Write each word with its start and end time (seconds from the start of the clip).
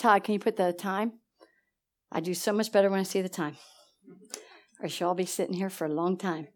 Todd, 0.00 0.24
can 0.24 0.32
you 0.32 0.40
put 0.40 0.56
the 0.56 0.72
time? 0.72 1.12
I 2.10 2.20
do 2.20 2.32
so 2.32 2.54
much 2.54 2.72
better 2.72 2.88
when 2.88 3.00
I 3.00 3.02
see 3.02 3.20
the 3.20 3.28
time. 3.28 3.58
Or 4.82 4.88
she'll 4.88 5.14
be 5.14 5.26
sitting 5.26 5.54
here 5.54 5.68
for 5.68 5.84
a 5.84 5.92
long 5.92 6.16
time. 6.16 6.48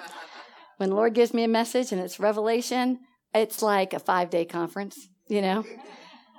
when 0.78 0.88
the 0.88 0.96
Lord 0.96 1.12
gives 1.12 1.34
me 1.34 1.44
a 1.44 1.48
message 1.48 1.92
and 1.92 2.00
it's 2.00 2.18
revelation, 2.18 3.00
it's 3.34 3.60
like 3.60 3.92
a 3.92 3.98
five 3.98 4.30
day 4.30 4.46
conference, 4.46 4.96
you 5.28 5.42
know? 5.42 5.62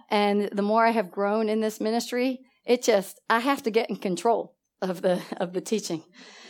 And 0.09 0.49
the 0.51 0.63
more 0.63 0.83
I 0.83 0.89
have 0.89 1.11
grown 1.11 1.47
in 1.47 1.61
this 1.61 1.79
ministry, 1.79 2.39
it 2.65 2.81
just, 2.81 3.21
I 3.29 3.39
have 3.39 3.61
to 3.61 3.69
get 3.69 3.91
in 3.91 3.97
control 3.97 4.55
of 4.81 5.03
the, 5.03 5.21
of 5.37 5.53
the 5.53 5.61
teaching. 5.61 6.03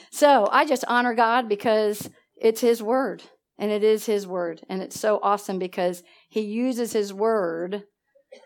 So 0.10 0.48
I 0.54 0.66
just 0.66 0.86
honor 0.88 1.14
God 1.14 1.50
because 1.50 2.10
it's 2.38 2.62
His 2.62 2.82
word 2.82 3.24
and 3.60 3.72
it 3.72 3.84
is 3.84 4.06
His 4.06 4.26
word. 4.26 4.62
And 4.70 4.82
it's 4.82 4.98
so 4.98 5.20
awesome 5.22 5.60
because 5.60 6.02
He 6.30 6.42
uses 6.42 6.94
His 6.94 7.14
word 7.14 7.84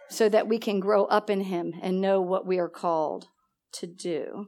so 0.09 0.29
that 0.29 0.47
we 0.47 0.57
can 0.57 0.79
grow 0.79 1.05
up 1.05 1.29
in 1.29 1.41
Him 1.41 1.73
and 1.81 2.01
know 2.01 2.21
what 2.21 2.45
we 2.45 2.59
are 2.59 2.69
called 2.69 3.27
to 3.73 3.87
do. 3.87 4.47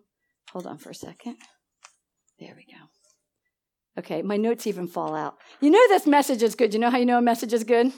Hold 0.51 0.67
on 0.67 0.77
for 0.77 0.89
a 0.89 0.95
second. 0.95 1.37
There 2.39 2.55
we 2.55 2.65
go. 2.65 2.87
Okay, 3.99 4.21
my 4.21 4.37
notes 4.37 4.67
even 4.67 4.87
fall 4.87 5.15
out. 5.15 5.35
You 5.59 5.69
know 5.69 5.87
this 5.87 6.07
message 6.07 6.41
is 6.41 6.55
good. 6.55 6.73
You 6.73 6.79
know 6.79 6.89
how 6.89 6.97
you 6.97 7.05
know 7.05 7.17
a 7.17 7.21
message 7.21 7.53
is 7.53 7.63
good? 7.63 7.91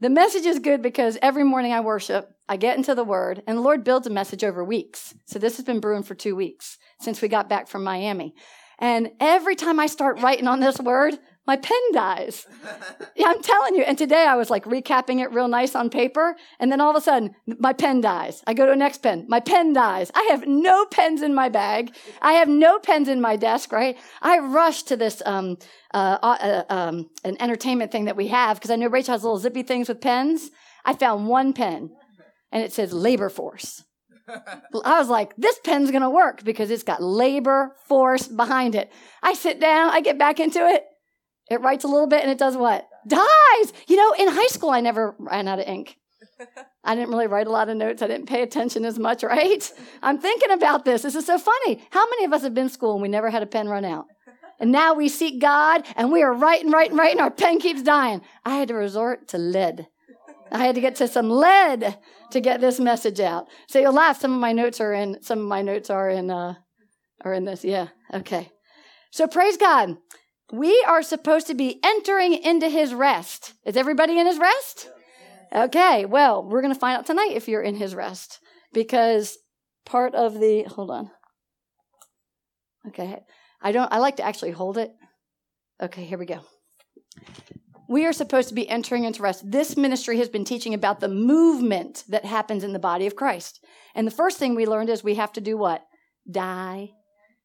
The 0.00 0.10
message 0.10 0.44
is 0.44 0.58
good 0.58 0.82
because 0.82 1.16
every 1.22 1.44
morning 1.44 1.72
I 1.72 1.80
worship, 1.80 2.30
I 2.48 2.56
get 2.56 2.76
into 2.76 2.94
the 2.94 3.04
word, 3.04 3.42
and 3.46 3.56
the 3.56 3.62
Lord 3.62 3.82
builds 3.82 4.06
a 4.06 4.10
message 4.10 4.44
over 4.44 4.62
weeks. 4.62 5.14
So 5.26 5.38
this 5.38 5.56
has 5.56 5.64
been 5.64 5.80
brewing 5.80 6.02
for 6.02 6.14
two 6.14 6.36
weeks 6.36 6.76
since 7.00 7.22
we 7.22 7.28
got 7.28 7.48
back 7.48 7.66
from 7.66 7.82
Miami. 7.82 8.34
And 8.78 9.12
every 9.20 9.56
time 9.56 9.80
I 9.80 9.86
start 9.86 10.20
writing 10.20 10.48
on 10.48 10.60
this 10.60 10.78
word, 10.78 11.14
my 11.46 11.56
pen 11.56 11.78
dies. 11.92 12.46
yeah, 13.14 13.28
I'm 13.28 13.42
telling 13.42 13.74
you. 13.74 13.82
And 13.82 13.96
today 13.96 14.26
I 14.26 14.34
was 14.34 14.50
like 14.50 14.64
recapping 14.64 15.20
it 15.20 15.32
real 15.32 15.48
nice 15.48 15.74
on 15.74 15.90
paper. 15.90 16.36
And 16.58 16.72
then 16.72 16.80
all 16.80 16.90
of 16.90 16.96
a 16.96 17.00
sudden, 17.00 17.34
my 17.58 17.72
pen 17.72 18.00
dies. 18.00 18.42
I 18.46 18.54
go 18.54 18.66
to 18.66 18.72
a 18.72 18.76
next 18.76 18.98
pen. 18.98 19.26
My 19.28 19.40
pen 19.40 19.72
dies. 19.72 20.10
I 20.14 20.28
have 20.30 20.46
no 20.46 20.86
pens 20.86 21.22
in 21.22 21.34
my 21.34 21.48
bag. 21.48 21.94
I 22.20 22.32
have 22.32 22.48
no 22.48 22.78
pens 22.78 23.08
in 23.08 23.20
my 23.20 23.36
desk, 23.36 23.72
right? 23.72 23.96
I 24.22 24.38
rush 24.38 24.82
to 24.84 24.96
this, 24.96 25.22
um, 25.24 25.58
uh, 25.94 26.18
uh, 26.20 26.62
um, 26.68 27.10
an 27.24 27.36
entertainment 27.40 27.92
thing 27.92 28.06
that 28.06 28.16
we 28.16 28.28
have 28.28 28.58
because 28.58 28.70
I 28.70 28.76
know 28.76 28.88
Rachel 28.88 29.12
has 29.12 29.22
little 29.22 29.38
zippy 29.38 29.62
things 29.62 29.88
with 29.88 30.00
pens. 30.00 30.50
I 30.84 30.94
found 30.94 31.28
one 31.28 31.52
pen 31.52 31.90
and 32.50 32.62
it 32.62 32.72
says 32.72 32.92
labor 32.92 33.28
force. 33.28 33.84
I 34.28 34.98
was 34.98 35.08
like, 35.08 35.36
this 35.36 35.58
pen's 35.60 35.92
gonna 35.92 36.10
work 36.10 36.42
because 36.42 36.70
it's 36.70 36.82
got 36.82 37.02
labor 37.02 37.76
force 37.86 38.26
behind 38.26 38.74
it. 38.74 38.90
I 39.22 39.34
sit 39.34 39.60
down, 39.60 39.90
I 39.90 40.00
get 40.00 40.18
back 40.18 40.40
into 40.40 40.66
it. 40.66 40.84
It 41.50 41.60
writes 41.60 41.84
a 41.84 41.88
little 41.88 42.06
bit 42.06 42.22
and 42.22 42.30
it 42.30 42.38
does 42.38 42.56
what? 42.56 42.88
Dies. 43.06 43.72
You 43.86 43.96
know, 43.96 44.14
in 44.18 44.28
high 44.28 44.48
school, 44.48 44.70
I 44.70 44.80
never 44.80 45.14
ran 45.18 45.48
out 45.48 45.58
of 45.58 45.66
ink. 45.66 45.96
I 46.84 46.94
didn't 46.94 47.10
really 47.10 47.26
write 47.26 47.46
a 47.46 47.50
lot 47.50 47.68
of 47.68 47.76
notes. 47.76 48.02
I 48.02 48.08
didn't 48.08 48.26
pay 48.26 48.42
attention 48.42 48.84
as 48.84 48.98
much, 48.98 49.22
right? 49.22 49.72
I'm 50.02 50.18
thinking 50.18 50.50
about 50.50 50.84
this. 50.84 51.02
This 51.02 51.14
is 51.14 51.26
so 51.26 51.38
funny. 51.38 51.82
How 51.90 52.08
many 52.08 52.24
of 52.24 52.32
us 52.32 52.42
have 52.42 52.54
been 52.54 52.64
in 52.64 52.70
school 52.70 52.94
and 52.94 53.02
we 53.02 53.08
never 53.08 53.30
had 53.30 53.42
a 53.42 53.46
pen 53.46 53.68
run 53.68 53.84
out? 53.84 54.06
And 54.58 54.72
now 54.72 54.94
we 54.94 55.08
seek 55.08 55.40
God 55.40 55.84
and 55.96 56.10
we 56.10 56.22
are 56.22 56.32
writing, 56.32 56.70
writing, 56.70 56.96
writing. 56.96 57.20
Our 57.20 57.30
pen 57.30 57.60
keeps 57.60 57.82
dying. 57.82 58.22
I 58.44 58.56
had 58.56 58.68
to 58.68 58.74
resort 58.74 59.28
to 59.28 59.38
lead. 59.38 59.86
I 60.50 60.64
had 60.64 60.74
to 60.76 60.80
get 60.80 60.96
to 60.96 61.08
some 61.08 61.28
lead 61.28 61.98
to 62.30 62.40
get 62.40 62.60
this 62.60 62.80
message 62.80 63.20
out. 63.20 63.46
So 63.68 63.78
you'll 63.78 63.92
laugh. 63.92 64.20
Some 64.20 64.32
of 64.32 64.40
my 64.40 64.52
notes 64.52 64.80
are 64.80 64.92
in, 64.92 65.22
some 65.22 65.40
of 65.40 65.46
my 65.46 65.62
notes 65.62 65.90
are 65.90 66.08
in, 66.08 66.30
uh, 66.30 66.54
are 67.24 67.34
in 67.34 67.44
this. 67.44 67.64
Yeah. 67.64 67.88
Okay. 68.14 68.50
So 69.10 69.26
praise 69.26 69.56
God. 69.56 69.96
We 70.52 70.84
are 70.86 71.02
supposed 71.02 71.48
to 71.48 71.54
be 71.54 71.80
entering 71.82 72.34
into 72.34 72.68
his 72.68 72.94
rest. 72.94 73.54
Is 73.64 73.76
everybody 73.76 74.18
in 74.18 74.26
his 74.26 74.38
rest? 74.38 74.88
Okay, 75.52 76.04
well, 76.04 76.44
we're 76.44 76.62
going 76.62 76.74
to 76.74 76.78
find 76.78 76.98
out 76.98 77.06
tonight 77.06 77.32
if 77.32 77.48
you're 77.48 77.62
in 77.62 77.76
his 77.76 77.94
rest 77.94 78.40
because 78.72 79.38
part 79.84 80.14
of 80.14 80.38
the 80.38 80.64
hold 80.64 80.90
on. 80.90 81.10
Okay. 82.88 83.20
I 83.62 83.72
don't 83.72 83.92
I 83.92 83.98
like 83.98 84.16
to 84.16 84.22
actually 84.22 84.52
hold 84.52 84.78
it. 84.78 84.92
Okay, 85.82 86.04
here 86.04 86.18
we 86.18 86.26
go. 86.26 86.40
We 87.88 88.04
are 88.04 88.12
supposed 88.12 88.48
to 88.48 88.54
be 88.54 88.68
entering 88.68 89.04
into 89.04 89.22
rest. 89.22 89.50
This 89.50 89.76
ministry 89.76 90.18
has 90.18 90.28
been 90.28 90.44
teaching 90.44 90.74
about 90.74 91.00
the 91.00 91.08
movement 91.08 92.04
that 92.08 92.24
happens 92.24 92.64
in 92.64 92.72
the 92.72 92.78
body 92.78 93.06
of 93.06 93.16
Christ. 93.16 93.64
And 93.94 94.06
the 94.06 94.12
first 94.12 94.38
thing 94.38 94.54
we 94.54 94.66
learned 94.66 94.90
is 94.90 95.04
we 95.04 95.14
have 95.14 95.32
to 95.34 95.40
do 95.40 95.56
what? 95.56 95.82
Die. 96.28 96.90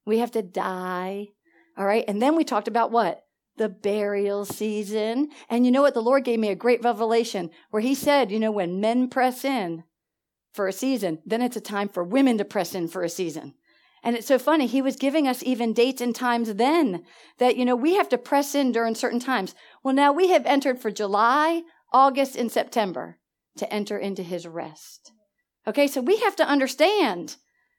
We 0.06 0.18
have 0.18 0.32
to 0.32 0.42
die 0.42 1.28
all 1.82 1.88
right. 1.88 2.06
And 2.08 2.22
then 2.22 2.36
we 2.36 2.44
talked 2.44 2.68
about 2.68 2.92
what? 2.92 3.24
The 3.58 3.68
burial 3.68 4.46
season. 4.46 5.30
And 5.50 5.66
you 5.66 5.72
know 5.72 5.82
what? 5.82 5.96
The 5.96 6.02
Lord 6.04 6.24
gave 6.24 6.38
me 6.38 6.50
a 6.50 6.56
great 6.56 6.84
revelation 6.84 7.50
where 7.72 7.82
He 7.82 7.96
said, 7.96 8.32
you 8.32 8.40
know, 8.40 8.52
when 8.52 8.80
men 8.80 9.10
press 9.10 9.44
in 9.44 9.84
for 10.54 10.68
a 10.68 10.74
season, 10.74 11.24
then 11.26 11.42
it's 11.42 11.58
a 11.58 11.62
time 11.62 11.90
for 11.90 12.04
women 12.04 12.38
to 12.38 12.46
press 12.46 12.76
in 12.76 12.88
for 12.88 13.02
a 13.02 13.10
season. 13.10 13.56
And 14.04 14.16
it's 14.16 14.28
so 14.28 14.38
funny. 14.38 14.68
He 14.68 14.80
was 14.80 14.96
giving 14.96 15.28
us 15.28 15.42
even 15.42 15.74
dates 15.74 16.02
and 16.02 16.14
times 16.14 16.54
then 16.54 17.04
that, 17.40 17.58
you 17.58 17.66
know, 17.66 17.76
we 17.76 17.96
have 17.96 18.10
to 18.10 18.18
press 18.20 18.54
in 18.54 18.72
during 18.72 18.94
certain 18.94 19.20
times. 19.20 19.56
Well, 19.84 19.96
now 19.96 20.12
we 20.12 20.30
have 20.30 20.46
entered 20.46 20.78
for 20.78 20.92
July, 20.92 21.64
August, 21.92 22.36
and 22.36 22.52
September 22.52 23.18
to 23.58 23.74
enter 23.74 23.98
into 23.98 24.22
his 24.22 24.46
rest. 24.46 25.14
Okay. 25.66 25.88
So 25.88 26.00
we 26.00 26.18
have 26.18 26.36
to 26.36 26.48
understand, 26.48 27.38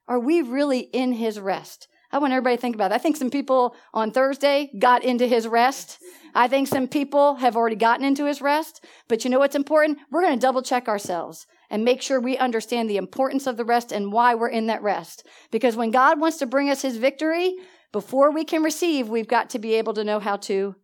are 0.09 0.19
we 0.19 0.43
really 0.43 0.81
in 0.81 1.13
his 1.13 1.39
rest? 1.39 1.87
I 2.13 2.19
want 2.19 2.33
everybody 2.33 2.57
to 2.57 2.61
think 2.61 2.75
about 2.75 2.93
it. 2.93 2.95
I 2.95 2.99
think 2.99 3.17
some 3.17 3.31
people 3.31 3.75
on 3.95 4.11
Thursday 4.11 4.71
got 4.79 5.03
into 5.03 5.27
his 5.27 5.49
rest. 5.49 5.99
I 6.35 6.47
think 6.47 6.69
some 6.69 6.87
people 6.87 7.37
have 7.37 7.57
already 7.57 7.77
gotten 7.77 8.05
into 8.05 8.27
his 8.27 8.43
rest. 8.43 8.85
But 9.09 9.25
you 9.25 9.31
know 9.31 9.39
what's 9.39 9.57
important? 9.57 9.99
We're 10.11 10.23
going 10.23 10.39
to 10.39 10.41
double 10.41 10.63
check 10.63 10.89
ourselves 10.89 11.47
and 11.71 11.85
make 11.85 12.03
sure 12.03 12.21
we 12.21 12.37
understand 12.37 12.91
the 12.91 12.99
importance 12.99 13.47
of 13.47 13.57
the 13.57 13.65
rest 13.65 13.93
and 13.93 14.13
why 14.13 14.35
we're 14.35 14.49
in 14.49 14.67
that 14.67 14.83
rest. 14.83 15.27
Because 15.51 15.75
when 15.75 15.91
God 15.91 16.21
wants 16.21 16.37
to 16.39 16.47
bring 16.47 16.69
us 16.69 16.83
his 16.83 16.99
victory, 16.99 17.55
before 17.93 18.31
we 18.31 18.45
can 18.45 18.63
receive, 18.63 19.09
we've 19.09 19.29
got 19.29 19.51
to 19.51 19.59
be 19.59 19.75
able 19.75 19.95
to 19.95 20.05
know 20.05 20.21
how 20.21 20.37
to 20.37 20.75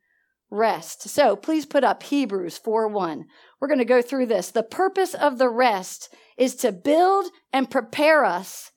rest. 0.51 1.09
So 1.11 1.37
please 1.37 1.67
put 1.67 1.85
up 1.85 2.03
Hebrews 2.03 2.57
4 2.57 2.89
1. 2.89 3.27
We're 3.61 3.69
going 3.69 3.79
to 3.79 3.85
go 3.85 4.01
through 4.01 4.27
this. 4.27 4.51
The 4.51 4.63
purpose 4.63 5.13
of 5.13 5.37
the 5.37 5.51
rest 5.51 6.15
is 6.39 6.55
to 6.57 6.73
build 6.73 7.27
and 7.53 7.71
prepare 7.71 8.25
us 8.25 8.71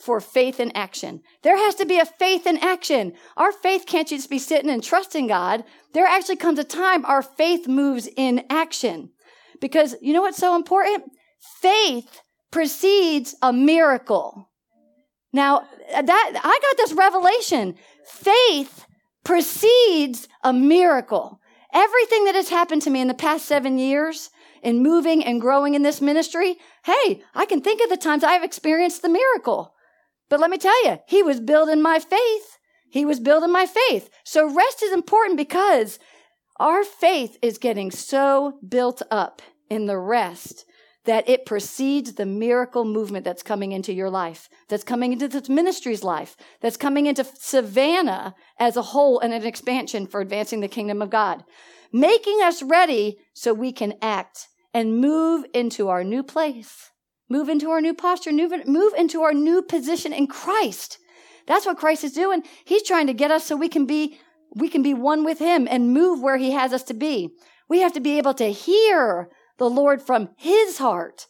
for 0.00 0.20
faith 0.20 0.58
in 0.58 0.72
action. 0.72 1.22
There 1.42 1.56
has 1.56 1.74
to 1.76 1.86
be 1.86 1.98
a 1.98 2.06
faith 2.06 2.46
in 2.46 2.56
action. 2.58 3.12
Our 3.36 3.52
faith 3.52 3.84
can't 3.86 4.08
just 4.08 4.30
be 4.30 4.38
sitting 4.38 4.70
and 4.70 4.82
trusting 4.82 5.26
God. 5.26 5.64
There 5.92 6.06
actually 6.06 6.36
comes 6.36 6.58
a 6.58 6.64
time 6.64 7.04
our 7.04 7.22
faith 7.22 7.68
moves 7.68 8.08
in 8.16 8.44
action. 8.48 9.10
Because 9.60 9.94
you 10.00 10.12
know 10.12 10.22
what's 10.22 10.38
so 10.38 10.56
important? 10.56 11.04
Faith 11.60 12.22
precedes 12.50 13.34
a 13.42 13.52
miracle. 13.52 14.48
Now, 15.32 15.66
that, 15.92 16.40
I 16.42 16.58
got 16.62 16.76
this 16.76 16.92
revelation. 16.92 17.76
Faith 18.04 18.86
precedes 19.22 20.28
a 20.42 20.52
miracle. 20.52 21.40
Everything 21.72 22.24
that 22.24 22.34
has 22.34 22.48
happened 22.48 22.82
to 22.82 22.90
me 22.90 23.00
in 23.00 23.08
the 23.08 23.14
past 23.14 23.44
seven 23.44 23.78
years 23.78 24.30
in 24.62 24.82
moving 24.82 25.24
and 25.24 25.40
growing 25.40 25.74
in 25.74 25.82
this 25.82 26.00
ministry, 26.00 26.56
hey, 26.84 27.22
I 27.34 27.46
can 27.46 27.60
think 27.60 27.80
of 27.82 27.90
the 27.90 27.96
times 27.96 28.24
I've 28.24 28.42
experienced 28.42 29.02
the 29.02 29.08
miracle. 29.08 29.74
But 30.30 30.40
let 30.40 30.48
me 30.48 30.56
tell 30.56 30.84
you, 30.86 30.98
he 31.06 31.22
was 31.22 31.40
building 31.40 31.82
my 31.82 31.98
faith. 31.98 32.58
He 32.88 33.04
was 33.04 33.20
building 33.20 33.52
my 33.52 33.66
faith. 33.66 34.08
So 34.24 34.52
rest 34.52 34.82
is 34.82 34.92
important 34.92 35.36
because 35.36 35.98
our 36.58 36.84
faith 36.84 37.36
is 37.42 37.58
getting 37.58 37.90
so 37.90 38.58
built 38.66 39.02
up 39.10 39.42
in 39.68 39.86
the 39.86 39.98
rest 39.98 40.64
that 41.04 41.28
it 41.28 41.46
precedes 41.46 42.14
the 42.14 42.26
miracle 42.26 42.84
movement 42.84 43.24
that's 43.24 43.42
coming 43.42 43.72
into 43.72 43.92
your 43.92 44.10
life, 44.10 44.48
that's 44.68 44.84
coming 44.84 45.12
into 45.12 45.26
this 45.28 45.48
ministry's 45.48 46.04
life, 46.04 46.36
that's 46.60 46.76
coming 46.76 47.06
into 47.06 47.24
Savannah 47.24 48.34
as 48.58 48.76
a 48.76 48.82
whole 48.82 49.18
and 49.18 49.32
an 49.32 49.46
expansion 49.46 50.06
for 50.06 50.20
advancing 50.20 50.60
the 50.60 50.68
kingdom 50.68 51.00
of 51.00 51.10
God, 51.10 51.42
making 51.92 52.40
us 52.42 52.62
ready 52.62 53.18
so 53.32 53.54
we 53.54 53.72
can 53.72 53.94
act 54.02 54.48
and 54.74 54.98
move 54.98 55.46
into 55.54 55.88
our 55.88 56.04
new 56.04 56.22
place 56.22 56.89
move 57.30 57.48
into 57.48 57.70
our 57.70 57.80
new 57.80 57.94
posture, 57.94 58.32
move, 58.32 58.52
into 58.98 59.22
our 59.22 59.32
new 59.32 59.62
position 59.62 60.12
in 60.12 60.26
Christ. 60.26 60.98
That's 61.46 61.64
what 61.64 61.78
Christ 61.78 62.04
is 62.04 62.12
doing. 62.12 62.42
He's 62.64 62.82
trying 62.82 63.06
to 63.06 63.14
get 63.14 63.30
us 63.30 63.46
so 63.46 63.56
we 63.56 63.68
can 63.68 63.86
be 63.86 64.18
we 64.54 64.68
can 64.68 64.82
be 64.82 64.94
one 64.94 65.24
with 65.24 65.38
him 65.38 65.68
and 65.70 65.94
move 65.94 66.20
where 66.20 66.36
he 66.36 66.50
has 66.50 66.72
us 66.72 66.82
to 66.84 66.94
be. 66.94 67.30
We 67.68 67.80
have 67.80 67.92
to 67.92 68.00
be 68.00 68.18
able 68.18 68.34
to 68.34 68.52
hear 68.52 69.30
the 69.58 69.70
Lord 69.70 70.02
from 70.02 70.30
his 70.36 70.78
heart. 70.78 71.28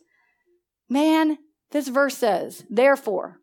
Man, 0.88 1.36
this 1.70 1.88
verse 1.88 2.16
says, 2.16 2.64
therefore, 2.70 3.40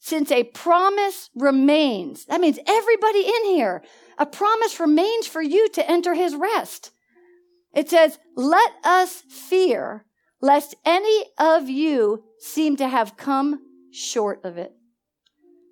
since 0.00 0.32
a 0.32 0.42
promise 0.42 1.30
remains, 1.36 2.24
that 2.24 2.40
means 2.40 2.58
everybody 2.66 3.20
in 3.20 3.44
here, 3.44 3.84
a 4.18 4.26
promise 4.26 4.80
remains 4.80 5.28
for 5.28 5.40
you 5.40 5.68
to 5.70 5.88
enter 5.88 6.14
his 6.14 6.34
rest. 6.34 6.90
It 7.72 7.88
says, 7.88 8.18
let 8.36 8.72
us 8.82 9.22
fear 9.28 10.04
lest 10.42 10.74
any 10.84 11.24
of 11.38 11.70
you 11.70 12.24
seem 12.38 12.76
to 12.76 12.88
have 12.88 13.16
come 13.16 13.60
short 13.90 14.44
of 14.44 14.58
it. 14.58 14.72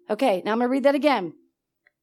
Okay, 0.08 0.40
now 0.44 0.52
I'm 0.52 0.58
going 0.58 0.69
to 0.69 0.72
read 0.72 0.84
that 0.84 0.94
again. 0.94 1.34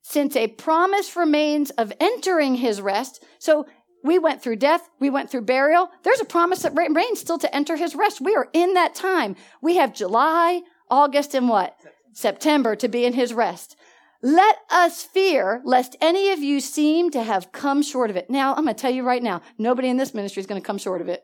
Since 0.04 0.36
a 0.36 0.48
promise 0.48 1.16
remains 1.16 1.72
of 1.72 1.92
entering 2.00 2.56
his 2.56 2.82
rest, 2.82 3.24
so 3.40 3.66
We 4.04 4.20
went 4.20 4.42
through 4.42 4.58
death. 4.58 4.90
We 5.00 5.10
went 5.10 5.30
through 5.30 5.42
burial. 5.42 5.90
There's 6.04 6.22
a 6.22 6.26
promise 6.26 6.62
that 6.62 6.76
remains 6.76 7.20
still 7.20 7.38
to 7.40 7.54
enter 7.56 7.76
his 7.76 7.96
rest. 7.96 8.22
We 8.22 8.36
are 8.36 8.48
in 8.54 8.74
that 8.74 8.96
time. 8.96 9.36
We 9.62 9.78
have 9.78 9.94
July, 9.94 10.62
August, 10.90 11.34
and 11.34 11.50
what? 11.50 11.76
September 12.14 12.76
to 12.76 12.88
be 12.88 13.06
in 13.06 13.14
his 13.14 13.34
rest. 13.34 13.76
Let 14.22 14.58
us 14.72 15.04
fear 15.04 15.62
lest 15.66 15.96
any 16.02 16.32
of 16.32 16.40
you 16.40 16.60
seem 16.60 17.12
to 17.12 17.22
have 17.22 17.52
come 17.52 17.84
short 17.84 18.10
of 18.10 18.16
it. 18.16 18.30
Now, 18.30 18.56
I'm 18.56 18.64
going 18.64 18.76
to 18.76 18.82
tell 18.82 18.92
you 18.92 19.04
right 19.04 19.22
now, 19.22 19.42
nobody 19.58 19.90
in 19.90 19.98
this 19.98 20.14
ministry 20.14 20.40
is 20.40 20.48
going 20.48 20.62
to 20.62 20.66
come 20.66 20.78
short 20.78 21.02
of 21.02 21.10
it. 21.10 21.24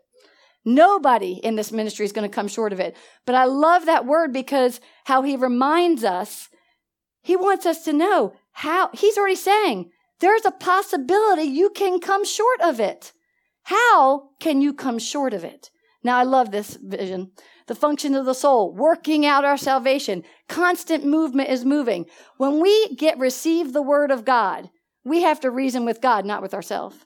Nobody 0.65 1.33
in 1.33 1.55
this 1.55 1.71
ministry 1.71 2.05
is 2.05 2.11
going 2.11 2.29
to 2.29 2.33
come 2.33 2.47
short 2.47 2.73
of 2.73 2.79
it. 2.79 2.95
But 3.25 3.35
I 3.35 3.45
love 3.45 3.85
that 3.85 4.05
word 4.05 4.31
because 4.31 4.79
how 5.05 5.21
he 5.21 5.35
reminds 5.35 6.03
us, 6.03 6.49
he 7.21 7.35
wants 7.35 7.65
us 7.65 7.83
to 7.85 7.93
know 7.93 8.33
how, 8.53 8.89
he's 8.93 9.17
already 9.17 9.35
saying, 9.35 9.91
there's 10.19 10.45
a 10.45 10.51
possibility 10.51 11.43
you 11.43 11.69
can 11.69 11.99
come 11.99 12.23
short 12.23 12.61
of 12.61 12.79
it. 12.79 13.11
How 13.63 14.29
can 14.39 14.61
you 14.61 14.73
come 14.73 14.99
short 14.99 15.33
of 15.33 15.43
it? 15.43 15.69
Now, 16.03 16.17
I 16.17 16.23
love 16.23 16.51
this 16.51 16.77
vision. 16.81 17.31
The 17.67 17.75
function 17.75 18.13
of 18.13 18.25
the 18.25 18.33
soul, 18.33 18.73
working 18.73 19.25
out 19.25 19.45
our 19.45 19.57
salvation. 19.57 20.23
Constant 20.49 21.05
movement 21.05 21.49
is 21.49 21.63
moving. 21.63 22.05
When 22.37 22.59
we 22.61 22.93
get 22.95 23.17
receive 23.17 23.71
the 23.71 23.81
word 23.81 24.11
of 24.11 24.25
God, 24.25 24.69
we 25.05 25.21
have 25.21 25.39
to 25.41 25.51
reason 25.51 25.85
with 25.85 26.01
God, 26.01 26.25
not 26.25 26.41
with 26.41 26.53
ourselves. 26.53 26.97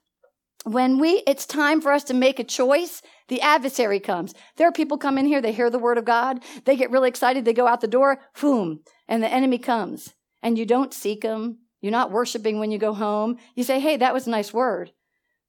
When 0.66 0.98
we, 0.98 1.24
it's 1.28 1.46
time 1.46 1.80
for 1.80 1.92
us 1.92 2.04
to 2.06 2.14
make 2.14 2.40
a 2.40 2.44
choice, 2.44 3.02
the 3.28 3.42
adversary 3.42 4.00
comes. 4.00 4.34
There 4.56 4.68
are 4.68 4.72
people 4.72 4.98
come 4.98 5.18
in 5.18 5.26
here, 5.26 5.42
they 5.42 5.52
hear 5.52 5.70
the 5.70 5.80
word 5.80 5.98
of 5.98 6.06
God, 6.06 6.44
they 6.66 6.76
get 6.76 6.92
really 6.92 7.10
excited, 7.10 7.46
they 7.46 7.54
go 7.54 7.68
out 7.68 7.82
the 7.82 7.88
door, 7.88 8.20
boom, 8.40 8.82
and 9.08 9.22
the 9.22 9.32
enemy 9.32 9.58
comes. 9.58 10.14
And 10.42 10.58
you 10.58 10.66
don't 10.66 10.94
seek 10.94 11.24
him, 11.24 11.60
you're 11.82 11.92
not 11.92 12.12
worshiping 12.12 12.60
when 12.60 12.72
you 12.72 12.80
go 12.80 12.94
home. 12.94 13.38
You 13.56 13.64
say, 13.64 13.80
hey, 13.80 13.98
that 13.98 14.14
was 14.14 14.28
a 14.28 14.32
nice 14.32 14.54
word, 14.54 14.92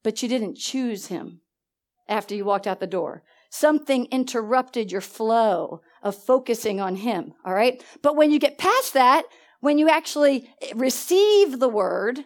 but 0.03 0.23
you 0.23 0.29
didn't 0.29 0.57
choose 0.57 1.07
him 1.07 1.41
after 2.09 2.35
you 2.35 2.45
walked 2.45 2.67
out 2.67 2.81
the 2.81 2.87
door. 2.87 3.23
Something 3.51 4.07
interrupted 4.11 4.93
your 4.93 5.01
flow 5.01 5.81
of 6.03 6.15
focusing 6.15 6.81
on 6.81 6.97
him. 6.97 7.33
All 7.45 7.55
right. 7.55 7.83
But 8.03 8.15
when 8.15 8.31
you 8.31 8.39
get 8.39 8.59
past 8.59 8.93
that, 8.95 9.25
when 9.61 9.79
you 9.79 9.89
actually 9.89 10.51
receive 10.75 11.59
the 11.59 11.69
word, 11.69 12.21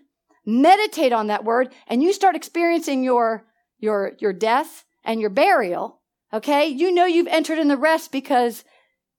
meditate 0.45 1.13
on 1.13 1.29
that 1.29 1.45
word, 1.45 1.73
and 1.87 2.03
you 2.03 2.13
start 2.13 2.35
experiencing 2.35 3.05
your, 3.05 3.45
your, 3.79 4.13
your 4.19 4.33
death 4.33 4.85
and 5.05 5.21
your 5.21 5.31
burial, 5.31 6.01
okay, 6.33 6.67
you 6.67 6.93
know 6.93 7.05
you've 7.05 7.27
entered 7.29 7.59
in 7.59 7.69
the 7.69 7.77
rest 7.77 8.13
because 8.13 8.65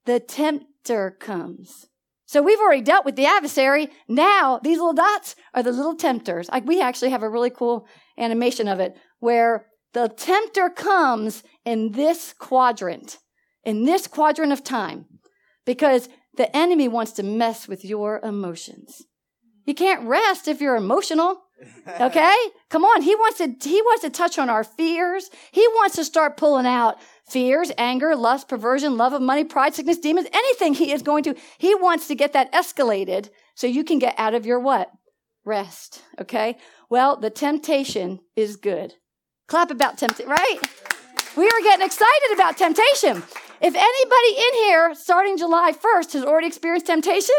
the 0.05 0.19
tempter 0.19 1.11
comes. 1.11 1.87
So 2.25 2.41
we've 2.41 2.59
already 2.59 2.81
dealt 2.81 3.05
with 3.05 3.15
the 3.15 3.25
adversary. 3.25 3.89
Now 4.07 4.59
these 4.63 4.77
little 4.77 4.93
dots 4.93 5.35
are 5.53 5.61
the 5.61 5.71
little 5.71 5.95
tempters. 5.95 6.49
Like 6.49 6.65
we 6.65 6.81
actually 6.81 7.11
have 7.11 7.23
a 7.23 7.29
really 7.29 7.49
cool 7.51 7.87
animation 8.17 8.67
of 8.67 8.79
it 8.79 8.97
where 9.19 9.67
the 9.93 10.07
tempter 10.09 10.69
comes 10.69 11.43
in 11.63 11.91
this 11.91 12.33
quadrant, 12.33 13.19
in 13.63 13.85
this 13.85 14.07
quadrant 14.07 14.51
of 14.51 14.63
time, 14.63 15.05
because 15.65 16.09
the 16.35 16.55
enemy 16.55 16.87
wants 16.87 17.11
to 17.13 17.23
mess 17.23 17.67
with 17.67 17.85
your 17.85 18.19
emotions. 18.23 19.03
You 19.65 19.75
can't 19.75 20.07
rest 20.07 20.47
if 20.47 20.59
you're 20.59 20.75
emotional. 20.75 21.43
Okay? 21.87 22.35
Come 22.69 22.83
on. 22.83 23.01
He 23.01 23.15
wants 23.15 23.37
to, 23.39 23.55
he 23.67 23.81
wants 23.81 24.03
to 24.03 24.09
touch 24.09 24.37
on 24.39 24.49
our 24.49 24.63
fears. 24.63 25.29
He 25.51 25.67
wants 25.67 25.95
to 25.95 26.05
start 26.05 26.37
pulling 26.37 26.65
out 26.65 26.97
fears, 27.25 27.71
anger, 27.77 28.15
lust, 28.15 28.47
perversion, 28.47 28.97
love 28.97 29.13
of 29.13 29.21
money, 29.21 29.43
pride, 29.43 29.73
sickness, 29.73 29.97
demons, 29.97 30.27
anything 30.33 30.73
he 30.73 30.91
is 30.91 31.01
going 31.01 31.23
to, 31.23 31.35
he 31.57 31.73
wants 31.75 32.07
to 32.07 32.15
get 32.15 32.33
that 32.33 32.51
escalated 32.51 33.29
so 33.55 33.67
you 33.67 33.83
can 33.83 33.99
get 33.99 34.15
out 34.17 34.33
of 34.33 34.45
your 34.45 34.59
what? 34.59 34.91
Rest. 35.45 36.03
Okay? 36.19 36.57
Well, 36.89 37.17
the 37.17 37.29
temptation 37.29 38.19
is 38.35 38.55
good. 38.55 38.93
Clap 39.47 39.71
about 39.71 39.97
temptation, 39.97 40.29
right? 40.29 40.59
We 41.35 41.45
are 41.45 41.61
getting 41.61 41.85
excited 41.85 42.33
about 42.33 42.57
temptation. 42.57 43.23
If 43.61 43.75
anybody 43.75 44.37
in 44.37 44.53
here 44.65 44.93
starting 44.93 45.37
July 45.37 45.71
1st 45.71 46.13
has 46.13 46.25
already 46.25 46.47
experienced 46.47 46.85
temptation, 46.85 47.35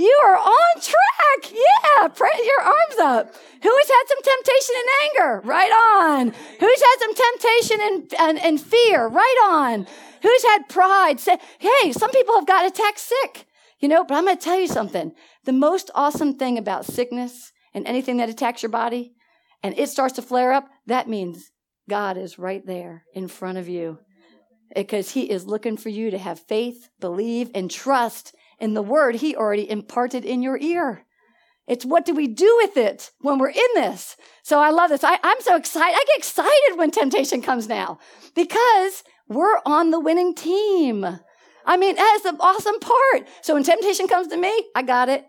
you 0.00 0.20
are 0.24 0.36
on 0.36 0.80
track. 0.80 1.52
Yeah, 1.52 2.08
put 2.08 2.44
your 2.44 2.62
arms 2.62 2.98
up. 3.02 3.34
Who's 3.62 3.88
had 3.88 4.04
some 4.08 4.22
temptation 4.22 4.74
and 4.78 4.88
anger? 5.04 5.48
Right 5.48 5.70
on. 5.70 6.26
Who's 6.58 6.82
had 6.82 6.96
some 7.00 7.14
temptation 7.14 7.78
and, 7.82 8.14
and, 8.18 8.38
and 8.38 8.60
fear? 8.60 9.06
Right 9.06 9.48
on. 9.50 9.86
Who's 10.22 10.44
had 10.44 10.68
pride? 10.68 11.20
Say, 11.20 11.38
hey, 11.58 11.92
some 11.92 12.10
people 12.10 12.34
have 12.34 12.46
got 12.46 12.66
attacked 12.66 12.98
sick. 12.98 13.46
You 13.78 13.88
know, 13.88 14.04
but 14.04 14.14
I'm 14.14 14.24
going 14.24 14.36
to 14.36 14.42
tell 14.42 14.58
you 14.58 14.66
something. 14.66 15.12
The 15.44 15.52
most 15.52 15.90
awesome 15.94 16.36
thing 16.36 16.58
about 16.58 16.84
sickness 16.84 17.52
and 17.72 17.86
anything 17.86 18.18
that 18.18 18.28
attacks 18.28 18.62
your 18.62 18.70
body 18.70 19.14
and 19.62 19.78
it 19.78 19.88
starts 19.88 20.14
to 20.14 20.22
flare 20.22 20.52
up, 20.52 20.68
that 20.86 21.08
means 21.08 21.50
God 21.88 22.16
is 22.16 22.38
right 22.38 22.64
there 22.66 23.04
in 23.14 23.28
front 23.28 23.58
of 23.58 23.68
you 23.68 23.98
because 24.74 25.10
he 25.10 25.30
is 25.30 25.46
looking 25.46 25.76
for 25.76 25.88
you 25.88 26.10
to 26.10 26.18
have 26.18 26.38
faith, 26.40 26.88
believe, 27.00 27.50
and 27.54 27.70
trust 27.70 28.34
in 28.60 28.74
the 28.74 28.82
word 28.82 29.16
he 29.16 29.34
already 29.34 29.68
imparted 29.70 30.24
in 30.24 30.42
your 30.42 30.58
ear. 30.58 31.06
It's 31.66 31.84
what 31.84 32.04
do 32.04 32.14
we 32.14 32.26
do 32.26 32.58
with 32.62 32.76
it 32.76 33.12
when 33.20 33.38
we're 33.38 33.50
in 33.50 33.68
this? 33.74 34.16
So 34.42 34.58
I 34.58 34.70
love 34.70 34.90
this. 34.90 35.04
I, 35.04 35.18
I'm 35.22 35.40
so 35.40 35.56
excited. 35.56 35.94
I 35.94 36.04
get 36.06 36.18
excited 36.18 36.76
when 36.76 36.90
temptation 36.90 37.42
comes 37.42 37.68
now 37.68 37.98
because 38.34 39.04
we're 39.28 39.60
on 39.64 39.90
the 39.90 40.00
winning 40.00 40.34
team. 40.34 41.06
I 41.64 41.76
mean, 41.76 41.94
that's 41.94 42.24
the 42.24 42.36
awesome 42.40 42.80
part. 42.80 43.28
So 43.42 43.54
when 43.54 43.62
temptation 43.62 44.08
comes 44.08 44.28
to 44.28 44.36
me, 44.36 44.52
I 44.74 44.82
got 44.82 45.08
it. 45.08 45.24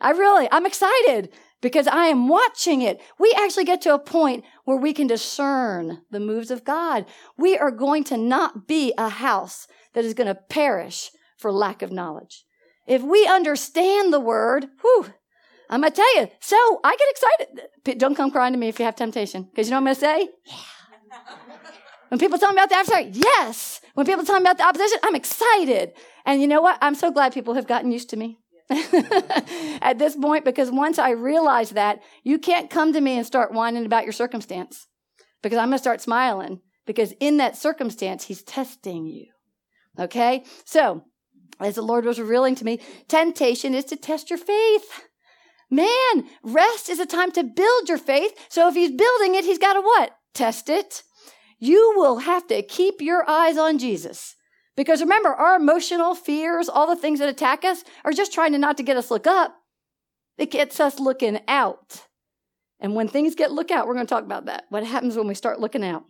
I 0.00 0.10
really, 0.10 0.48
I'm 0.50 0.66
excited 0.66 1.30
because 1.62 1.86
I 1.86 2.06
am 2.06 2.28
watching 2.28 2.82
it. 2.82 3.00
We 3.18 3.34
actually 3.38 3.64
get 3.64 3.80
to 3.82 3.94
a 3.94 3.98
point 3.98 4.44
where 4.64 4.76
we 4.76 4.92
can 4.92 5.06
discern 5.06 6.02
the 6.10 6.20
moves 6.20 6.50
of 6.50 6.64
God. 6.64 7.06
We 7.38 7.56
are 7.56 7.70
going 7.70 8.04
to 8.04 8.16
not 8.16 8.66
be 8.66 8.92
a 8.98 9.08
house 9.08 9.68
that 9.94 10.04
is 10.04 10.14
going 10.14 10.26
to 10.26 10.34
perish 10.34 11.10
for 11.38 11.52
lack 11.52 11.82
of 11.82 11.92
knowledge. 11.92 12.44
If 12.86 13.02
we 13.02 13.26
understand 13.26 14.12
the 14.12 14.20
word, 14.20 14.66
whew, 14.80 15.06
I'm 15.68 15.80
going 15.80 15.92
to 15.92 15.96
tell 15.96 16.16
you. 16.20 16.28
So 16.40 16.56
I 16.84 16.96
get 16.96 17.08
excited. 17.10 17.98
Don't 17.98 18.14
come 18.14 18.30
crying 18.30 18.52
to 18.52 18.58
me 18.58 18.68
if 18.68 18.78
you 18.78 18.84
have 18.84 18.96
temptation. 18.96 19.44
Because 19.44 19.66
you 19.66 19.72
know 19.72 19.80
what 19.80 19.90
I'm 19.90 20.00
going 20.00 20.18
to 20.18 20.28
say? 20.28 20.28
Yeah. 20.44 21.18
when 22.08 22.20
people 22.20 22.38
tell 22.38 22.52
me 22.52 22.56
about 22.56 22.68
the 22.68 22.76
adversary, 22.76 23.10
yes. 23.12 23.80
When 23.94 24.06
people 24.06 24.24
tell 24.24 24.36
me 24.36 24.42
about 24.42 24.58
the 24.58 24.64
opposition, 24.64 24.98
I'm 25.02 25.16
excited. 25.16 25.92
And 26.24 26.40
you 26.40 26.46
know 26.46 26.60
what? 26.60 26.78
I'm 26.80 26.94
so 26.94 27.10
glad 27.10 27.32
people 27.32 27.54
have 27.54 27.66
gotten 27.66 27.90
used 27.90 28.10
to 28.10 28.16
me. 28.16 28.38
at 28.70 29.98
this 29.98 30.16
point, 30.16 30.44
because 30.44 30.70
once 30.70 30.98
I 30.98 31.10
realize 31.10 31.70
that, 31.70 32.00
you 32.24 32.38
can't 32.38 32.68
come 32.68 32.92
to 32.92 33.00
me 33.00 33.16
and 33.16 33.26
start 33.26 33.52
whining 33.52 33.86
about 33.86 34.04
your 34.04 34.12
circumstance 34.12 34.88
because 35.42 35.58
I'm 35.58 35.68
going 35.68 35.78
to 35.78 35.82
start 35.82 36.00
smiling 36.00 36.60
because 36.84 37.12
in 37.20 37.36
that 37.36 37.56
circumstance, 37.56 38.24
he's 38.24 38.42
testing 38.42 39.06
you. 39.06 39.26
Okay? 39.98 40.44
So, 40.64 41.04
as 41.60 41.74
the 41.74 41.82
Lord 41.82 42.04
was 42.04 42.20
revealing 42.20 42.54
to 42.56 42.64
me, 42.64 42.80
temptation 43.08 43.74
is 43.74 43.84
to 43.86 43.96
test 43.96 44.30
your 44.30 44.38
faith. 44.38 45.04
Man, 45.70 46.28
rest 46.42 46.88
is 46.88 47.00
a 47.00 47.06
time 47.06 47.32
to 47.32 47.42
build 47.42 47.88
your 47.88 47.98
faith. 47.98 48.32
So 48.48 48.68
if 48.68 48.74
he's 48.74 48.90
building 48.90 49.34
it, 49.34 49.44
he's 49.44 49.58
got 49.58 49.72
to 49.74 49.80
what? 49.80 50.16
Test 50.34 50.68
it. 50.68 51.02
You 51.58 51.94
will 51.96 52.18
have 52.18 52.46
to 52.48 52.62
keep 52.62 53.00
your 53.00 53.28
eyes 53.28 53.56
on 53.56 53.78
Jesus. 53.78 54.36
Because 54.76 55.00
remember, 55.00 55.30
our 55.30 55.56
emotional 55.56 56.14
fears, 56.14 56.68
all 56.68 56.86
the 56.86 57.00
things 57.00 57.18
that 57.18 57.30
attack 57.30 57.64
us, 57.64 57.82
are 58.04 58.12
just 58.12 58.32
trying 58.32 58.52
to 58.52 58.58
not 58.58 58.76
to 58.76 58.82
get 58.82 58.98
us 58.98 59.10
look 59.10 59.26
up. 59.26 59.56
It 60.36 60.50
gets 60.50 60.78
us 60.78 61.00
looking 61.00 61.40
out. 61.48 62.02
And 62.78 62.94
when 62.94 63.08
things 63.08 63.34
get 63.34 63.52
look 63.52 63.70
out, 63.70 63.86
we're 63.86 63.94
going 63.94 64.06
to 64.06 64.14
talk 64.14 64.24
about 64.24 64.46
that. 64.46 64.64
What 64.68 64.84
happens 64.84 65.16
when 65.16 65.26
we 65.26 65.34
start 65.34 65.60
looking 65.60 65.82
out? 65.82 66.04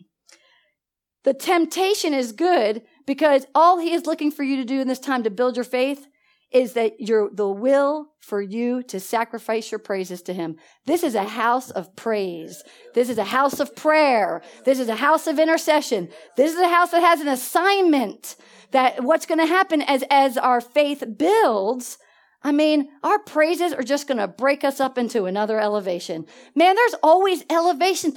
The 1.23 1.33
temptation 1.33 2.13
is 2.13 2.33
good 2.33 2.83
because 3.07 3.47
all 3.55 3.79
he 3.79 3.93
is 3.93 4.07
looking 4.07 4.31
for 4.31 4.43
you 4.43 4.57
to 4.57 4.65
do 4.65 4.81
in 4.81 4.89
this 4.89 4.99
time 4.99 5.23
to 5.23 5.31
build 5.31 5.57
your 5.57 5.65
faith 5.65 6.07
is 6.53 6.75
that 6.75 7.01
your 7.01 7.29
the 7.33 7.49
will 7.49 8.09
for 8.21 8.41
you 8.41 8.83
to 8.85 9.01
sacrifice 9.01 9.71
your 9.71 9.79
praises 9.81 10.23
to 10.23 10.33
him. 10.33 10.57
This 10.87 11.03
is 11.03 11.15
a 11.15 11.25
house 11.25 11.71
of 11.71 11.95
praise. 11.97 12.63
This 12.95 13.09
is 13.09 13.19
a 13.19 13.25
house 13.25 13.59
of 13.59 13.75
prayer. 13.75 14.43
This 14.65 14.79
is 14.79 14.89
a 14.89 14.97
house 14.97 15.27
of 15.27 15.39
intercession. 15.39 16.09
This 16.37 16.53
is 16.53 16.61
a 16.61 16.69
house 16.69 16.93
that 16.93 17.01
has 17.01 17.21
an 17.21 17.29
assignment 17.29 18.37
that 18.71 19.03
what's 19.03 19.27
going 19.27 19.41
to 19.41 19.47
happen 19.47 19.83
as 19.83 20.05
as 20.11 20.39
our 20.39 20.61
faith 20.61 21.03
builds 21.19 21.99
I 22.47 22.53
mean, 22.53 22.91
our 23.03 23.19
praises 23.19 23.73
are 23.73 23.83
just 23.83 24.07
going 24.07 24.19
to 24.19 24.29
break 24.29 24.63
us 24.63 24.79
up 24.79 24.99
into 24.99 25.25
another 25.25 25.59
elevation. 25.59 26.27
Man, 26.55 26.77
there's 26.77 26.95
always 27.03 27.45
elevation. 27.51 28.13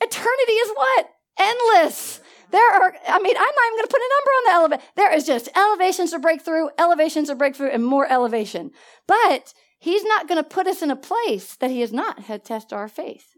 Eternity 0.00 0.52
is 0.52 0.70
what? 0.74 1.10
Endless. 1.38 2.20
There 2.50 2.70
are, 2.72 2.94
I 3.08 3.18
mean, 3.18 3.36
I'm 3.36 3.42
not 3.42 3.66
even 3.66 3.78
going 3.78 3.86
to 3.86 3.90
put 3.90 4.00
a 4.00 4.14
number 4.14 4.30
on 4.30 4.44
the 4.44 4.54
elevation. 4.54 4.92
There 4.96 5.14
is 5.14 5.26
just 5.26 5.48
elevations 5.56 6.10
to 6.12 6.18
break 6.18 6.42
through, 6.42 6.70
elevations 6.78 7.28
to 7.28 7.34
breakthrough, 7.34 7.70
and 7.70 7.84
more 7.84 8.10
elevation. 8.10 8.70
But 9.06 9.52
he's 9.78 10.04
not 10.04 10.28
going 10.28 10.42
to 10.42 10.48
put 10.48 10.66
us 10.66 10.82
in 10.82 10.90
a 10.90 10.96
place 10.96 11.56
that 11.56 11.70
he 11.70 11.80
has 11.80 11.92
not 11.92 12.20
had 12.20 12.44
test 12.44 12.72
our 12.72 12.88
faith. 12.88 13.36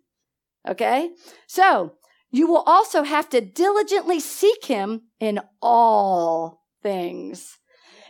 Okay? 0.69 1.11
So, 1.47 1.95
you 2.31 2.47
will 2.47 2.63
also 2.67 3.03
have 3.03 3.29
to 3.31 3.41
diligently 3.41 4.21
seek 4.21 4.67
him 4.67 5.03
in 5.19 5.41
all 5.61 6.63
things. 6.83 7.59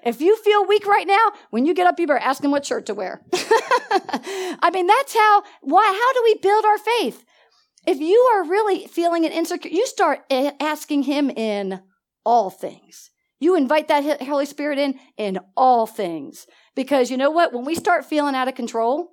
If 0.04 0.20
you 0.20 0.36
feel 0.36 0.66
weak 0.66 0.86
right 0.86 1.06
now, 1.06 1.32
when 1.50 1.66
you 1.66 1.74
get 1.74 1.86
up, 1.86 1.98
you 1.98 2.06
better 2.06 2.18
ask 2.18 2.42
him 2.42 2.50
what 2.50 2.64
shirt 2.64 2.86
to 2.86 2.94
wear. 2.94 3.20
I 3.32 4.70
mean, 4.72 4.86
that's 4.86 5.14
how, 5.14 5.42
why, 5.62 5.84
how 5.84 6.12
do 6.14 6.22
we 6.24 6.34
build 6.36 6.64
our 6.64 6.78
faith? 6.78 7.24
If 7.86 7.98
you 8.00 8.18
are 8.34 8.44
really 8.48 8.86
feeling 8.86 9.24
an 9.24 9.32
insecure, 9.32 9.70
you 9.70 9.86
start 9.86 10.20
asking 10.30 11.04
Him 11.04 11.30
in 11.30 11.80
all 12.24 12.50
things. 12.50 13.10
You 13.38 13.56
invite 13.56 13.88
that 13.88 14.22
Holy 14.22 14.44
Spirit 14.44 14.78
in 14.78 15.00
in 15.16 15.38
all 15.56 15.86
things. 15.86 16.46
Because 16.76 17.10
you 17.10 17.16
know 17.16 17.30
what? 17.30 17.52
When 17.52 17.64
we 17.64 17.74
start 17.74 18.04
feeling 18.04 18.34
out 18.34 18.48
of 18.48 18.54
control, 18.54 19.08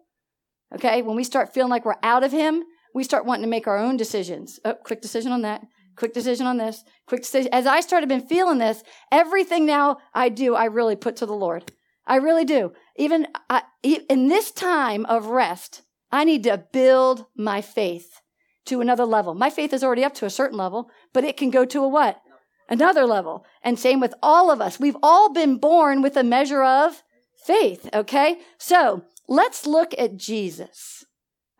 okay, 0.76 1.02
when 1.02 1.16
we 1.16 1.24
start 1.24 1.54
feeling 1.54 1.70
like 1.70 1.86
we're 1.86 1.96
out 2.04 2.24
of 2.24 2.32
Him, 2.32 2.64
we 2.94 3.04
start 3.04 3.26
wanting 3.26 3.44
to 3.44 3.50
make 3.50 3.68
our 3.68 3.78
own 3.78 3.96
decisions. 3.96 4.60
Oh, 4.66 4.74
quick 4.74 5.02
decision 5.02 5.32
on 5.32 5.44
that. 5.44 5.62
Quick 5.96 6.14
decision 6.14 6.46
on 6.46 6.58
this. 6.58 6.84
Quick 7.08 7.22
decision. 7.22 7.52
As 7.54 7.66
I 7.66 7.80
started 7.80 8.10
been 8.10 8.28
feeling 8.28 8.60
this, 8.60 8.84
everything 9.12 9.66
now 9.66 9.98
I 10.14 10.30
do, 10.30 10.56
I 10.56 10.66
really 10.66 10.96
put 10.96 11.16
to 11.18 11.26
the 11.26 11.34
Lord. 11.34 11.72
I 12.06 12.18
really 12.18 12.46
do. 12.46 12.74
Even 12.98 13.28
I, 13.50 13.64
in 13.82 14.28
this 14.28 14.52
time 14.52 15.06
of 15.06 15.28
rest, 15.28 15.82
I 16.12 16.24
need 16.24 16.44
to 16.44 16.64
build 16.72 17.26
my 17.36 17.62
faith 17.62 18.22
to 18.68 18.82
another 18.82 19.06
level. 19.06 19.34
My 19.34 19.50
faith 19.50 19.74
is 19.74 19.84
already 19.84 20.04
up 20.04 20.14
to 20.16 20.26
a 20.26 20.30
certain 20.30 20.58
level, 20.58 20.90
but 21.14 21.24
it 21.24 21.38
can 21.38 21.50
go 21.50 21.66
to 21.66 21.84
a 21.84 21.88
what? 21.88 22.22
Another 22.70 23.06
level. 23.06 23.46
And 23.64 23.80
same 23.80 24.00
with 24.00 24.14
all 24.22 24.52
of 24.52 24.62
us. 24.62 24.80
We've 24.80 24.98
all 25.02 25.32
been 25.32 25.58
born 25.58 26.02
with 26.02 26.18
a 26.18 26.24
measure 26.24 26.64
of 26.64 27.04
faith, 27.46 27.90
okay? 27.94 28.40
So 28.58 29.04
let's 29.28 29.66
look 29.66 29.94
at 29.98 30.18
Jesus, 30.18 31.06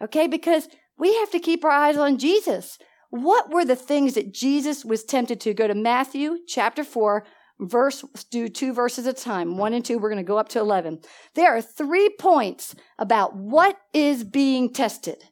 okay? 0.02 0.28
Because 0.28 0.68
we 0.98 1.16
have 1.16 1.32
to 1.32 1.40
keep 1.40 1.64
our 1.64 1.72
eyes 1.72 1.98
on 1.98 2.18
Jesus. 2.18 2.78
What 3.10 3.52
were 3.52 3.66
the 3.66 3.76
things 3.76 4.16
that 4.16 4.34
Jesus 4.34 4.84
was 4.84 5.04
tempted 5.04 5.40
to? 5.42 5.54
Go 5.54 5.68
to 5.68 5.76
Matthew 5.76 6.40
chapter 6.46 6.84
4, 6.84 7.26
verse, 7.60 8.04
do 8.30 8.50
two 8.50 8.74
verses 8.74 9.08
at 9.08 9.20
a 9.20 9.24
time. 9.24 9.58
One 9.58 9.74
and 9.74 9.86
two, 9.86 9.98
we're 9.98 10.10
going 10.10 10.24
to 10.24 10.28
go 10.28 10.38
up 10.38 10.50
to 10.50 10.60
11. 10.60 11.00
There 11.36 11.56
are 11.56 11.62
three 11.62 12.10
points 12.20 12.76
about 13.00 13.36
what 13.36 13.78
is 13.94 14.24
being 14.24 14.74
tested. 14.74 15.24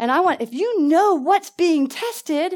And 0.00 0.10
I 0.10 0.20
want, 0.20 0.40
if 0.40 0.54
you 0.54 0.80
know 0.80 1.14
what's 1.14 1.50
being 1.50 1.86
tested, 1.86 2.54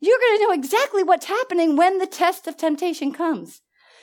you're 0.00 0.18
going 0.18 0.36
to 0.36 0.42
know 0.42 0.52
exactly 0.52 1.04
what's 1.04 1.26
happening 1.26 1.76
when 1.76 1.98
the 1.98 2.08
test 2.08 2.48
of 2.48 2.56
temptation 2.56 3.12
comes. 3.12 3.60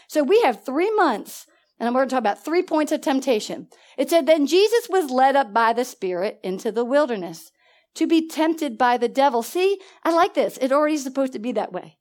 So 0.08 0.24
we 0.24 0.42
have 0.44 0.64
three 0.64 0.90
months, 0.96 1.46
and 1.78 1.88
I'm 1.88 1.94
going 1.94 2.08
to 2.08 2.10
talk 2.10 2.20
about 2.20 2.44
three 2.44 2.64
points 2.64 2.94
of 2.94 3.02
temptation. 3.02 3.68
It 3.98 4.10
said, 4.10 4.26
Then 4.26 4.48
Jesus 4.48 4.88
was 4.90 5.12
led 5.12 5.36
up 5.36 5.54
by 5.54 5.74
the 5.74 5.84
Spirit 5.84 6.40
into 6.42 6.72
the 6.72 6.86
wilderness 6.86 7.52
to 7.96 8.08
be 8.08 8.30
tempted 8.30 8.78
by 8.78 8.96
the 8.96 9.10
devil. 9.10 9.44
See, 9.44 9.82
I 10.06 10.14
like 10.14 10.34
this. 10.34 10.58
It 10.62 10.72
already 10.72 10.96
is 10.96 11.04
supposed 11.04 11.34
to 11.34 11.40
be 11.40 11.52
that 11.52 11.74
way. 11.74 11.98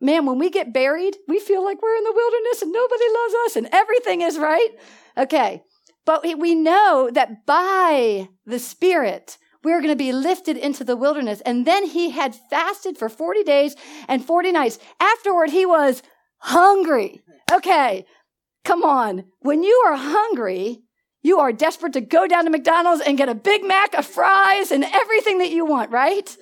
Man, 0.00 0.24
when 0.24 0.38
we 0.38 0.48
get 0.48 0.72
buried, 0.72 1.18
we 1.28 1.38
feel 1.38 1.62
like 1.62 1.82
we're 1.82 1.96
in 1.96 2.04
the 2.04 2.14
wilderness 2.16 2.62
and 2.62 2.72
nobody 2.72 3.04
loves 3.12 3.34
us 3.44 3.56
and 3.56 3.68
everything 3.72 4.22
is 4.22 4.38
right. 4.38 4.70
Okay. 5.18 5.64
But 6.06 6.22
we 6.22 6.54
know 6.54 7.10
that 7.12 7.44
by 7.44 8.30
the 8.46 8.58
Spirit, 8.58 9.36
we're 9.64 9.80
going 9.80 9.92
to 9.92 9.96
be 9.96 10.12
lifted 10.12 10.56
into 10.56 10.84
the 10.84 10.96
wilderness. 10.96 11.40
And 11.42 11.66
then 11.66 11.86
he 11.86 12.10
had 12.10 12.34
fasted 12.34 12.96
for 12.96 13.08
40 13.08 13.42
days 13.42 13.76
and 14.06 14.24
40 14.24 14.52
nights. 14.52 14.78
Afterward, 15.00 15.50
he 15.50 15.66
was 15.66 16.02
hungry. 16.38 17.20
Okay. 17.52 18.04
Come 18.64 18.82
on. 18.82 19.24
When 19.40 19.62
you 19.62 19.82
are 19.86 19.96
hungry, 19.96 20.82
you 21.22 21.38
are 21.40 21.52
desperate 21.52 21.94
to 21.94 22.00
go 22.00 22.26
down 22.26 22.44
to 22.44 22.50
McDonald's 22.50 23.02
and 23.02 23.18
get 23.18 23.28
a 23.28 23.34
Big 23.34 23.64
Mac, 23.64 23.94
a 23.94 24.02
fries, 24.02 24.70
and 24.70 24.84
everything 24.84 25.38
that 25.38 25.50
you 25.50 25.64
want, 25.64 25.90
right? 25.90 26.36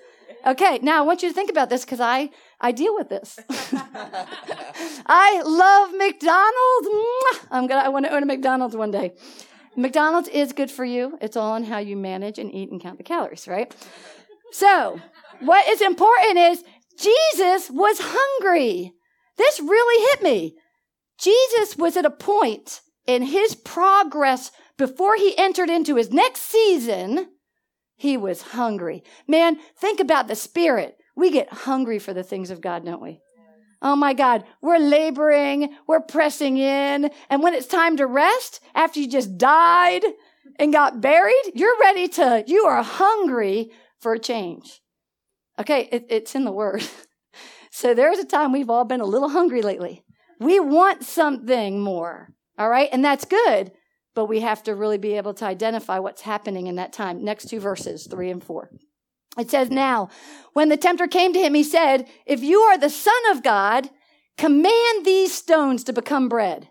Okay, 0.46 0.78
now 0.80 0.98
I 0.98 1.02
want 1.02 1.22
you 1.22 1.28
to 1.28 1.34
think 1.34 1.50
about 1.50 1.70
this 1.70 1.84
because 1.84 1.98
I, 1.98 2.30
I 2.60 2.70
deal 2.70 2.94
with 2.94 3.08
this. 3.08 3.38
I 5.06 5.42
love 5.44 5.90
McDonald's. 5.96 7.46
I'm 7.50 7.66
gonna 7.66 7.80
I 7.80 7.88
want 7.88 8.06
to 8.06 8.14
own 8.14 8.22
a 8.22 8.26
McDonald's 8.26 8.76
one 8.76 8.92
day. 8.92 9.14
McDonald's 9.76 10.28
is 10.28 10.52
good 10.52 10.70
for 10.70 10.84
you. 10.84 11.18
It's 11.20 11.36
all 11.36 11.52
on 11.52 11.64
how 11.64 11.78
you 11.78 11.96
manage 11.96 12.38
and 12.38 12.52
eat 12.52 12.70
and 12.70 12.80
count 12.80 12.98
the 12.98 13.04
calories, 13.04 13.46
right? 13.46 13.74
So, 14.52 15.00
what 15.40 15.68
is 15.68 15.80
important 15.80 16.38
is 16.38 16.64
Jesus 16.98 17.70
was 17.70 17.98
hungry. 18.00 18.94
This 19.36 19.60
really 19.60 20.06
hit 20.10 20.22
me. 20.22 20.56
Jesus 21.18 21.76
was 21.76 21.96
at 21.96 22.04
a 22.04 22.10
point 22.10 22.80
in 23.06 23.22
his 23.22 23.54
progress 23.54 24.50
before 24.78 25.16
he 25.16 25.36
entered 25.36 25.70
into 25.70 25.96
his 25.96 26.10
next 26.10 26.42
season. 26.42 27.28
He 27.96 28.16
was 28.16 28.42
hungry. 28.42 29.02
Man, 29.26 29.58
think 29.78 30.00
about 30.00 30.28
the 30.28 30.34
spirit. 30.34 30.96
We 31.14 31.30
get 31.30 31.52
hungry 31.52 31.98
for 31.98 32.12
the 32.12 32.22
things 32.22 32.50
of 32.50 32.60
God, 32.60 32.84
don't 32.84 33.00
we? 33.00 33.20
Oh 33.86 33.94
my 33.94 34.14
God, 34.14 34.42
we're 34.60 34.80
laboring, 34.80 35.72
we're 35.86 36.00
pressing 36.00 36.56
in. 36.56 37.08
And 37.30 37.40
when 37.40 37.54
it's 37.54 37.68
time 37.68 37.96
to 37.98 38.06
rest, 38.08 38.58
after 38.74 38.98
you 38.98 39.08
just 39.08 39.38
died 39.38 40.02
and 40.58 40.72
got 40.72 41.00
buried, 41.00 41.52
you're 41.54 41.78
ready 41.80 42.08
to, 42.08 42.42
you 42.48 42.64
are 42.64 42.82
hungry 42.82 43.70
for 44.00 44.14
a 44.14 44.18
change. 44.18 44.80
Okay, 45.60 45.88
it, 45.92 46.06
it's 46.08 46.34
in 46.34 46.42
the 46.42 46.50
word. 46.50 46.82
so 47.70 47.94
there's 47.94 48.18
a 48.18 48.24
time 48.24 48.50
we've 48.50 48.70
all 48.70 48.84
been 48.84 49.00
a 49.00 49.06
little 49.06 49.28
hungry 49.28 49.62
lately. 49.62 50.02
We 50.40 50.58
want 50.58 51.04
something 51.04 51.80
more. 51.80 52.30
All 52.58 52.68
right, 52.68 52.88
and 52.90 53.04
that's 53.04 53.24
good, 53.24 53.70
but 54.16 54.26
we 54.26 54.40
have 54.40 54.64
to 54.64 54.74
really 54.74 54.98
be 54.98 55.12
able 55.12 55.34
to 55.34 55.44
identify 55.44 56.00
what's 56.00 56.22
happening 56.22 56.66
in 56.66 56.74
that 56.74 56.92
time. 56.92 57.24
Next 57.24 57.48
two 57.48 57.60
verses, 57.60 58.08
three 58.10 58.32
and 58.32 58.42
four. 58.42 58.68
It 59.36 59.50
says, 59.50 59.70
Now, 59.70 60.08
when 60.52 60.68
the 60.68 60.76
tempter 60.76 61.06
came 61.06 61.32
to 61.32 61.40
him, 61.40 61.54
he 61.54 61.62
said, 61.62 62.08
If 62.24 62.42
you 62.42 62.60
are 62.60 62.78
the 62.78 62.90
Son 62.90 63.14
of 63.30 63.42
God, 63.42 63.90
command 64.36 65.04
these 65.04 65.34
stones 65.34 65.84
to 65.84 65.92
become 65.92 66.28
bread. 66.28 66.68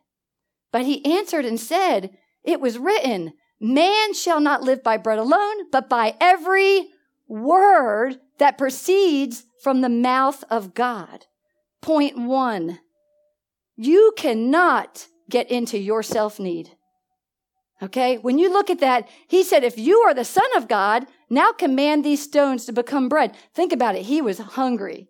But 0.72 0.86
he 0.86 1.05
answered 1.05 1.45
and 1.45 1.60
said, 1.60 2.17
It 2.43 2.60
was 2.60 2.77
written, 2.77 3.34
Man 3.60 4.13
shall 4.13 4.39
not 4.39 4.63
live 4.63 4.84
by 4.84 4.98
bread 4.98 5.19
alone, 5.19 5.69
but 5.72 5.89
by 5.89 6.15
every 6.19 6.88
word 7.27 8.19
that 8.39 8.57
proceeds 8.57 9.43
from 9.62 9.81
the 9.81 9.89
mouth 9.89 10.43
of 10.50 10.74
God. 10.74 11.25
Point 11.81 12.17
one. 12.17 12.79
You 13.77 14.13
cannot 14.17 15.07
get 15.29 15.50
into 15.50 15.77
your 15.77 16.03
self 16.03 16.39
need. 16.39 16.72
Okay? 17.81 18.17
When 18.17 18.38
you 18.38 18.51
look 18.51 18.69
at 18.69 18.79
that, 18.79 19.07
he 19.27 19.43
said, 19.43 19.63
if 19.63 19.77
you 19.77 20.00
are 20.00 20.13
the 20.13 20.25
son 20.25 20.48
of 20.55 20.67
God, 20.67 21.05
now 21.29 21.51
command 21.51 22.03
these 22.03 22.22
stones 22.22 22.65
to 22.65 22.74
become 22.74 23.10
bread. 23.10 23.36
Think 23.53 23.74
about 23.74 23.96
it. 23.96 24.03
He 24.03 24.22
was 24.22 24.39
hungry. 24.39 25.08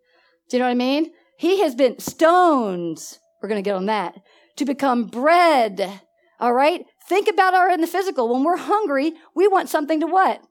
Do 0.50 0.58
you 0.58 0.60
know 0.60 0.68
what 0.68 0.72
I 0.72 0.76
mean? 0.76 1.12
He 1.38 1.62
has 1.62 1.76
been 1.76 2.00
stones. 2.00 3.20
We're 3.42 3.50
going 3.50 3.64
to 3.64 3.68
get 3.68 3.76
on 3.76 3.88
that 3.88 4.16
to 4.58 4.66
become 4.66 5.06
bread. 5.08 6.02
All 6.40 6.54
right? 6.54 6.86
Think 7.08 7.28
about 7.28 7.54
our 7.54 7.70
in 7.70 7.82
the 7.82 7.88
physical. 7.88 8.34
When 8.34 8.44
we're 8.44 8.58
hungry, 8.58 9.14
we 9.36 9.48
want 9.48 9.70
something 9.70 10.00
to 10.00 10.08
what? 10.08 10.42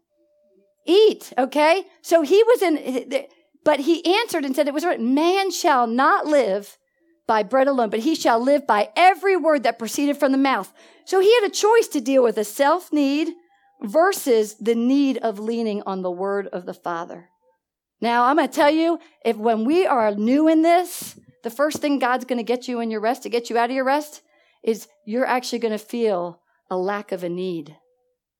Eat. 0.87 1.33
Okay? 1.39 1.85
So 2.03 2.23
he 2.23 2.43
was 2.43 2.63
in, 2.63 3.27
but 3.65 3.81
he 3.81 4.19
answered 4.19 4.45
and 4.45 4.55
said, 4.55 4.69
it 4.69 4.75
was 4.75 4.85
right. 4.85 5.01
Man 5.01 5.51
shall 5.51 5.87
not 5.87 6.27
live 6.27 6.77
by 7.27 7.43
bread 7.43 7.67
alone, 7.67 7.89
but 7.89 8.01
he 8.01 8.15
shall 8.15 8.39
live 8.39 8.67
by 8.67 8.91
every 8.97 9.37
word 9.37 9.63
that 9.63 9.79
proceeded 9.79 10.19
from 10.19 10.33
the 10.33 10.39
mouth. 10.39 10.73
So 11.07 11.21
he 11.21 11.35
had 11.35 11.45
a 11.45 11.51
choice 11.51 11.89
to 11.89 12.01
deal 12.01 12.23
with 12.23 12.37
a 12.37 12.45
self 12.45 12.93
need 12.93 13.33
versus 13.85 14.55
the 14.55 14.75
need 14.75 15.19
of 15.19 15.39
leaning 15.39 15.83
on 15.83 16.03
the 16.03 16.11
word 16.11 16.49
of 16.49 16.67
the 16.67 16.75
Father. 16.75 17.29
Now, 18.01 18.25
I'm 18.25 18.37
going 18.37 18.49
to 18.49 18.55
tell 18.55 18.71
you, 18.71 18.99
if 19.25 19.37
when 19.37 19.65
we 19.65 19.87
are 19.87 20.15
new 20.15 20.49
in 20.49 20.63
this, 20.63 21.19
the 21.43 21.51
first 21.51 21.79
thing 21.79 21.99
God's 21.99 22.25
going 22.25 22.39
to 22.39 22.43
get 22.43 22.67
you 22.67 22.81
in 22.81 22.91
your 22.91 23.01
rest, 23.01 23.23
to 23.23 23.29
get 23.29 23.51
you 23.51 23.59
out 23.59 23.71
of 23.71 23.77
your 23.77 23.85
rest, 23.85 24.23
is 24.63 24.89
you're 25.07 25.27
actually 25.27 25.59
going 25.59 25.73
to 25.73 25.79
feel 25.79 26.41
a 26.71 26.77
lack 26.77 27.13
of 27.13 27.23
a 27.23 27.29
need. 27.29 27.77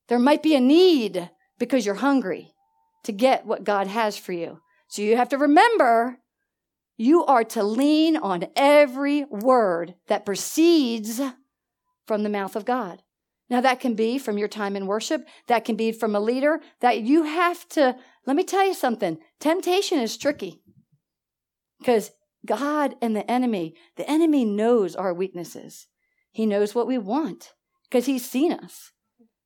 There 0.09 0.19
might 0.19 0.43
be 0.43 0.55
a 0.55 0.61
need 0.61 1.31
because 1.59 1.87
you're 1.87 1.95
hungry 1.97 2.53
to 3.05 3.13
get 3.13 3.47
what 3.47 3.65
God 3.65 3.87
has 3.87 4.17
for 4.17 4.33
you. 4.33 4.61
So 4.89 5.03
you 5.03 5.17
have 5.17 5.29
to 5.31 5.39
remember 5.39 6.19
you 6.97 7.25
are 7.25 7.45
to 7.45 7.63
lean 7.63 8.17
on 8.17 8.47
every 8.57 9.25
word 9.25 9.95
that 10.09 10.25
proceeds 10.25 11.21
from 12.07 12.23
the 12.23 12.29
mouth 12.29 12.57
of 12.57 12.65
God. 12.65 13.03
Now, 13.55 13.61
that 13.61 13.79
can 13.79 13.95
be 13.95 14.19
from 14.19 14.37
your 14.37 14.49
time 14.49 14.75
in 14.75 14.89
worship. 14.89 15.29
That 15.47 15.65
can 15.65 15.77
be 15.77 15.93
from 15.93 16.17
a 16.17 16.21
leader 16.21 16.61
that 16.81 17.03
you 17.03 17.23
have 17.23 17.69
to. 17.69 17.95
Let 18.27 18.35
me 18.35 18.43
tell 18.43 18.67
you 18.67 18.75
something 18.75 19.17
temptation 19.39 20.01
is 20.01 20.17
tricky 20.17 20.61
because 21.79 22.11
God 22.45 22.97
and 23.01 23.15
the 23.15 23.31
enemy, 23.31 23.77
the 23.95 24.11
enemy 24.11 24.45
knows 24.45 24.97
our 24.97 25.15
weaknesses. 25.15 25.87
He 26.33 26.47
knows 26.47 26.75
what 26.75 26.89
we 26.89 26.99
want 26.99 27.53
because 27.89 28.07
he's 28.07 28.29
seen 28.29 28.53
us. 28.53 28.91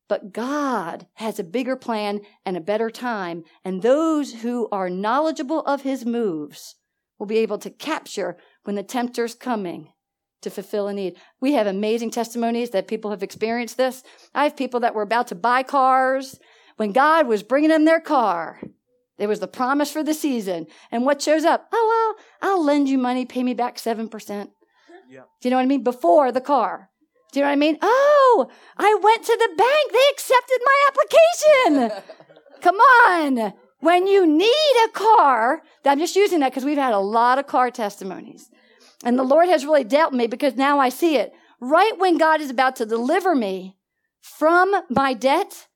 But 0.07 0.33
God 0.33 1.05
has 1.17 1.37
a 1.37 1.43
bigger 1.43 1.75
plan 1.75 2.21
and 2.43 2.57
a 2.57 2.61
better 2.61 2.89
time. 2.89 3.43
And 3.63 3.83
those 3.83 4.41
who 4.41 4.67
are 4.71 4.89
knowledgeable 4.89 5.59
of 5.65 5.83
his 5.83 6.03
moves 6.03 6.77
will 7.19 7.27
be 7.27 7.37
able 7.37 7.59
to 7.59 7.69
capture 7.69 8.37
when 8.63 8.75
the 8.75 8.81
tempter's 8.81 9.35
coming 9.35 9.89
to 10.41 10.49
fulfill 10.49 10.87
a 10.87 10.93
need. 10.93 11.15
We 11.39 11.53
have 11.53 11.67
amazing 11.67 12.11
testimonies 12.11 12.69
that 12.71 12.87
people 12.87 13.11
have 13.11 13.23
experienced 13.23 13.77
this. 13.77 14.03
I 14.33 14.43
have 14.43 14.55
people 14.55 14.79
that 14.81 14.95
were 14.95 15.01
about 15.01 15.27
to 15.27 15.35
buy 15.35 15.63
cars 15.63 16.39
when 16.77 16.91
God 16.91 17.27
was 17.27 17.43
bringing 17.43 17.69
them 17.69 17.85
their 17.85 17.99
car. 17.99 18.59
It 19.17 19.27
was 19.27 19.41
the 19.41 19.47
promise 19.47 19.91
for 19.91 20.01
the 20.01 20.13
season. 20.13 20.67
And 20.91 21.05
what 21.05 21.21
shows 21.21 21.43
up? 21.43 21.67
Oh, 21.73 22.15
well, 22.41 22.51
I'll 22.51 22.63
lend 22.63 22.87
you 22.87 22.97
money, 22.97 23.25
pay 23.25 23.43
me 23.43 23.53
back 23.53 23.75
7%. 23.75 24.49
Yeah. 25.09 25.21
Do 25.41 25.47
you 25.47 25.49
know 25.49 25.57
what 25.57 25.63
I 25.63 25.65
mean? 25.65 25.83
Before 25.83 26.31
the 26.31 26.41
car. 26.41 26.89
Do 27.31 27.39
you 27.39 27.43
know 27.43 27.49
what 27.49 27.53
I 27.53 27.57
mean? 27.57 27.77
Oh, 27.81 28.49
I 28.77 28.97
went 29.03 29.25
to 29.25 29.37
the 29.37 29.55
bank. 29.55 29.91
They 29.91 30.09
accepted 30.11 30.59
my 30.65 31.89
application. 31.89 32.03
Come 32.61 32.75
on. 32.77 33.53
when 33.79 34.07
you 34.07 34.25
need 34.25 34.85
a 34.87 34.91
car, 34.91 35.61
I'm 35.85 35.99
just 35.99 36.15
using 36.15 36.39
that 36.39 36.51
because 36.51 36.65
we've 36.65 36.77
had 36.77 36.93
a 36.93 36.99
lot 36.99 37.39
of 37.39 37.47
car 37.47 37.71
testimonies. 37.71 38.49
And 39.03 39.17
the 39.17 39.23
Lord 39.23 39.47
has 39.47 39.65
really 39.65 39.83
dealt 39.83 40.13
me 40.13 40.27
because 40.27 40.55
now 40.55 40.79
I 40.79 40.89
see 40.89 41.15
it. 41.15 41.33
Right 41.61 41.97
when 41.97 42.17
God 42.17 42.41
is 42.41 42.49
about 42.49 42.75
to 42.77 42.85
deliver 42.85 43.35
me 43.35 43.77
from 44.21 44.73
my 44.89 45.13
debt, 45.13 45.67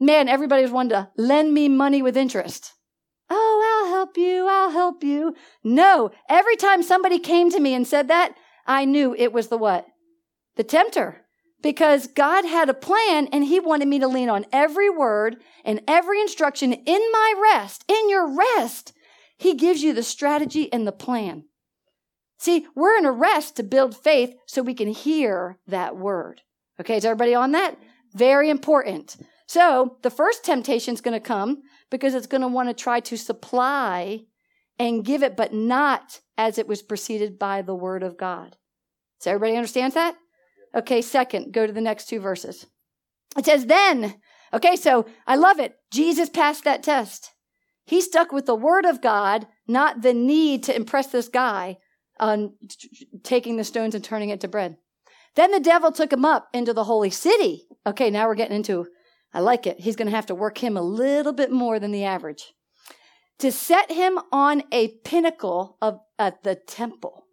man, 0.00 0.28
everybody's 0.28 0.70
wanting 0.70 0.90
to 0.90 1.10
lend 1.16 1.54
me 1.54 1.68
money 1.68 2.02
with 2.02 2.16
interest. 2.16 2.74
Oh, 3.30 3.84
I'll 3.84 3.94
help 3.94 4.16
you. 4.16 4.46
I'll 4.48 4.70
help 4.70 5.04
you. 5.04 5.34
No, 5.62 6.10
every 6.28 6.56
time 6.56 6.82
somebody 6.82 7.18
came 7.18 7.50
to 7.50 7.60
me 7.60 7.74
and 7.74 7.86
said 7.86 8.08
that, 8.08 8.34
I 8.66 8.84
knew 8.84 9.14
it 9.14 9.32
was 9.32 9.48
the 9.48 9.58
what? 9.58 9.86
The 10.56 10.64
tempter. 10.64 11.24
Because 11.60 12.06
God 12.06 12.44
had 12.44 12.68
a 12.68 12.74
plan 12.74 13.26
and 13.32 13.44
he 13.44 13.58
wanted 13.58 13.88
me 13.88 13.98
to 13.98 14.06
lean 14.06 14.28
on 14.28 14.46
every 14.52 14.88
word 14.88 15.36
and 15.64 15.80
every 15.88 16.20
instruction 16.20 16.72
in 16.72 17.02
my 17.12 17.34
rest. 17.52 17.84
In 17.88 18.08
your 18.08 18.28
rest, 18.28 18.92
he 19.36 19.54
gives 19.54 19.82
you 19.82 19.92
the 19.92 20.02
strategy 20.02 20.72
and 20.72 20.86
the 20.86 20.92
plan. 20.92 21.44
See, 22.38 22.66
we're 22.74 22.96
in 22.96 23.04
a 23.04 23.12
rest 23.12 23.56
to 23.56 23.62
build 23.62 23.96
faith 23.96 24.34
so 24.46 24.62
we 24.62 24.74
can 24.74 24.88
hear 24.88 25.58
that 25.66 25.96
word. 25.96 26.42
Okay, 26.80 26.96
is 26.96 27.04
everybody 27.04 27.34
on 27.34 27.52
that? 27.52 27.76
Very 28.14 28.48
important. 28.48 29.16
So 29.46 29.96
the 30.02 30.10
first 30.10 30.44
temptation 30.44 30.94
is 30.94 31.00
going 31.00 31.14
to 31.14 31.20
come 31.20 31.62
because 31.90 32.14
it's 32.14 32.26
going 32.26 32.42
to 32.42 32.48
want 32.48 32.68
to 32.68 32.74
try 32.74 33.00
to 33.00 33.16
supply 33.16 34.20
and 34.78 35.04
give 35.04 35.22
it, 35.24 35.36
but 35.36 35.52
not 35.52 36.20
as 36.36 36.58
it 36.58 36.68
was 36.68 36.82
preceded 36.82 37.38
by 37.38 37.62
the 37.62 37.74
word 37.74 38.04
of 38.04 38.16
God. 38.16 38.56
So 39.18 39.32
everybody 39.32 39.56
understands 39.56 39.94
that? 39.94 40.16
Okay, 40.74 41.02
second, 41.02 41.52
go 41.52 41.66
to 41.66 41.72
the 41.72 41.80
next 41.80 42.08
two 42.08 42.20
verses. 42.20 42.66
It 43.36 43.46
says, 43.46 43.66
then, 43.66 44.20
okay, 44.54 44.76
so 44.76 45.06
I 45.26 45.34
love 45.34 45.58
it. 45.58 45.74
Jesus 45.90 46.28
passed 46.28 46.62
that 46.64 46.84
test. 46.84 47.32
He 47.84 48.00
stuck 48.00 48.30
with 48.30 48.46
the 48.46 48.54
word 48.54 48.84
of 48.84 49.00
God, 49.00 49.48
not 49.66 50.02
the 50.02 50.14
need 50.14 50.62
to 50.64 50.76
impress 50.76 51.08
this 51.08 51.28
guy 51.28 51.78
on 52.20 52.54
taking 53.22 53.56
the 53.56 53.64
stones 53.64 53.94
and 53.94 54.04
turning 54.04 54.30
it 54.30 54.40
to 54.40 54.48
bread. 54.48 54.76
Then 55.34 55.50
the 55.50 55.60
devil 55.60 55.92
took 55.92 56.12
him 56.12 56.24
up 56.24 56.48
into 56.52 56.72
the 56.72 56.84
holy 56.84 57.10
city. 57.10 57.68
Okay, 57.86 58.10
now 58.10 58.26
we're 58.26 58.34
getting 58.34 58.56
into, 58.56 58.86
I 59.32 59.40
like 59.40 59.66
it. 59.66 59.80
He's 59.80 59.96
going 59.96 60.08
to 60.08 60.16
have 60.16 60.26
to 60.26 60.34
work 60.34 60.58
him 60.58 60.76
a 60.76 60.82
little 60.82 61.32
bit 61.32 61.52
more 61.52 61.78
than 61.78 61.92
the 61.92 62.04
average. 62.04 62.54
To 63.40 63.52
set 63.52 63.92
him 63.92 64.18
on 64.32 64.64
a 64.72 64.88
pinnacle 65.04 65.76
of 65.80 66.00
at 66.18 66.42
the 66.42 66.56
temple. 66.56 67.26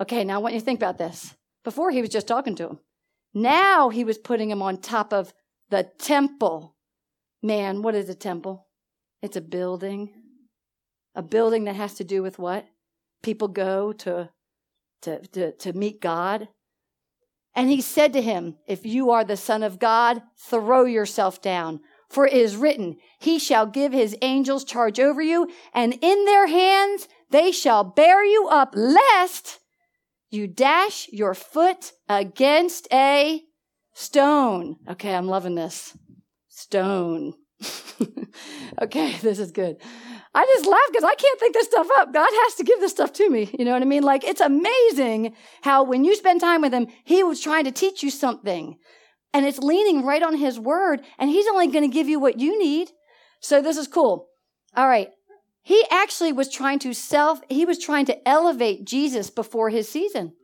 Okay, 0.00 0.22
now 0.22 0.36
I 0.36 0.38
want 0.38 0.54
you 0.54 0.60
to 0.60 0.64
think 0.64 0.78
about 0.78 0.98
this. 0.98 1.34
Before 1.64 1.90
he 1.90 2.00
was 2.00 2.10
just 2.10 2.28
talking 2.28 2.54
to 2.56 2.68
him. 2.68 2.78
Now 3.32 3.88
he 3.88 4.04
was 4.04 4.18
putting 4.18 4.50
him 4.50 4.62
on 4.62 4.80
top 4.80 5.12
of 5.12 5.34
the 5.70 5.90
temple. 5.98 6.76
Man, 7.42 7.82
what 7.82 7.94
is 7.94 8.08
a 8.08 8.14
temple? 8.14 8.68
It's 9.22 9.36
a 9.36 9.40
building. 9.40 10.12
A 11.16 11.22
building 11.22 11.64
that 11.64 11.76
has 11.76 11.94
to 11.94 12.04
do 12.04 12.22
with 12.22 12.38
what? 12.38 12.66
People 13.24 13.48
go 13.48 13.92
to, 13.92 14.28
to, 15.02 15.20
to, 15.28 15.52
to 15.52 15.72
meet 15.72 16.00
God. 16.00 16.48
And 17.54 17.70
he 17.70 17.80
said 17.80 18.12
to 18.12 18.20
him, 18.20 18.56
If 18.68 18.84
you 18.84 19.10
are 19.10 19.24
the 19.24 19.36
Son 19.36 19.62
of 19.62 19.78
God, 19.78 20.20
throw 20.36 20.84
yourself 20.84 21.40
down. 21.40 21.80
For 22.10 22.26
it 22.26 22.34
is 22.34 22.54
written, 22.54 22.98
He 23.18 23.38
shall 23.38 23.66
give 23.66 23.92
His 23.92 24.14
angels 24.20 24.62
charge 24.64 25.00
over 25.00 25.22
you, 25.22 25.48
and 25.72 25.98
in 26.00 26.24
their 26.26 26.46
hands 26.46 27.08
they 27.30 27.50
shall 27.50 27.82
bear 27.82 28.24
you 28.24 28.46
up, 28.48 28.74
lest 28.76 29.58
you 30.30 30.46
dash 30.46 31.08
your 31.10 31.32
foot 31.32 31.92
against 32.08 32.86
a 32.92 33.42
stone. 33.94 34.76
Okay, 34.88 35.14
I'm 35.14 35.28
loving 35.28 35.54
this. 35.54 35.96
Stone. 36.48 37.34
okay, 38.82 39.16
this 39.22 39.38
is 39.38 39.50
good. 39.50 39.78
I 40.34 40.44
just 40.46 40.66
laugh 40.66 40.80
because 40.88 41.04
I 41.04 41.14
can't 41.14 41.38
think 41.38 41.54
this 41.54 41.66
stuff 41.66 41.86
up. 41.96 42.12
God 42.12 42.28
has 42.28 42.54
to 42.56 42.64
give 42.64 42.80
this 42.80 42.90
stuff 42.90 43.12
to 43.14 43.30
me. 43.30 43.50
You 43.56 43.64
know 43.64 43.72
what 43.72 43.82
I 43.82 43.86
mean? 43.86 44.02
Like, 44.02 44.24
it's 44.24 44.40
amazing 44.40 45.34
how 45.62 45.84
when 45.84 46.04
you 46.04 46.16
spend 46.16 46.40
time 46.40 46.60
with 46.60 46.74
Him, 46.74 46.88
He 47.04 47.22
was 47.22 47.40
trying 47.40 47.64
to 47.64 47.72
teach 47.72 48.02
you 48.02 48.10
something. 48.10 48.76
And 49.32 49.46
it's 49.46 49.58
leaning 49.58 50.04
right 50.04 50.22
on 50.22 50.36
His 50.36 50.58
word, 50.58 51.02
and 51.18 51.30
He's 51.30 51.46
only 51.46 51.68
going 51.68 51.88
to 51.88 51.94
give 51.94 52.08
you 52.08 52.18
what 52.18 52.40
you 52.40 52.58
need. 52.58 52.90
So, 53.40 53.62
this 53.62 53.76
is 53.76 53.86
cool. 53.86 54.28
All 54.76 54.88
right. 54.88 55.10
He 55.62 55.82
actually 55.90 56.32
was 56.32 56.50
trying 56.50 56.78
to 56.80 56.92
self, 56.92 57.40
he 57.48 57.64
was 57.64 57.78
trying 57.78 58.04
to 58.06 58.28
elevate 58.28 58.84
Jesus 58.84 59.30
before 59.30 59.70
his 59.70 59.88
season. 59.88 60.34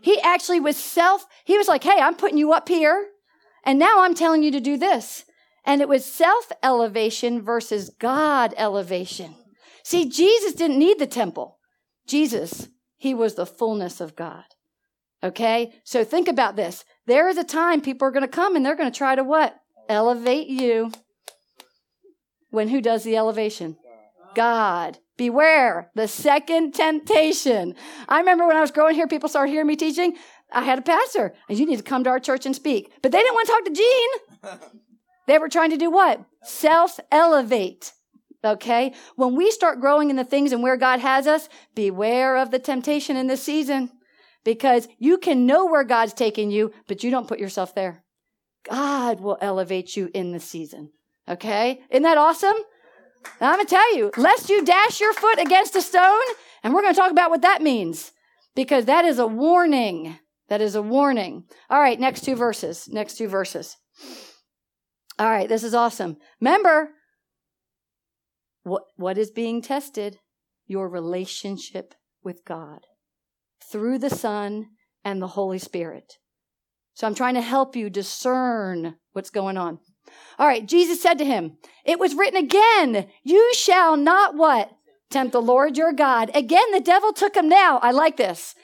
He 0.00 0.18
actually 0.22 0.58
was 0.58 0.78
self, 0.78 1.26
he 1.44 1.58
was 1.58 1.68
like, 1.68 1.84
hey, 1.84 2.00
I'm 2.00 2.14
putting 2.14 2.38
you 2.38 2.54
up 2.54 2.66
here, 2.66 3.08
and 3.62 3.78
now 3.78 4.00
I'm 4.00 4.14
telling 4.14 4.42
you 4.42 4.50
to 4.52 4.60
do 4.60 4.78
this. 4.78 5.26
And 5.66 5.82
it 5.82 5.88
was 5.88 6.06
self 6.06 6.50
elevation 6.62 7.42
versus 7.42 7.90
God 7.90 8.54
elevation. 8.56 9.34
See, 9.82 10.08
Jesus 10.08 10.54
didn't 10.54 10.78
need 10.78 10.98
the 10.98 11.06
temple. 11.06 11.58
Jesus, 12.06 12.68
he 12.96 13.14
was 13.14 13.34
the 13.34 13.46
fullness 13.46 14.00
of 14.00 14.16
God. 14.16 14.44
Okay? 15.22 15.74
So 15.84 16.04
think 16.04 16.28
about 16.28 16.56
this. 16.56 16.84
There 17.06 17.28
is 17.28 17.38
a 17.38 17.44
time 17.44 17.80
people 17.80 18.06
are 18.08 18.10
going 18.10 18.22
to 18.22 18.28
come 18.28 18.56
and 18.56 18.64
they're 18.64 18.76
going 18.76 18.90
to 18.90 18.96
try 18.96 19.14
to 19.14 19.24
what? 19.24 19.56
Elevate 19.88 20.48
you. 20.48 20.92
When 22.50 22.68
who 22.68 22.80
does 22.80 23.04
the 23.04 23.16
elevation? 23.16 23.76
God. 24.34 24.98
Beware 25.16 25.90
the 25.94 26.08
second 26.08 26.72
temptation. 26.72 27.74
I 28.08 28.20
remember 28.20 28.46
when 28.46 28.56
I 28.56 28.62
was 28.62 28.70
growing 28.70 28.94
here, 28.94 29.06
people 29.06 29.28
started 29.28 29.52
hearing 29.52 29.66
me 29.66 29.76
teaching. 29.76 30.16
I 30.52 30.62
had 30.64 30.78
a 30.78 30.82
pastor, 30.82 31.34
and 31.48 31.58
you 31.58 31.66
need 31.66 31.76
to 31.76 31.82
come 31.82 32.04
to 32.04 32.10
our 32.10 32.18
church 32.18 32.46
and 32.46 32.56
speak. 32.56 32.90
But 33.02 33.12
they 33.12 33.18
didn't 33.18 33.34
want 33.34 33.46
to 33.46 33.52
talk 33.52 33.64
to 33.66 33.72
Gene. 33.72 34.70
They 35.26 35.38
were 35.38 35.48
trying 35.48 35.70
to 35.70 35.76
do 35.76 35.92
what? 35.92 36.24
Self 36.42 36.98
elevate. 37.12 37.92
Okay? 38.44 38.94
When 39.16 39.34
we 39.36 39.50
start 39.50 39.80
growing 39.80 40.10
in 40.10 40.16
the 40.16 40.24
things 40.24 40.52
and 40.52 40.62
where 40.62 40.76
God 40.76 41.00
has 41.00 41.26
us, 41.26 41.48
beware 41.74 42.36
of 42.36 42.50
the 42.50 42.58
temptation 42.58 43.16
in 43.16 43.26
this 43.26 43.42
season 43.42 43.90
because 44.44 44.88
you 44.98 45.18
can 45.18 45.46
know 45.46 45.66
where 45.66 45.84
God's 45.84 46.14
taking 46.14 46.50
you, 46.50 46.72
but 46.88 47.04
you 47.04 47.10
don't 47.10 47.28
put 47.28 47.38
yourself 47.38 47.74
there. 47.74 48.04
God 48.68 49.20
will 49.20 49.38
elevate 49.40 49.96
you 49.96 50.10
in 50.14 50.32
the 50.32 50.40
season. 50.40 50.90
Okay? 51.28 51.80
Isn't 51.90 52.02
that 52.02 52.18
awesome? 52.18 52.56
I'm 53.40 53.56
going 53.56 53.66
to 53.66 53.70
tell 53.70 53.96
you, 53.96 54.10
lest 54.16 54.48
you 54.48 54.64
dash 54.64 55.00
your 55.00 55.12
foot 55.12 55.38
against 55.38 55.76
a 55.76 55.82
stone, 55.82 56.20
and 56.62 56.72
we're 56.72 56.82
going 56.82 56.94
to 56.94 57.00
talk 57.00 57.10
about 57.10 57.30
what 57.30 57.42
that 57.42 57.62
means 57.62 58.12
because 58.54 58.86
that 58.86 59.04
is 59.04 59.18
a 59.18 59.26
warning. 59.26 60.18
That 60.48 60.60
is 60.60 60.74
a 60.74 60.82
warning. 60.82 61.44
All 61.68 61.80
right, 61.80 62.00
next 62.00 62.24
two 62.24 62.34
verses. 62.34 62.88
Next 62.90 63.16
two 63.16 63.28
verses. 63.28 63.76
All 65.18 65.28
right, 65.30 65.48
this 65.48 65.62
is 65.62 65.74
awesome. 65.74 66.16
Remember, 66.40 66.90
what, 68.62 68.82
what 68.96 69.18
is 69.18 69.30
being 69.30 69.62
tested? 69.62 70.18
Your 70.66 70.88
relationship 70.88 71.94
with 72.22 72.44
God 72.44 72.80
through 73.70 73.98
the 73.98 74.10
Son 74.10 74.68
and 75.04 75.20
the 75.20 75.28
Holy 75.28 75.58
Spirit. 75.58 76.14
So 76.94 77.06
I'm 77.06 77.14
trying 77.14 77.34
to 77.34 77.40
help 77.40 77.76
you 77.76 77.88
discern 77.88 78.96
what's 79.12 79.30
going 79.30 79.56
on. 79.56 79.78
All 80.38 80.46
right, 80.46 80.66
Jesus 80.66 81.00
said 81.00 81.18
to 81.18 81.24
him, 81.24 81.56
It 81.84 81.98
was 81.98 82.14
written 82.14 82.36
again, 82.36 83.08
you 83.22 83.52
shall 83.54 83.96
not 83.96 84.34
what? 84.34 84.70
Tempt 85.10 85.32
the 85.32 85.42
Lord 85.42 85.76
your 85.76 85.92
God. 85.92 86.30
Again, 86.34 86.72
the 86.72 86.80
devil 86.80 87.12
took 87.12 87.36
him 87.36 87.48
now. 87.48 87.78
I 87.78 87.90
like 87.90 88.16
this. 88.16 88.54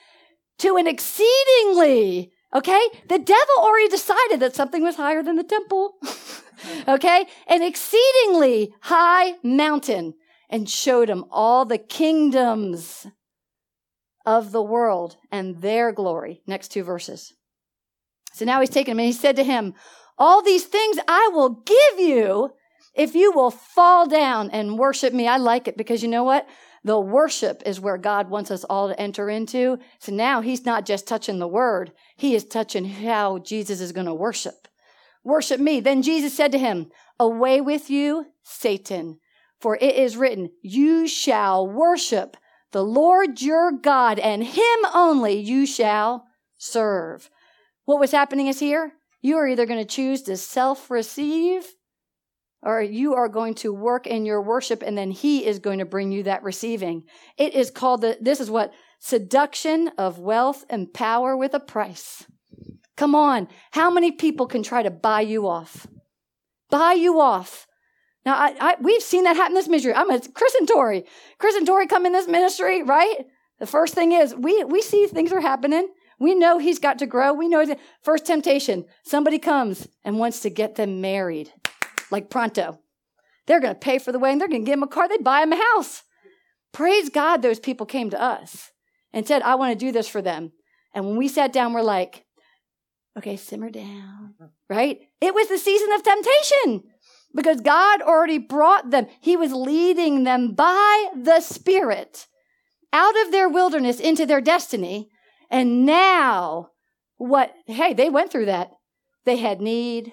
To 0.58 0.76
an 0.76 0.86
exceedingly, 0.86 2.32
okay? 2.56 2.88
The 3.08 3.18
devil 3.18 3.54
already 3.58 3.88
decided 3.88 4.40
that 4.40 4.56
something 4.56 4.82
was 4.82 4.96
higher 4.96 5.22
than 5.22 5.36
the 5.36 5.44
temple. 5.44 5.96
okay? 6.88 7.26
An 7.46 7.62
exceedingly 7.62 8.74
high 8.82 9.34
mountain 9.42 10.14
and 10.48 10.68
showed 10.68 11.10
him 11.10 11.24
all 11.30 11.64
the 11.64 11.78
kingdoms 11.78 13.06
of 14.24 14.52
the 14.52 14.62
world 14.62 15.16
and 15.30 15.60
their 15.60 15.92
glory. 15.92 16.42
Next 16.46 16.68
two 16.68 16.82
verses. 16.82 17.32
So 18.32 18.44
now 18.44 18.60
he's 18.60 18.70
taken 18.70 18.92
him 18.92 19.00
and 19.00 19.06
he 19.06 19.12
said 19.12 19.36
to 19.36 19.44
him, 19.44 19.74
All 20.18 20.42
these 20.42 20.64
things 20.64 20.98
I 21.08 21.30
will 21.32 21.62
give 21.64 22.00
you 22.00 22.50
if 22.94 23.14
you 23.14 23.32
will 23.32 23.50
fall 23.50 24.06
down 24.06 24.50
and 24.50 24.78
worship 24.78 25.12
me. 25.12 25.28
I 25.28 25.36
like 25.36 25.68
it 25.68 25.76
because 25.76 26.02
you 26.02 26.08
know 26.08 26.24
what? 26.24 26.46
The 26.86 27.00
worship 27.00 27.64
is 27.66 27.80
where 27.80 27.98
God 27.98 28.30
wants 28.30 28.48
us 28.52 28.62
all 28.62 28.86
to 28.86 29.00
enter 29.00 29.28
into. 29.28 29.80
So 29.98 30.12
now 30.12 30.40
he's 30.40 30.64
not 30.64 30.86
just 30.86 31.08
touching 31.08 31.40
the 31.40 31.48
word, 31.48 31.90
he 32.16 32.36
is 32.36 32.44
touching 32.44 32.84
how 32.84 33.40
Jesus 33.40 33.80
is 33.80 33.90
going 33.90 34.06
to 34.06 34.14
worship. 34.14 34.68
Worship 35.24 35.58
me. 35.58 35.80
Then 35.80 36.00
Jesus 36.00 36.36
said 36.36 36.52
to 36.52 36.58
him, 36.58 36.92
Away 37.18 37.60
with 37.60 37.90
you, 37.90 38.26
Satan, 38.44 39.18
for 39.58 39.74
it 39.80 39.96
is 39.96 40.16
written, 40.16 40.50
You 40.62 41.08
shall 41.08 41.66
worship 41.66 42.36
the 42.70 42.84
Lord 42.84 43.42
your 43.42 43.72
God, 43.72 44.20
and 44.20 44.44
him 44.44 44.78
only 44.94 45.40
you 45.40 45.66
shall 45.66 46.28
serve. 46.56 47.30
What 47.84 47.98
was 47.98 48.12
happening 48.12 48.46
is 48.46 48.60
here, 48.60 48.92
you 49.20 49.36
are 49.38 49.48
either 49.48 49.66
going 49.66 49.84
to 49.84 49.84
choose 49.84 50.22
to 50.22 50.36
self 50.36 50.88
receive 50.88 51.66
or 52.62 52.82
you 52.82 53.14
are 53.14 53.28
going 53.28 53.54
to 53.54 53.72
work 53.72 54.06
in 54.06 54.26
your 54.26 54.42
worship 54.42 54.82
and 54.82 54.96
then 54.96 55.10
he 55.10 55.44
is 55.44 55.58
going 55.58 55.78
to 55.78 55.84
bring 55.84 56.12
you 56.12 56.22
that 56.24 56.42
receiving. 56.42 57.04
It 57.36 57.54
is 57.54 57.70
called 57.70 58.00
the, 58.00 58.18
this 58.20 58.40
is 58.40 58.50
what 58.50 58.72
seduction 58.98 59.88
of 59.98 60.18
wealth 60.18 60.64
and 60.68 60.92
power 60.92 61.36
with 61.36 61.54
a 61.54 61.60
price. 61.60 62.24
Come 62.96 63.14
on. 63.14 63.48
How 63.72 63.90
many 63.90 64.10
people 64.10 64.46
can 64.46 64.62
try 64.62 64.82
to 64.82 64.90
buy 64.90 65.20
you 65.20 65.46
off? 65.46 65.86
Buy 66.70 66.94
you 66.94 67.20
off. 67.20 67.66
Now, 68.24 68.34
I, 68.34 68.56
I, 68.58 68.76
we've 68.80 69.02
seen 69.02 69.24
that 69.24 69.36
happen 69.36 69.54
this 69.54 69.68
ministry. 69.68 69.94
I'm 69.94 70.10
a 70.10 70.18
Chris 70.18 70.54
and 70.56 70.66
Tori. 70.66 71.04
Chris 71.38 71.54
and 71.54 71.66
Tori 71.66 71.86
come 71.86 72.06
in 72.06 72.12
this 72.12 72.26
ministry, 72.26 72.82
right? 72.82 73.26
The 73.60 73.66
first 73.66 73.94
thing 73.94 74.12
is 74.12 74.34
we, 74.34 74.64
we 74.64 74.82
see 74.82 75.06
things 75.06 75.32
are 75.32 75.40
happening. 75.40 75.88
We 76.18 76.34
know 76.34 76.58
he's 76.58 76.78
got 76.78 76.98
to 77.00 77.06
grow. 77.06 77.32
We 77.32 77.48
know 77.48 77.64
the 77.64 77.78
first 78.02 78.26
temptation. 78.26 78.86
Somebody 79.04 79.38
comes 79.38 79.86
and 80.04 80.18
wants 80.18 80.40
to 80.40 80.50
get 80.50 80.74
them 80.74 81.00
married, 81.00 81.52
like 82.10 82.30
pronto. 82.30 82.80
They're 83.46 83.60
going 83.60 83.74
to 83.74 83.80
pay 83.80 83.98
for 83.98 84.12
the 84.12 84.18
wedding. 84.18 84.38
They're 84.38 84.48
going 84.48 84.62
to 84.62 84.66
give 84.66 84.78
him 84.78 84.82
a 84.82 84.88
car. 84.88 85.08
They 85.08 85.18
buy 85.18 85.42
him 85.42 85.52
a 85.52 85.56
house. 85.74 86.02
Praise 86.72 87.08
God, 87.08 87.42
those 87.42 87.60
people 87.60 87.86
came 87.86 88.10
to 88.10 88.20
us 88.20 88.72
and 89.12 89.26
said, 89.26 89.42
I 89.42 89.54
want 89.54 89.72
to 89.72 89.86
do 89.86 89.92
this 89.92 90.08
for 90.08 90.20
them. 90.20 90.52
And 90.94 91.06
when 91.06 91.16
we 91.16 91.28
sat 91.28 91.52
down, 91.52 91.72
we're 91.72 91.82
like, 91.82 92.24
okay, 93.16 93.36
simmer 93.36 93.70
down, 93.70 94.34
right? 94.68 95.00
It 95.20 95.34
was 95.34 95.48
the 95.48 95.58
season 95.58 95.92
of 95.92 96.02
temptation 96.02 96.82
because 97.34 97.60
God 97.60 98.02
already 98.02 98.38
brought 98.38 98.90
them. 98.90 99.06
He 99.20 99.36
was 99.36 99.52
leading 99.52 100.24
them 100.24 100.54
by 100.54 101.08
the 101.14 101.40
Spirit 101.40 102.26
out 102.92 103.14
of 103.24 103.30
their 103.32 103.48
wilderness 103.48 104.00
into 104.00 104.26
their 104.26 104.40
destiny. 104.40 105.08
And 105.50 105.86
now, 105.86 106.70
what, 107.16 107.54
hey, 107.66 107.94
they 107.94 108.10
went 108.10 108.32
through 108.32 108.46
that. 108.46 108.72
They 109.24 109.36
had 109.36 109.60
need. 109.60 110.12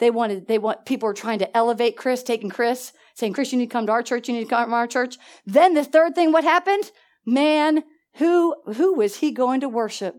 They 0.00 0.10
wanted, 0.10 0.48
they 0.48 0.58
want, 0.58 0.86
people 0.86 1.06
were 1.06 1.14
trying 1.14 1.38
to 1.38 1.56
elevate 1.56 1.96
Chris, 1.96 2.22
taking 2.22 2.50
Chris, 2.50 2.92
saying, 3.14 3.34
Chris, 3.34 3.52
you 3.52 3.58
need 3.58 3.66
to 3.66 3.72
come 3.72 3.86
to 3.86 3.92
our 3.92 4.02
church. 4.02 4.28
You 4.28 4.34
need 4.34 4.44
to 4.44 4.50
come 4.50 4.70
to 4.70 4.74
our 4.74 4.86
church. 4.86 5.18
Then 5.46 5.74
the 5.74 5.84
third 5.84 6.14
thing, 6.14 6.32
what 6.32 6.42
happened? 6.42 6.90
Man, 7.24 7.84
who, 8.14 8.56
who 8.74 8.94
was 8.94 9.16
he 9.16 9.30
going 9.30 9.60
to 9.60 9.68
worship? 9.68 10.16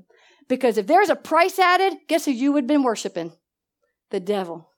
Because 0.48 0.78
if 0.78 0.88
there's 0.88 1.10
a 1.10 1.16
price 1.16 1.58
added, 1.60 1.98
guess 2.08 2.26
who 2.26 2.32
you 2.32 2.52
would 2.54 2.64
have 2.64 2.68
been 2.68 2.84
worshiping? 2.84 3.34
The 4.12 4.20
devil. 4.20 4.70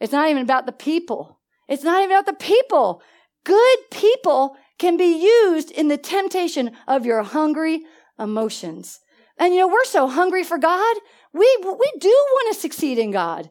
It's 0.00 0.12
not 0.12 0.30
even 0.30 0.42
about 0.42 0.66
the 0.66 0.72
people. 0.72 1.38
It's 1.68 1.84
not 1.84 2.02
even 2.02 2.16
about 2.16 2.26
the 2.26 2.32
people. 2.32 3.02
Good 3.44 3.78
people 3.90 4.56
can 4.78 4.96
be 4.96 5.22
used 5.22 5.70
in 5.70 5.88
the 5.88 5.98
temptation 5.98 6.72
of 6.88 7.04
your 7.04 7.22
hungry 7.22 7.82
emotions. 8.18 9.00
And 9.38 9.52
you 9.52 9.60
know, 9.60 9.68
we're 9.68 9.84
so 9.84 10.08
hungry 10.08 10.44
for 10.44 10.58
God. 10.58 10.96
We, 11.32 11.56
we 11.62 11.92
do 11.98 12.08
want 12.08 12.54
to 12.54 12.60
succeed 12.60 12.98
in 12.98 13.10
God, 13.10 13.50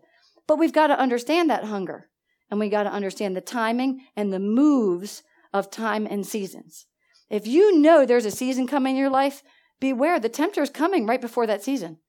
but 0.50 0.58
we've 0.58 0.74
got 0.74 0.88
to 0.88 1.00
understand 1.00 1.48
that 1.48 1.66
hunger 1.66 2.10
and 2.50 2.60
we 2.60 2.70
got 2.70 2.82
to 2.82 2.92
understand 2.92 3.36
the 3.36 3.42
timing 3.42 4.02
and 4.16 4.34
the 4.34 4.40
moves 4.40 5.22
of 5.54 5.70
time 5.70 6.08
and 6.10 6.26
seasons. 6.26 6.88
If 7.30 7.46
you 7.46 7.80
know 7.80 8.04
there's 8.04 8.26
a 8.26 8.32
season 8.32 8.66
coming 8.66 8.96
in 8.96 9.00
your 9.00 9.12
life, 9.12 9.44
beware 9.80 10.20
the 10.20 10.28
tempter 10.28 10.64
is 10.64 10.72
coming 10.72 11.06
right 11.06 11.22
before 11.22 11.46
that 11.46 11.62
season. 11.62 12.00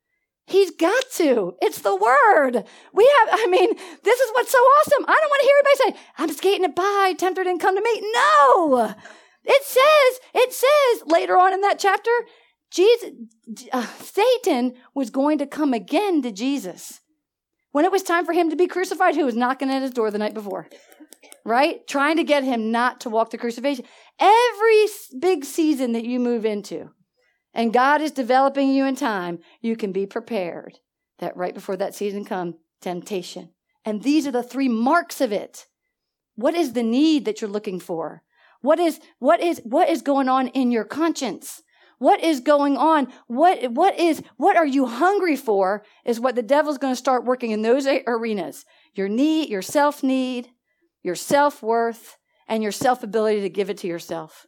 He's 0.46 0.70
got 0.70 1.05
to. 1.16 1.53
It's 1.61 1.83
the 1.83 1.94
word. 1.94 2.64
We 2.94 3.12
have, 3.18 3.29
I 3.31 3.46
mean, 3.50 3.74
this 4.05 4.20
is 4.20 4.31
what's 4.33 4.50
so 4.50 4.59
awesome. 4.59 5.05
I 5.07 5.20
don't 5.20 5.31
want 5.31 5.40
to 5.40 5.46
hear 5.46 5.57
anybody 5.59 5.98
say, 5.98 6.07
I'm 6.16 6.33
skating 6.33 6.64
it 6.64 6.74
by. 6.74 7.14
Tempter 7.18 7.44
didn't 7.44 7.61
come 7.61 7.76
to 7.76 7.83
me. 7.83 8.12
No. 8.14 8.94
It 9.44 9.64
says, 9.64 10.42
it 10.42 10.53
says 10.55 11.07
later 11.07 11.37
on 11.37 11.53
in 11.53 11.61
that 11.61 11.79
chapter, 11.79 12.11
Jesus, 12.70 13.11
uh, 13.70 13.87
Satan 13.98 14.76
was 14.94 15.11
going 15.11 15.37
to 15.37 15.46
come 15.46 15.74
again 15.74 16.22
to 16.22 16.33
Jesus. 16.33 16.99
When 17.72 17.85
it 17.85 17.92
was 17.92 18.02
time 18.02 18.26
for 18.26 18.33
him 18.33 18.50
to 18.50 18.56
be 18.56 18.66
crucified, 18.66 19.14
who 19.14 19.24
was 19.24 19.37
knocking 19.37 19.70
at 19.70 19.83
his 19.83 19.92
door 19.92 20.11
the 20.11 20.18
night 20.18 20.35
before? 20.35 20.68
Right? 21.44 21.87
Trying 21.87 22.16
to 22.16 22.24
get 22.24 22.44
him 22.44 22.70
not 22.70 23.00
to 23.02 23.11
walk 23.11 23.30
the 23.30 23.38
crucifixion. 23.38 23.85
Every 24.18 24.87
big 25.18 25.44
season 25.44 25.92
that 25.92 26.04
you 26.04 26.18
move 26.18 26.44
into, 26.44 26.90
and 27.54 27.72
God 27.72 28.00
is 28.00 28.11
developing 28.11 28.70
you 28.70 28.85
in 28.85 28.96
time, 28.96 29.38
you 29.61 29.76
can 29.76 29.92
be 29.92 30.06
prepared 30.06 30.78
that 31.18 31.37
right 31.37 31.54
before 31.54 31.76
that 31.76 31.94
season 31.94 32.24
comes, 32.24 32.54
temptation. 32.80 33.50
And 33.85 34.02
these 34.02 34.26
are 34.26 34.33
the 34.33 34.42
three 34.42 34.68
marks 34.68 35.20
of 35.20 35.33
it. 35.33 35.66
What 36.35 36.54
is 36.54 36.72
the 36.72 36.83
need 36.83 37.24
that 37.24 37.40
you're 37.40 37.50
looking 37.50 37.80
for? 37.80 38.22
What 38.61 38.78
is, 38.78 39.00
what 39.18 39.40
is, 39.40 39.61
what 39.64 39.88
is 39.88 40.02
going 40.02 40.28
on 40.28 40.48
in 40.48 40.70
your 40.70 40.85
conscience? 40.85 41.62
What 42.00 42.24
is 42.24 42.40
going 42.40 42.78
on? 42.78 43.08
What, 43.26 43.72
what 43.72 43.98
is, 43.98 44.22
what 44.38 44.56
are 44.56 44.66
you 44.66 44.86
hungry 44.86 45.36
for 45.36 45.84
is 46.02 46.18
what 46.18 46.34
the 46.34 46.42
devil's 46.42 46.78
going 46.78 46.92
to 46.92 46.96
start 46.96 47.26
working 47.26 47.50
in 47.50 47.60
those 47.60 47.86
arenas. 47.86 48.64
Your 48.94 49.06
need, 49.06 49.50
your 49.50 49.60
self 49.60 50.02
need, 50.02 50.48
your 51.02 51.14
self 51.14 51.62
worth, 51.62 52.16
and 52.48 52.62
your 52.62 52.72
self 52.72 53.02
ability 53.02 53.42
to 53.42 53.50
give 53.50 53.68
it 53.68 53.76
to 53.78 53.86
yourself. 53.86 54.46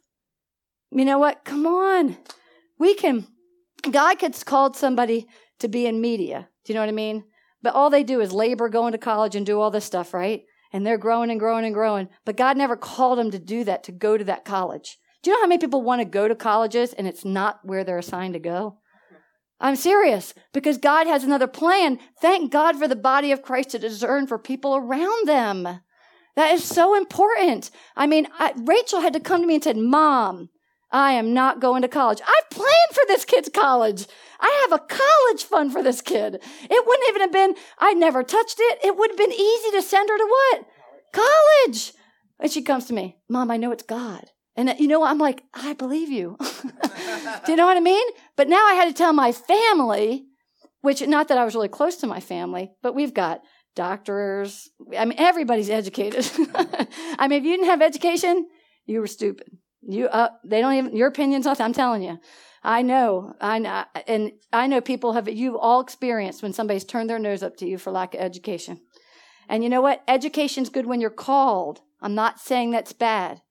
You 0.89 1.05
know 1.05 1.19
what? 1.19 1.45
Come 1.45 1.67
on. 1.67 2.17
We 2.79 2.95
can, 2.95 3.27
God 3.83 4.17
could 4.17 4.33
called 4.47 4.75
somebody 4.75 5.27
to 5.59 5.67
be 5.67 5.85
in 5.85 6.01
media. 6.01 6.49
Do 6.65 6.73
you 6.73 6.75
know 6.75 6.81
what 6.81 6.89
I 6.89 6.93
mean? 6.93 7.23
But 7.61 7.75
all 7.75 7.91
they 7.91 8.03
do 8.03 8.19
is 8.19 8.33
labor, 8.33 8.67
going 8.67 8.93
to 8.93 8.97
college, 8.97 9.35
and 9.35 9.45
do 9.45 9.61
all 9.61 9.69
this 9.69 9.85
stuff, 9.85 10.15
right? 10.15 10.41
And 10.71 10.83
they're 10.83 10.97
growing 10.97 11.29
and 11.29 11.39
growing 11.39 11.65
and 11.65 11.73
growing. 11.75 12.09
But 12.25 12.35
God 12.35 12.57
never 12.57 12.75
called 12.75 13.19
them 13.19 13.29
to 13.29 13.37
do 13.37 13.63
that, 13.65 13.83
to 13.83 13.91
go 13.91 14.17
to 14.17 14.23
that 14.23 14.43
college. 14.43 14.97
Do 15.23 15.29
you 15.29 15.37
know 15.37 15.43
how 15.43 15.47
many 15.47 15.59
people 15.59 15.81
want 15.81 16.01
to 16.01 16.05
go 16.05 16.27
to 16.27 16.35
colleges 16.35 16.91
and 16.93 17.07
it's 17.07 17.23
not 17.23 17.59
where 17.63 17.85
they're 17.85 17.97
assigned 17.97 18.33
to 18.33 18.39
go? 18.39 18.79
I'm 19.59 19.77
serious 19.77 20.33
because 20.51 20.77
God 20.77 21.07
has 21.07 21.23
another 21.23 21.47
plan. 21.47 21.97
Thank 22.21 22.51
God 22.51 22.77
for 22.77 22.89
the 22.89 22.97
body 22.97 23.31
of 23.31 23.41
Christ 23.41 23.69
to 23.69 23.79
discern 23.79 24.27
for 24.27 24.37
people 24.37 24.75
around 24.75 25.27
them. 25.27 25.79
That 26.35 26.51
is 26.51 26.65
so 26.65 26.95
important. 26.95 27.71
I 27.95 28.05
mean, 28.05 28.27
I, 28.37 28.53
Rachel 28.57 28.99
had 28.99 29.13
to 29.13 29.21
come 29.21 29.39
to 29.39 29.47
me 29.47 29.55
and 29.55 29.63
said, 29.63 29.77
Mom, 29.77 30.49
I 30.91 31.13
am 31.13 31.33
not 31.33 31.61
going 31.61 31.83
to 31.83 31.87
college. 31.87 32.19
I've 32.21 32.49
planned 32.49 32.91
for 32.91 33.03
this 33.07 33.23
kid's 33.23 33.49
college. 33.49 34.05
I 34.41 34.67
have 34.67 34.77
a 34.77 34.83
college 34.83 35.43
fund 35.45 35.71
for 35.71 35.81
this 35.81 36.01
kid. 36.01 36.35
It 36.35 36.87
wouldn't 36.87 37.09
even 37.09 37.21
have 37.21 37.31
been, 37.31 37.55
I 37.79 37.93
never 37.93 38.23
touched 38.23 38.57
it. 38.59 38.79
It 38.83 38.97
would 38.97 39.11
have 39.11 39.17
been 39.17 39.31
easy 39.31 39.71
to 39.71 39.81
send 39.81 40.09
her 40.09 40.17
to 40.17 40.27
what? 40.29 40.65
College. 41.13 41.93
And 42.39 42.51
she 42.51 42.61
comes 42.61 42.85
to 42.85 42.93
me, 42.93 43.19
Mom, 43.29 43.49
I 43.49 43.57
know 43.57 43.71
it's 43.71 43.83
God. 43.83 44.25
And 44.55 44.73
you 44.79 44.87
know, 44.87 45.03
I'm 45.03 45.17
like, 45.17 45.43
I 45.53 45.73
believe 45.73 46.09
you. 46.09 46.37
Do 47.45 47.51
you 47.51 47.55
know 47.55 47.65
what 47.65 47.77
I 47.77 47.81
mean? 47.81 48.05
But 48.35 48.47
now 48.47 48.63
I 48.65 48.73
had 48.73 48.87
to 48.87 48.93
tell 48.93 49.13
my 49.13 49.31
family, 49.31 50.25
which 50.81 51.05
not 51.07 51.27
that 51.27 51.37
I 51.37 51.45
was 51.45 51.55
really 51.55 51.69
close 51.69 51.95
to 51.97 52.07
my 52.07 52.19
family, 52.19 52.71
but 52.81 52.93
we've 52.93 53.13
got 53.13 53.41
doctors. 53.75 54.69
I 54.97 55.05
mean, 55.05 55.17
everybody's 55.17 55.69
educated. 55.69 56.29
I 57.17 57.27
mean, 57.27 57.39
if 57.39 57.45
you 57.45 57.55
didn't 57.55 57.69
have 57.69 57.81
education, 57.81 58.47
you 58.85 58.99
were 58.99 59.07
stupid. 59.07 59.47
You, 59.81 60.07
uh, 60.07 60.29
they 60.45 60.61
don't 60.61 60.73
even, 60.73 60.95
your 60.95 61.07
opinion's 61.07 61.45
nothing. 61.45 61.65
I'm 61.65 61.73
telling 61.73 62.03
you. 62.03 62.19
I 62.63 62.81
know, 62.81 63.33
I 63.41 63.59
know, 63.59 63.83
and 64.07 64.31
I 64.53 64.67
know 64.67 64.79
people 64.79 65.13
have, 65.13 65.27
you've 65.27 65.57
all 65.57 65.81
experienced 65.81 66.41
when 66.41 66.53
somebody's 66.53 66.85
turned 66.85 67.09
their 67.09 67.19
nose 67.19 67.43
up 67.43 67.57
to 67.57 67.67
you 67.67 67.77
for 67.77 67.91
lack 67.91 68.13
of 68.13 68.21
education. 68.21 68.79
And 69.49 69.63
you 69.63 69.69
know 69.69 69.81
what? 69.81 70.01
Education's 70.07 70.69
good 70.69 70.85
when 70.85 71.01
you're 71.01 71.09
called. 71.09 71.81
I'm 72.01 72.15
not 72.15 72.39
saying 72.39 72.71
that's 72.71 72.93
bad, 72.93 73.41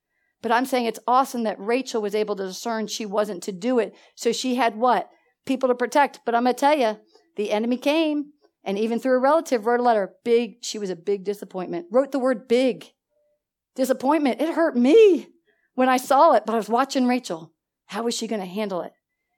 but 0.43 0.51
I'm 0.51 0.65
saying 0.65 0.85
it's 0.85 0.99
awesome 1.07 1.43
that 1.43 1.59
Rachel 1.59 2.01
was 2.01 2.13
able 2.13 2.35
to 2.35 2.45
discern 2.45 2.87
she 2.87 3.05
wasn't 3.05 3.41
to 3.43 3.53
do 3.53 3.79
it. 3.79 3.95
So 4.13 4.33
she 4.33 4.55
had 4.55 4.75
what? 4.75 5.09
People 5.45 5.69
to 5.69 5.75
protect. 5.75 6.19
But 6.25 6.35
I'm 6.35 6.43
going 6.43 6.53
to 6.53 6.59
tell 6.59 6.77
you, 6.77 6.97
the 7.37 7.51
enemy 7.51 7.77
came 7.77 8.33
and 8.63 8.77
even 8.77 8.99
through 8.99 9.15
a 9.15 9.19
relative 9.19 9.65
wrote 9.65 9.79
a 9.79 9.83
letter. 9.83 10.13
Big, 10.25 10.57
she 10.61 10.77
was 10.77 10.89
a 10.89 10.97
big 10.97 11.23
disappointment. 11.23 11.87
Wrote 11.89 12.11
the 12.11 12.19
word 12.19 12.49
big. 12.49 12.91
Disappointment. 13.75 14.41
It 14.41 14.53
hurt 14.53 14.75
me 14.75 15.27
when 15.75 15.87
I 15.87 15.97
saw 15.97 16.33
it, 16.33 16.43
but 16.45 16.53
I 16.53 16.57
was 16.57 16.69
watching 16.69 17.07
Rachel. 17.07 17.53
How 17.87 18.03
was 18.03 18.15
she 18.15 18.27
going 18.27 18.41
to 18.41 18.47
handle 18.47 18.81
it? 18.81 18.91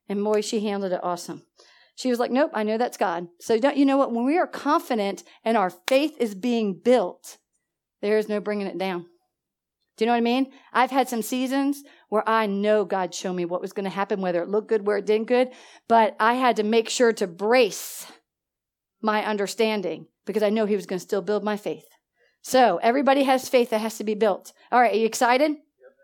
And 0.10 0.24
boy, 0.24 0.42
she 0.42 0.66
handled 0.66 0.92
it 0.92 1.04
awesome. 1.04 1.44
She 1.96 2.10
was 2.10 2.20
like, 2.20 2.32
Nope, 2.32 2.52
I 2.54 2.64
know 2.64 2.80
that's 2.80 2.98
God. 2.98 3.28
So 3.40 3.60
don't 3.60 3.78
you 3.78 3.86
know 3.86 3.98
what? 3.98 4.12
When 4.12 4.26
we 4.26 4.40
are 4.40 4.48
confident 4.48 5.24
and 5.44 5.56
our 5.56 5.70
faith 5.70 6.18
is 6.20 6.34
being 6.34 6.80
built, 6.84 7.38
there 8.02 8.18
is 8.18 8.28
no 8.28 8.40
bringing 8.40 8.68
it 8.68 8.78
down. 8.78 9.06
Do 9.98 10.04
you 10.04 10.08
know 10.08 10.14
what 10.14 10.18
I 10.18 10.22
mean? 10.22 10.52
I've 10.74 10.92
had 10.92 11.08
some 11.08 11.22
seasons 11.22 11.84
where 12.10 12.28
I 12.28 12.48
know 12.48 12.84
God 12.84 13.14
showed 13.14 13.34
me 13.34 13.46
what 13.46 13.62
was 13.62 13.74
going 13.74 13.86
to 13.86 13.90
happen, 13.90 14.22
whether 14.22 14.42
it 14.42 14.50
looked 14.50 14.68
good, 14.68 14.86
where 14.86 14.98
it 14.98 15.06
didn't 15.06 15.28
good, 15.28 15.52
but 15.88 16.16
I 16.20 16.34
had 16.34 16.58
to 16.58 16.64
make 16.64 16.90
sure 16.90 17.14
to 17.14 17.28
brace 17.28 18.06
my 19.02 19.26
understanding 19.26 20.08
because 20.26 20.44
I 20.44 20.50
know 20.50 20.66
He 20.66 20.76
was 20.76 20.86
going 20.86 21.00
to 21.00 21.04
still 21.04 21.22
build 21.22 21.44
my 21.44 21.56
faith. 21.56 21.86
So 22.42 22.78
everybody 22.84 23.24
has 23.24 23.50
faith 23.50 23.70
that 23.70 23.82
has 23.82 23.98
to 23.98 24.04
be 24.04 24.16
built. 24.16 24.54
All 24.72 24.80
right, 24.80 24.94
are 24.94 24.98
you 24.98 25.06
excited? 25.06 25.54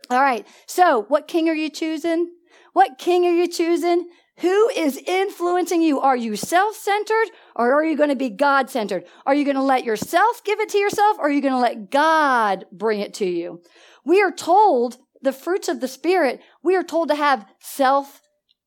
All 0.09 0.21
right. 0.21 0.47
So 0.65 1.03
what 1.07 1.27
king 1.27 1.49
are 1.49 1.53
you 1.53 1.69
choosing? 1.69 2.31
What 2.73 2.97
king 2.97 3.25
are 3.25 3.33
you 3.33 3.47
choosing? 3.47 4.09
Who 4.37 4.69
is 4.69 4.97
influencing 4.97 5.81
you? 5.81 5.99
Are 5.99 6.17
you 6.17 6.35
self 6.35 6.75
centered 6.75 7.29
or 7.55 7.73
are 7.73 7.85
you 7.85 7.95
going 7.95 8.09
to 8.09 8.15
be 8.15 8.29
God 8.29 8.69
centered? 8.69 9.05
Are 9.25 9.35
you 9.35 9.45
going 9.45 9.57
to 9.57 9.61
let 9.61 9.83
yourself 9.83 10.43
give 10.43 10.59
it 10.59 10.69
to 10.69 10.77
yourself 10.77 11.17
or 11.19 11.27
are 11.27 11.31
you 11.31 11.41
going 11.41 11.53
to 11.53 11.59
let 11.59 11.91
God 11.91 12.65
bring 12.71 12.99
it 13.01 13.13
to 13.15 13.25
you? 13.25 13.61
We 14.03 14.21
are 14.21 14.31
told 14.31 14.97
the 15.21 15.31
fruits 15.31 15.67
of 15.67 15.79
the 15.79 15.87
Spirit, 15.87 16.41
we 16.63 16.75
are 16.75 16.83
told 16.83 17.09
to 17.09 17.15
have 17.15 17.45
self 17.59 18.21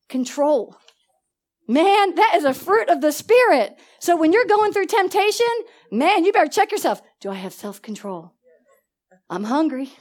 control. 0.07 0.77
Man, 1.67 2.15
that 2.15 2.33
is 2.35 2.43
a 2.43 2.53
fruit 2.53 2.89
of 2.89 3.01
the 3.01 3.11
Spirit. 3.11 3.77
So 3.99 4.15
when 4.15 4.31
you're 4.31 4.45
going 4.45 4.71
through 4.71 4.85
temptation, 4.85 5.47
man, 5.91 6.23
you 6.23 6.31
better 6.31 6.49
check 6.49 6.71
yourself. 6.71 7.01
Do 7.19 7.31
I 7.31 7.35
have 7.35 7.53
self 7.53 7.81
control? 7.81 8.33
I'm 9.29 9.45
hungry. 9.45 9.91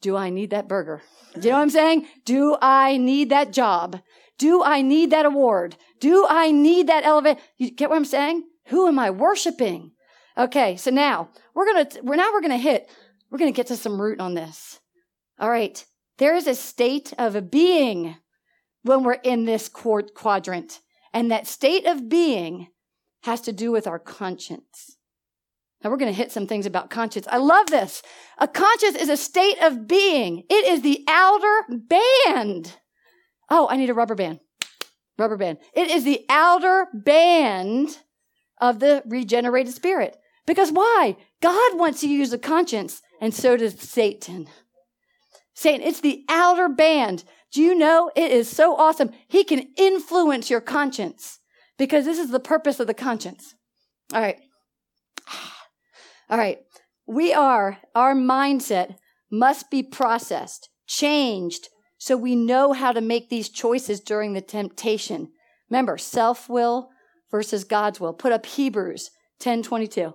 Do 0.00 0.16
I 0.16 0.30
need 0.30 0.50
that 0.50 0.68
burger? 0.68 1.02
Do 1.34 1.40
you 1.42 1.50
know 1.50 1.58
what 1.58 1.62
I'm 1.62 1.70
saying? 1.70 2.06
Do 2.24 2.56
I 2.60 2.96
need 2.96 3.28
that 3.30 3.52
job? 3.52 4.00
Do 4.38 4.62
I 4.62 4.82
need 4.82 5.10
that 5.10 5.26
award? 5.26 5.76
Do 6.00 6.26
I 6.28 6.50
need 6.50 6.88
that 6.88 7.04
elevate? 7.04 7.38
You 7.56 7.70
get 7.70 7.90
what 7.90 7.96
I'm 7.96 8.04
saying? 8.04 8.44
Who 8.66 8.86
am 8.88 8.98
I 8.98 9.10
worshiping? 9.10 9.92
Okay, 10.36 10.76
so 10.76 10.90
now 10.90 11.30
we're 11.54 11.66
gonna 11.66 11.88
we're 12.02 12.16
now 12.16 12.30
we're 12.32 12.42
gonna 12.42 12.58
hit 12.58 12.88
we're 13.30 13.38
gonna 13.38 13.52
get 13.52 13.68
to 13.68 13.76
some 13.76 14.00
root 14.00 14.20
on 14.20 14.34
this. 14.34 14.80
All 15.38 15.50
right, 15.50 15.84
there 16.18 16.34
is 16.34 16.46
a 16.46 16.54
state 16.54 17.12
of 17.18 17.34
a 17.34 17.42
being 17.42 18.16
when 18.82 19.02
we're 19.02 19.14
in 19.14 19.44
this 19.44 19.68
quadrant, 19.68 20.80
and 21.12 21.30
that 21.30 21.46
state 21.46 21.86
of 21.86 22.08
being 22.08 22.68
has 23.22 23.40
to 23.42 23.52
do 23.52 23.72
with 23.72 23.86
our 23.86 23.98
conscience. 23.98 24.96
Now 25.82 25.90
we're 25.90 25.98
going 25.98 26.12
to 26.12 26.16
hit 26.16 26.32
some 26.32 26.46
things 26.46 26.66
about 26.66 26.90
conscience. 26.90 27.26
I 27.30 27.36
love 27.36 27.66
this. 27.66 28.02
A 28.38 28.48
conscience 28.48 28.96
is 28.96 29.08
a 29.08 29.16
state 29.16 29.62
of 29.62 29.86
being. 29.86 30.44
It 30.48 30.66
is 30.66 30.82
the 30.82 31.04
outer 31.06 31.62
band. 31.68 32.76
Oh, 33.48 33.68
I 33.68 33.76
need 33.76 33.90
a 33.90 33.94
rubber 33.94 34.14
band. 34.14 34.40
Rubber 35.18 35.36
band. 35.36 35.58
It 35.74 35.90
is 35.90 36.04
the 36.04 36.24
outer 36.28 36.88
band 36.92 37.98
of 38.60 38.80
the 38.80 39.02
regenerated 39.06 39.74
spirit. 39.74 40.16
Because 40.46 40.70
why? 40.70 41.16
God 41.40 41.78
wants 41.78 42.00
to 42.00 42.08
use 42.08 42.32
a 42.32 42.38
conscience, 42.38 43.02
and 43.20 43.34
so 43.34 43.56
does 43.56 43.80
Satan. 43.80 44.48
Satan, 45.54 45.86
it's 45.86 46.00
the 46.00 46.24
outer 46.28 46.68
band. 46.68 47.24
Do 47.52 47.62
you 47.62 47.74
know 47.74 48.10
it 48.14 48.30
is 48.30 48.48
so 48.48 48.76
awesome? 48.76 49.10
He 49.26 49.42
can 49.42 49.68
influence 49.76 50.50
your 50.50 50.60
conscience 50.60 51.40
because 51.78 52.04
this 52.04 52.18
is 52.18 52.30
the 52.30 52.40
purpose 52.40 52.78
of 52.80 52.86
the 52.86 52.94
conscience. 52.94 53.54
All 54.12 54.20
right. 54.20 54.38
All 56.30 56.38
right. 56.38 56.58
We 57.06 57.32
are, 57.32 57.78
our 57.94 58.14
mindset 58.14 58.96
must 59.30 59.70
be 59.70 59.82
processed, 59.82 60.68
changed, 60.86 61.68
so 61.98 62.16
we 62.16 62.36
know 62.36 62.72
how 62.72 62.92
to 62.92 63.00
make 63.00 63.28
these 63.28 63.48
choices 63.48 64.00
during 64.00 64.32
the 64.32 64.40
temptation. 64.40 65.30
Remember, 65.70 65.98
self 65.98 66.48
will 66.48 66.90
versus 67.30 67.64
God's 67.64 68.00
will. 68.00 68.12
Put 68.12 68.32
up 68.32 68.46
Hebrews 68.46 69.10
10 69.40 69.62
22. 69.62 70.14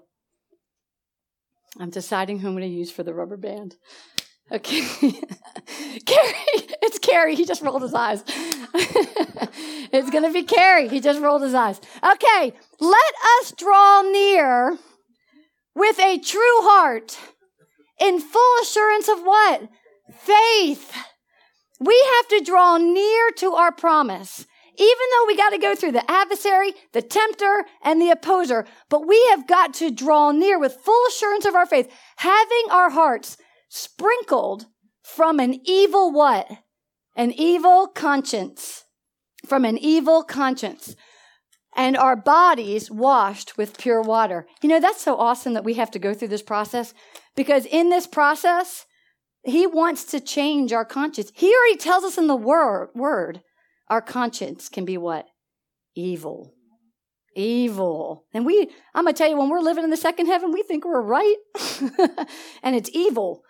I'm 1.80 1.90
deciding 1.90 2.40
who 2.40 2.48
I'm 2.48 2.54
going 2.54 2.70
to 2.70 2.76
use 2.76 2.92
for 2.92 3.04
the 3.04 3.14
rubber 3.14 3.38
band. 3.38 3.76
Okay. 4.52 4.82
Carrie, 6.06 6.36
it's 6.82 7.00
Carrie. 7.00 7.36
He 7.36 7.46
just 7.46 7.62
rolled 7.62 7.82
his 7.82 7.94
eyes. 7.94 8.24
it's 8.74 10.10
going 10.10 10.26
to 10.26 10.34
be 10.34 10.44
Carrie. 10.44 10.90
He 10.90 11.00
just 11.00 11.22
rolled 11.22 11.42
his 11.42 11.54
eyes. 11.54 11.80
Okay. 12.04 12.54
Let 12.80 13.14
us 13.40 13.54
draw 13.54 14.02
near 14.02 14.78
with 15.74 15.98
a 16.00 16.18
true 16.20 16.62
heart 16.64 17.18
in 18.02 18.20
full 18.20 18.62
assurance 18.62 19.08
of 19.08 19.22
what? 19.22 19.70
Faith. 20.14 20.94
We 21.82 22.00
have 22.16 22.28
to 22.28 22.46
draw 22.46 22.78
near 22.78 23.32
to 23.38 23.54
our 23.54 23.72
promise. 23.72 24.46
Even 24.78 25.08
though 25.12 25.26
we 25.28 25.36
got 25.36 25.50
to 25.50 25.58
go 25.58 25.76
through 25.76 25.94
the 25.94 26.10
adversary, 26.10 26.74
the 26.94 27.02
tempter, 27.02 27.66
and 27.84 28.00
the 28.00 28.12
opposer, 28.12 28.66
but 28.88 29.08
we 29.08 29.20
have 29.32 29.48
got 29.48 29.74
to 29.76 29.92
draw 29.92 30.32
near 30.32 30.60
with 30.60 30.76
full 30.76 31.04
assurance 31.10 31.46
of 31.46 31.56
our 31.56 31.66
faith, 31.66 31.92
having 32.18 32.64
our 32.70 32.92
hearts 32.92 33.36
sprinkled 33.68 34.68
from 35.02 35.40
an 35.40 35.60
evil 35.66 36.12
what? 36.12 36.50
An 37.16 37.32
evil 37.32 37.88
conscience. 37.88 38.86
From 39.46 39.66
an 39.66 39.78
evil 39.78 40.24
conscience 40.24 40.96
and 41.76 41.96
our 41.96 42.16
bodies 42.16 42.92
washed 42.92 43.58
with 43.58 43.78
pure 43.78 44.02
water. 44.02 44.46
You 44.62 44.70
know, 44.70 44.80
that's 44.80 45.02
so 45.02 45.16
awesome 45.16 45.54
that 45.54 45.64
we 45.64 45.76
have 45.76 45.92
to 45.92 46.00
go 46.00 46.14
through 46.14 46.28
this 46.28 46.42
process 46.42 46.94
because 47.36 47.66
in 47.66 47.90
this 47.90 48.08
process, 48.08 48.86
he 49.44 49.66
wants 49.66 50.04
to 50.06 50.20
change 50.20 50.72
our 50.72 50.86
conscience. 50.86 51.32
He 51.34 51.54
already 51.54 51.78
tells 51.78 52.04
us 52.04 52.18
in 52.18 52.28
the 52.28 52.36
word, 52.36 52.90
word 52.94 53.42
our 53.88 54.02
conscience 54.02 54.70
can 54.70 54.86
be 54.86 54.98
what? 54.98 55.28
Evil. 55.96 56.54
Evil. 57.36 58.26
And 58.34 58.46
we, 58.46 58.70
I'm 58.94 59.06
going 59.06 59.14
to 59.14 59.18
tell 59.18 59.30
you, 59.30 59.38
when 59.38 59.50
we're 59.50 59.60
living 59.60 59.84
in 59.84 59.90
the 59.90 59.98
second 59.98 60.28
heaven, 60.28 60.52
we 60.52 60.64
think 60.64 60.86
we're 60.86 61.02
right. 61.02 61.36
and 62.64 62.76
it's 62.76 62.90
evil. 62.94 63.44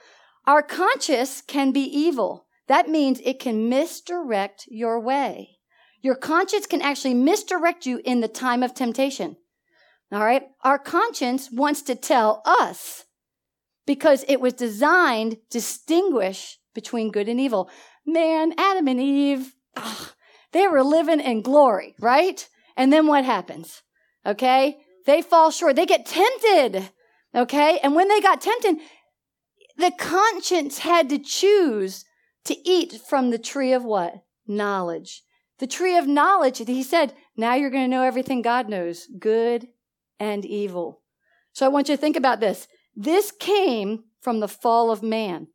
Our 0.48 0.64
conscience 0.64 1.42
can 1.42 1.72
be 1.72 1.82
evil. 1.82 2.48
That 2.68 2.90
means 2.90 3.20
it 3.24 3.40
can 3.40 3.70
misdirect 3.70 4.66
your 4.68 5.00
way. 5.00 5.60
Your 6.02 6.16
conscience 6.16 6.66
can 6.66 6.82
actually 6.82 7.14
misdirect 7.14 7.86
you 7.86 8.02
in 8.04 8.22
the 8.22 8.28
time 8.28 8.64
of 8.64 8.74
temptation. 8.74 9.38
All 10.12 10.24
right. 10.24 10.44
Our 10.64 10.80
conscience 10.80 11.50
wants 11.52 11.82
to 11.84 11.96
tell 11.96 12.42
us 12.46 13.06
because 13.86 14.24
it 14.28 14.40
was 14.40 14.54
designed 14.54 15.32
to 15.32 15.40
distinguish 15.50 16.60
between 16.74 17.12
good 17.12 17.28
and 17.28 17.40
evil. 17.40 17.70
Man, 18.06 18.54
Adam 18.58 18.88
and 18.88 19.00
Eve, 19.00 19.54
ugh, 19.76 20.14
they 20.52 20.68
were 20.68 20.84
living 20.84 21.20
in 21.20 21.42
glory, 21.42 21.96
right? 22.00 22.48
And 22.78 22.92
then 22.92 23.08
what 23.08 23.26
happens? 23.26 23.82
Okay. 24.26 24.78
They 25.06 25.22
fall 25.22 25.52
short. 25.52 25.76
They 25.76 25.86
get 25.86 26.06
tempted. 26.06 26.90
Okay. 27.34 27.80
And 27.84 27.96
when 27.96 28.08
they 28.08 28.22
got 28.22 28.42
tempted, 28.42 28.78
the 29.78 29.92
conscience 29.98 30.80
had 30.80 31.10
to 31.10 31.18
choose 31.18 32.06
to 32.46 32.56
eat 32.68 33.00
from 33.08 33.30
the 33.30 33.40
tree 33.40 33.74
of 33.74 33.84
what? 33.84 34.24
Knowledge. 34.48 35.24
The 35.60 35.68
tree 35.68 35.98
of 35.98 36.08
knowledge, 36.08 36.58
he 36.58 36.84
said, 36.84 37.14
now 37.38 37.54
you're 37.54 37.70
going 37.70 37.84
to 37.84 37.96
know 37.96 38.04
everything 38.04 38.42
God 38.42 38.68
knows, 38.68 39.08
good 39.20 39.68
and 40.20 40.44
evil. 40.44 41.02
So 41.54 41.66
I 41.66 41.70
want 41.70 41.88
you 41.88 41.96
to 41.96 42.02
think 42.02 42.18
about 42.18 42.40
this. 42.40 42.68
This 42.96 43.32
came 43.32 44.04
from 44.22 44.40
the 44.40 44.48
fall 44.48 44.92
of 44.92 45.04
man. 45.04 45.48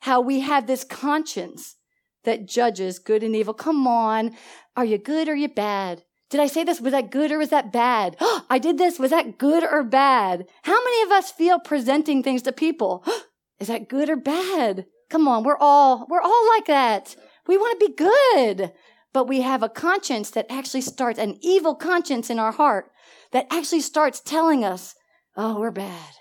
How 0.00 0.20
we 0.20 0.40
have 0.40 0.66
this 0.66 0.84
conscience 0.84 1.76
that 2.24 2.46
judges 2.46 2.98
good 2.98 3.22
and 3.22 3.34
evil. 3.34 3.54
Come 3.54 3.86
on. 3.86 4.36
Are 4.76 4.84
you 4.84 4.98
good 4.98 5.28
or 5.28 5.32
are 5.32 5.36
you 5.36 5.48
bad? 5.48 6.02
Did 6.28 6.40
I 6.40 6.46
say 6.46 6.64
this? 6.64 6.80
Was 6.80 6.92
that 6.92 7.10
good 7.10 7.30
or 7.30 7.38
was 7.38 7.50
that 7.50 7.72
bad? 7.72 8.16
I 8.50 8.58
did 8.58 8.78
this. 8.78 8.98
Was 8.98 9.10
that 9.10 9.38
good 9.38 9.64
or 9.64 9.82
bad? 9.84 10.46
How 10.62 10.84
many 10.84 11.02
of 11.02 11.10
us 11.10 11.30
feel 11.30 11.58
presenting 11.58 12.22
things 12.22 12.42
to 12.42 12.52
people? 12.52 13.04
Is 13.58 13.68
that 13.68 13.88
good 13.88 14.10
or 14.10 14.16
bad? 14.16 14.84
Come 15.08 15.26
on. 15.26 15.42
We're 15.42 15.56
all, 15.56 16.06
we're 16.10 16.20
all 16.20 16.48
like 16.48 16.66
that. 16.66 17.16
We 17.46 17.56
want 17.56 17.80
to 17.80 17.86
be 17.86 17.94
good 17.94 18.72
but 19.16 19.28
we 19.28 19.40
have 19.40 19.62
a 19.62 19.68
conscience 19.70 20.28
that 20.32 20.44
actually 20.50 20.82
starts, 20.82 21.18
an 21.18 21.38
evil 21.40 21.74
conscience 21.74 22.28
in 22.28 22.38
our 22.38 22.52
heart 22.52 22.90
that 23.32 23.46
actually 23.50 23.80
starts 23.80 24.20
telling 24.20 24.62
us, 24.62 24.94
oh, 25.38 25.58
we're 25.58 25.70
bad. 25.70 26.12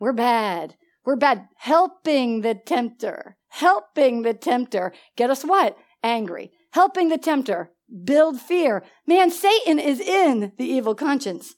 We're 0.00 0.12
bad. 0.12 0.74
We're 1.04 1.16
bad. 1.16 1.48
Helping 1.56 2.40
the 2.40 2.54
tempter, 2.54 3.36
helping 3.48 4.22
the 4.22 4.34
tempter 4.34 4.92
get 5.16 5.30
us 5.30 5.44
what? 5.44 5.76
Angry. 6.02 6.50
Helping 6.72 7.08
the 7.08 7.18
tempter 7.18 7.70
build 8.04 8.40
fear. 8.40 8.82
Man, 9.06 9.30
Satan 9.30 9.78
is 9.78 10.00
in 10.00 10.52
the 10.56 10.64
evil 10.64 10.94
conscience 10.94 11.54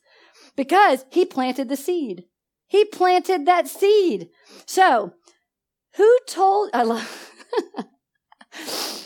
because 0.57 1.07
he 1.11 1.25
planted 1.25 1.69
the 1.69 1.77
seed. 1.77 2.25
He 2.67 2.85
planted 2.85 3.47
that 3.47 3.69
seed. 3.69 4.29
So, 4.67 5.13
who 5.97 6.19
told, 6.27 6.71
I 6.75 6.83
love, 6.83 7.31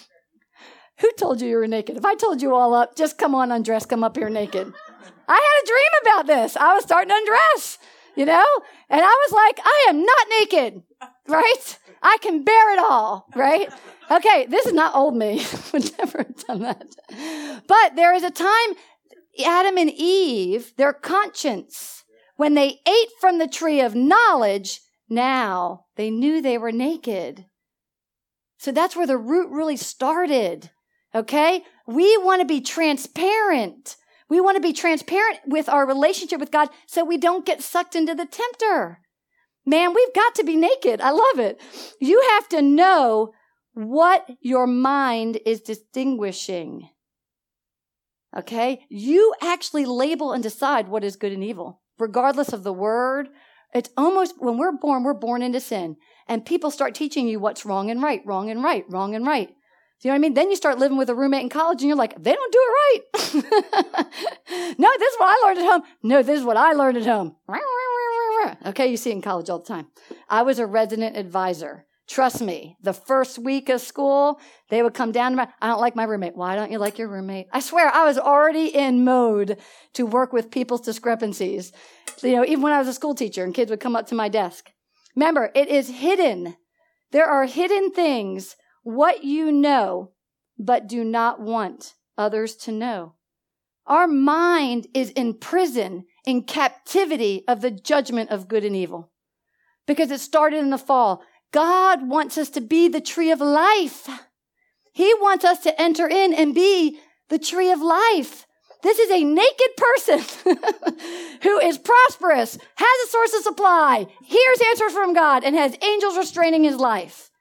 Who 1.01 1.12
told 1.18 1.40
you 1.40 1.49
you 1.49 1.57
were 1.57 1.66
naked? 1.66 1.96
If 1.96 2.05
I 2.05 2.14
told 2.14 2.40
you 2.40 2.55
all 2.55 2.72
up, 2.75 2.96
just 2.96 3.18
come 3.18 3.35
on, 3.35 3.53
undress, 3.53 3.85
come 3.85 4.03
up 4.03 4.16
here 4.16 4.31
naked. 4.31 4.72
I 5.29 5.35
had 5.35 5.62
a 5.62 5.66
dream 5.66 5.90
about 6.03 6.27
this. 6.27 6.57
I 6.57 6.75
was 6.75 6.85
starting 6.85 7.11
to 7.11 7.16
undress, 7.16 7.79
you 8.16 8.24
know? 8.24 8.44
And 8.88 9.00
I 9.00 9.26
was 9.29 9.33
like, 9.33 9.61
I 9.64 9.87
am 9.90 10.05
not 10.05 10.26
naked, 10.40 10.83
right? 11.29 11.79
I 12.02 12.18
can 12.20 12.44
bear 12.44 12.72
it 12.72 12.79
all, 12.79 13.26
right? 13.35 13.68
Okay, 14.11 14.46
this 14.46 14.66
is 14.66 14.72
not 14.72 14.94
old 14.94 15.16
me. 15.16 15.44
Would 15.72 15.98
never 15.98 16.18
have 16.18 16.46
done 16.46 16.62
that. 16.62 17.62
But 17.66 17.96
there 17.96 18.14
is 18.14 18.22
a 18.22 18.31
time, 18.31 18.74
Adam 19.44 19.76
and 19.76 19.90
Eve, 19.90 20.72
their 20.76 20.92
conscience, 20.92 22.05
when 22.37 22.55
they 22.55 22.81
ate 22.87 23.09
from 23.20 23.38
the 23.38 23.48
tree 23.48 23.81
of 23.81 23.94
knowledge, 23.94 24.81
now 25.09 25.87
they 25.96 26.11
knew 26.11 26.40
they 26.40 26.59
were 26.59 26.72
naked. 26.72 27.46
So 28.59 28.72
that's 28.72 28.96
where 28.96 29.07
the 29.07 29.18
root 29.18 29.50
really 29.50 29.76
started. 29.76 30.70
Okay? 31.14 31.64
We 31.87 32.16
want 32.18 32.40
to 32.40 32.46
be 32.46 32.61
transparent. 32.61 33.96
We 34.28 34.40
want 34.40 34.56
to 34.56 34.62
be 34.62 34.72
transparent 34.72 35.40
with 35.46 35.68
our 35.68 35.86
relationship 35.86 36.40
with 36.40 36.50
God 36.50 36.68
so 36.86 37.04
we 37.04 37.16
don't 37.16 37.46
get 37.46 37.62
sucked 37.62 37.94
into 37.94 38.14
the 38.14 38.26
tempter. 38.26 39.00
Man, 39.64 39.94
we've 39.94 40.14
got 40.14 40.34
to 40.36 40.44
be 40.44 40.56
naked. 40.56 41.00
I 41.00 41.10
love 41.10 41.38
it. 41.38 41.60
You 42.00 42.22
have 42.30 42.48
to 42.50 42.62
know 42.62 43.32
what 43.74 44.28
your 44.40 44.66
mind 44.66 45.38
is 45.44 45.60
distinguishing. 45.60 46.88
Okay? 48.36 48.84
You 48.88 49.34
actually 49.42 49.84
label 49.84 50.32
and 50.32 50.42
decide 50.42 50.88
what 50.88 51.04
is 51.04 51.16
good 51.16 51.32
and 51.32 51.44
evil, 51.44 51.82
regardless 51.98 52.52
of 52.52 52.62
the 52.62 52.72
word. 52.72 53.28
It's 53.74 53.90
almost 53.96 54.34
when 54.38 54.56
we're 54.56 54.72
born, 54.72 55.02
we're 55.02 55.14
born 55.14 55.42
into 55.42 55.60
sin. 55.60 55.96
And 56.28 56.46
people 56.46 56.70
start 56.70 56.94
teaching 56.94 57.28
you 57.28 57.38
what's 57.38 57.66
wrong 57.66 57.90
and 57.90 58.02
right, 58.02 58.22
wrong 58.24 58.50
and 58.50 58.62
right, 58.62 58.84
wrong 58.88 59.14
and 59.14 59.26
right. 59.26 59.50
You 60.02 60.09
know 60.09 60.12
what 60.12 60.16
I 60.16 60.18
mean? 60.18 60.35
Then 60.35 60.50
you 60.50 60.56
start 60.56 60.78
living 60.78 60.98
with 60.98 61.09
a 61.09 61.14
roommate 61.14 61.42
in 61.42 61.48
college 61.48 61.80
and 61.80 61.88
you're 61.88 61.96
like, 61.96 62.22
they 62.22 62.35
don't 62.35 62.52
do 62.52 62.61
it 62.62 62.72
right. 62.74 63.35
no, 64.78 64.90
this 64.98 65.12
is 65.12 65.18
what 65.18 65.28
I 65.28 65.46
learned 65.46 65.59
at 65.59 65.64
home. 65.64 65.82
No, 66.02 66.22
this 66.22 66.38
is 66.38 66.44
what 66.44 66.56
I 66.56 66.72
learned 66.72 66.98
at 66.98 67.06
home. 67.06 67.37
Okay, 68.66 68.88
you 68.88 68.96
see 68.96 69.11
in 69.11 69.22
college 69.22 69.48
all 69.48 69.59
the 69.59 69.64
time. 69.64 69.87
I 70.28 70.42
was 70.42 70.59
a 70.59 70.66
resident 70.66 71.16
advisor. 71.16 71.87
Trust 72.09 72.40
me, 72.40 72.76
the 72.82 72.92
first 72.92 73.38
week 73.38 73.68
of 73.68 73.80
school, 73.80 74.38
they 74.68 74.82
would 74.82 74.94
come 74.94 75.11
down 75.11 75.35
to. 75.37 75.48
I 75.61 75.66
don't 75.66 75.80
like 75.80 75.96
my 75.96 76.04
roommate. 76.04 76.37
Why 76.37 76.54
don't 76.54 76.70
you 76.70 76.78
like 76.78 76.98
your 76.98 77.09
roommate? 77.09 77.48
I 77.52 77.59
swear, 77.59 77.88
I 77.92 78.04
was 78.04 78.16
already 78.16 78.66
in 78.66 79.04
mode 79.04 79.59
to 79.94 80.06
work 80.06 80.32
with 80.32 80.52
people's 80.52 80.82
discrepancies. 80.82 81.72
You 82.22 82.37
know, 82.37 82.44
even 82.44 82.62
when 82.62 82.72
I 82.72 82.78
was 82.78 82.87
a 82.87 82.92
school 82.92 83.14
teacher 83.14 83.42
and 83.42 83.54
kids 83.54 83.70
would 83.70 83.80
come 83.80 83.96
up 83.96 84.06
to 84.09 84.14
my 84.14 84.28
desk. 84.28 84.70
Remember, 85.16 85.50
it 85.54 85.68
is 85.68 85.88
hidden. 85.88 86.56
There 87.11 87.26
are 87.26 87.46
hidden 87.46 87.90
things, 87.90 88.54
what 88.87 89.25
you 89.25 89.51
know, 89.51 90.12
but 90.57 90.87
do 90.87 91.03
not 91.03 91.40
want 91.40 91.94
others 92.16 92.55
to 92.55 92.70
know. 92.70 93.14
Our 93.85 94.07
mind 94.07 94.87
is 94.94 95.11
in 95.11 95.35
prison, 95.35 96.05
in 96.25 96.44
captivity 96.44 97.42
of 97.49 97.62
the 97.62 97.72
judgment 97.72 98.31
of 98.31 98.46
good 98.46 98.64
and 98.64 98.77
evil. 98.77 99.11
Because 99.88 100.12
it 100.12 100.20
started 100.20 100.61
in 100.61 100.70
the 100.70 100.79
fall. 100.79 101.25
God 101.51 102.09
wants 102.09 102.38
us 102.38 102.49
to 102.51 102.61
be 102.61 102.87
the 102.87 103.01
tree 103.01 103.33
of 103.33 103.40
life. 103.40 104.09
He 104.92 105.12
wants 105.14 105.44
us 105.44 105.59
to 105.64 105.83
enter 105.83 106.07
in 106.07 106.33
and 106.33 106.55
be 106.55 107.01
the 107.29 107.40
tree 107.40 107.72
of 107.72 107.81
life. 107.81 108.46
This 108.85 109.01
is 109.01 109.11
a 109.11 109.25
naked 109.25 109.77
person 109.77 110.20
who 111.42 111.59
is 111.59 111.77
prosperous, 111.77 112.57
has 112.77 113.09
a 113.09 113.11
source 113.11 113.35
of 113.35 113.42
supply, 113.42 114.07
hears 114.22 114.61
answers 114.68 114.92
from 114.92 115.12
God, 115.12 115.42
and 115.42 115.57
has 115.57 115.77
angels 115.83 116.16
restraining 116.16 116.62
his 116.62 116.77
life. 116.77 117.33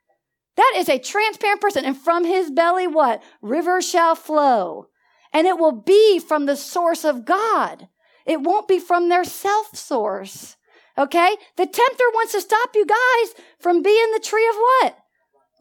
That 0.55 0.73
is 0.77 0.89
a 0.89 0.99
transparent 0.99 1.61
person. 1.61 1.85
And 1.85 1.97
from 1.97 2.23
his 2.23 2.49
belly, 2.49 2.87
what? 2.87 3.21
Rivers 3.41 3.87
shall 3.87 4.15
flow. 4.15 4.87
And 5.33 5.47
it 5.47 5.57
will 5.57 5.73
be 5.73 6.19
from 6.19 6.45
the 6.45 6.55
source 6.55 7.03
of 7.03 7.25
God. 7.25 7.87
It 8.25 8.41
won't 8.41 8.67
be 8.67 8.79
from 8.79 9.09
their 9.09 9.23
self 9.23 9.75
source. 9.75 10.55
Okay? 10.97 11.35
The 11.57 11.65
tempter 11.65 12.03
wants 12.13 12.31
to 12.33 12.41
stop 12.41 12.69
you 12.73 12.85
guys 12.85 13.35
from 13.59 13.81
being 13.81 14.11
the 14.13 14.19
tree 14.19 14.47
of 14.47 14.55
what? 14.55 14.97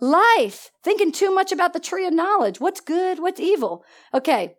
Life. 0.01 0.71
Thinking 0.83 1.13
too 1.13 1.35
much 1.35 1.51
about 1.51 1.73
the 1.73 1.81
tree 1.81 2.07
of 2.07 2.13
knowledge. 2.13 2.61
What's 2.61 2.81
good? 2.81 3.19
What's 3.19 3.41
evil? 3.41 3.85
Okay. 4.13 4.55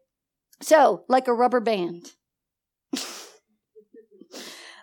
So, 0.61 1.03
like 1.07 1.27
a 1.27 1.33
rubber 1.33 1.59
band. 1.59 2.11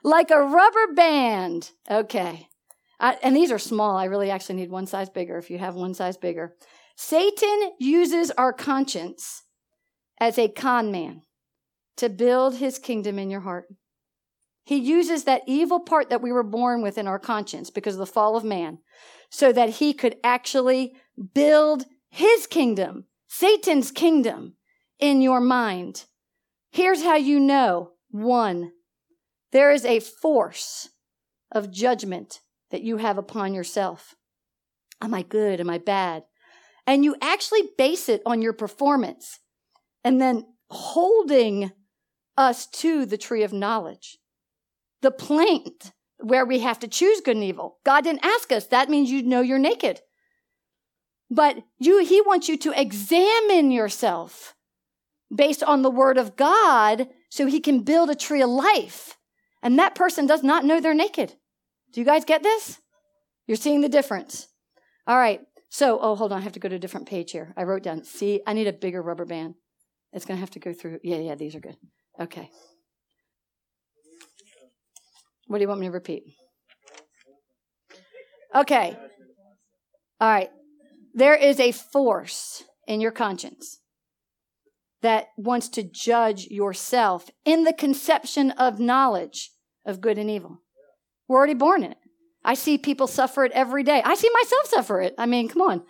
like 0.03 0.31
a 0.31 0.43
rubber 0.43 0.93
band. 0.95 1.71
Okay. 1.91 2.49
I, 3.03 3.19
and 3.23 3.35
these 3.35 3.51
are 3.51 3.59
small. 3.59 3.97
I 3.97 4.05
really 4.05 4.31
actually 4.31 4.55
need 4.55 4.71
one 4.71 4.87
size 4.87 5.11
bigger 5.11 5.37
if 5.37 5.51
you 5.51 5.59
have 5.59 5.75
one 5.75 5.93
size 5.93 6.17
bigger. 6.17 6.55
Satan 6.97 7.73
uses 7.81 8.31
our 8.31 8.53
conscience 8.53 9.43
as 10.21 10.39
a 10.39 10.49
con 10.49 10.93
man 10.93 11.23
to 11.97 12.09
build 12.09 12.57
his 12.57 12.79
kingdom 12.79 13.19
in 13.19 13.29
your 13.29 13.41
heart. 13.41 13.67
He 14.65 14.77
uses 14.77 15.25
that 15.25 15.43
evil 15.49 15.81
part 15.81 16.11
that 16.11 16.23
we 16.23 16.31
were 16.31 16.45
born 16.45 16.81
with 16.81 16.97
in 16.97 17.09
our 17.09 17.19
conscience 17.19 17.71
because 17.71 17.97
of 17.97 17.99
the 17.99 18.07
fall 18.07 18.37
of 18.37 18.45
man 18.45 18.79
so 19.31 19.53
that 19.53 19.71
he 19.71 19.93
could 19.93 20.17
actually 20.23 20.95
build 21.35 21.87
his 22.09 22.47
kingdom, 22.47 23.07
Satan's 23.27 23.91
kingdom, 23.91 24.55
in 25.01 25.21
your 25.21 25.41
mind. 25.41 26.05
Here's 26.71 27.03
how 27.03 27.17
you 27.17 27.41
know 27.41 27.91
one, 28.11 28.73
there 29.51 29.73
is 29.73 29.85
a 29.85 29.99
force 29.99 30.91
of 31.51 31.73
judgment 31.73 32.41
that 32.73 32.83
you 32.83 32.97
have 32.97 33.19
upon 33.19 33.55
yourself. 33.55 34.17
Am 35.01 35.15
I 35.15 35.23
good? 35.23 35.61
Am 35.61 35.71
I 35.71 35.79
bad? 35.79 36.25
And 36.87 37.05
you 37.05 37.15
actually 37.23 37.71
base 37.79 38.09
it 38.09 38.23
on 38.27 38.43
your 38.43 38.53
performance 38.53 39.39
and 40.03 40.21
then 40.21 40.47
holding 40.69 41.71
us 42.37 42.67
to 42.67 43.07
the 43.07 43.19
tree 43.19 43.45
of 43.45 43.53
knowledge 43.53 44.19
the 45.03 45.11
plank 45.11 45.91
where 46.19 46.47
we 46.47 46.61
have 46.61 46.79
to 46.79 46.89
choose 46.89 47.21
good 47.21 47.37
and 47.37 47.45
evil. 47.45 47.79
God 47.85 48.05
didn't 48.05 48.25
ask 48.25 48.53
us. 48.53 48.67
That 48.69 48.89
means 48.89 49.11
you 49.11 49.23
know 49.23 49.41
you're 49.41 49.59
naked. 49.59 50.01
But 51.29 51.57
you, 51.79 52.05
he 52.05 52.21
wants 52.21 52.49
you 52.49 52.57
to 52.59 52.81
examine 52.81 53.71
yourself 53.71 54.55
based 55.35 55.63
on 55.63 55.83
the 55.83 55.91
word 55.91 56.19
of 56.19 56.37
God 56.37 57.09
so 57.29 57.47
he 57.47 57.59
can 57.59 57.81
build 57.81 58.11
a 58.11 58.15
tree 58.15 58.43
of 58.43 58.51
life. 58.51 59.19
And 59.63 59.79
that 59.79 59.95
person 59.95 60.27
does 60.27 60.43
not 60.43 60.65
know 60.65 60.81
they're 60.81 60.95
naked. 60.95 61.35
Do 61.93 62.01
you 62.01 62.07
guys 62.07 62.25
get 62.25 62.43
this? 62.43 62.79
You're 63.47 63.57
seeing 63.57 63.81
the 63.81 63.89
difference. 63.89 64.49
All 65.07 65.19
right. 65.19 65.41
So, 65.69 65.99
oh, 66.01 66.15
hold 66.15 66.33
on. 66.33 66.39
I 66.39 66.43
have 66.43 66.53
to 66.53 66.61
go 66.61 66.69
to 66.69 66.77
a 66.77 66.79
different 66.79 67.09
page 67.09 67.33
here. 67.33 67.53
I 67.57 67.65
wrote 67.65 67.83
down, 67.83 68.05
see, 68.05 68.41
I 68.47 68.53
need 68.53 68.67
a 68.67 68.73
bigger 68.73 69.03
rubber 69.03 69.25
band. 69.25 69.55
It's 70.13 70.25
going 70.25 70.37
to 70.37 70.41
have 70.41 70.51
to 70.51 70.59
go 70.59 70.73
through. 70.73 70.99
Yeah, 71.03 71.19
yeah, 71.19 71.35
these 71.35 71.55
are 71.55 71.61
good. 71.61 71.77
Okay. 72.21 72.51
What 75.47 75.59
do 75.59 75.63
you 75.63 75.69
want 75.69 75.81
me 75.81 75.87
to 75.87 75.93
repeat? 75.93 76.25
Okay. 78.55 78.97
All 80.21 80.29
right. 80.29 80.51
There 81.15 81.35
is 81.35 81.59
a 81.59 81.73
force 81.73 82.65
in 82.87 83.01
your 83.01 83.11
conscience 83.11 83.81
that 85.03 85.29
wants 85.37 85.69
to 85.71 85.83
judge 85.83 86.47
yourself 86.47 87.29
in 87.45 87.65
the 87.65 87.73
conception 87.73 88.51
of 88.53 88.79
knowledge 88.79 89.51
of 89.85 90.01
good 90.01 90.17
and 90.17 90.31
evil. 90.31 90.63
We're 91.29 91.39
already 91.39 91.55
born 91.55 91.83
in 91.83 91.93
it. 91.93 91.99
I 92.45 92.55
see 92.55 92.79
people 92.79 93.07
suffer 93.07 93.45
it 93.45 93.53
every 93.53 93.85
day. 93.85 94.03
I 94.05 94.15
see 94.15 94.31
myself 94.33 94.67
suffer 94.67 95.01
it. 95.01 95.15
I 95.19 95.27
mean, 95.27 95.49
come 95.49 95.63
on. 95.63 95.83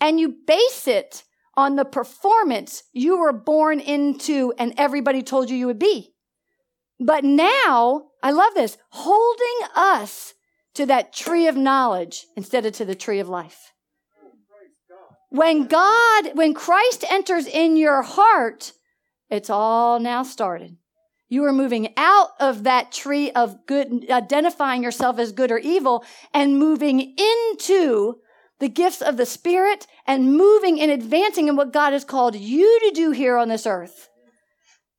And 0.00 0.18
you 0.18 0.34
base 0.46 0.88
it 0.88 1.24
on 1.56 1.76
the 1.76 1.84
performance 1.84 2.82
you 2.92 3.18
were 3.18 3.32
born 3.32 3.80
into 3.80 4.52
and 4.58 4.74
everybody 4.76 5.22
told 5.22 5.50
you 5.50 5.56
you 5.56 5.66
would 5.66 5.78
be. 5.78 6.14
But 6.98 7.24
now, 7.24 8.08
I 8.22 8.30
love 8.30 8.54
this, 8.54 8.76
holding 8.90 9.68
us 9.74 10.34
to 10.74 10.86
that 10.86 11.12
tree 11.12 11.46
of 11.46 11.56
knowledge 11.56 12.26
instead 12.36 12.66
of 12.66 12.72
to 12.74 12.84
the 12.84 12.94
tree 12.94 13.20
of 13.20 13.28
life. 13.28 13.72
When 15.30 15.66
God, 15.66 16.32
when 16.34 16.54
Christ 16.54 17.04
enters 17.08 17.46
in 17.46 17.76
your 17.76 18.02
heart, 18.02 18.72
it's 19.30 19.48
all 19.48 20.00
now 20.00 20.24
started. 20.24 20.76
You 21.30 21.44
are 21.44 21.52
moving 21.52 21.94
out 21.96 22.30
of 22.40 22.64
that 22.64 22.90
tree 22.90 23.30
of 23.30 23.64
good, 23.66 24.10
identifying 24.10 24.82
yourself 24.82 25.20
as 25.20 25.30
good 25.30 25.52
or 25.52 25.58
evil 25.58 26.04
and 26.34 26.58
moving 26.58 27.16
into 27.16 28.16
the 28.58 28.68
gifts 28.68 29.00
of 29.00 29.16
the 29.16 29.24
Spirit 29.24 29.86
and 30.08 30.36
moving 30.36 30.80
and 30.80 30.90
advancing 30.90 31.46
in 31.46 31.54
what 31.54 31.72
God 31.72 31.92
has 31.92 32.04
called 32.04 32.34
you 32.34 32.80
to 32.80 32.90
do 32.90 33.12
here 33.12 33.36
on 33.36 33.48
this 33.48 33.64
earth. 33.64 34.08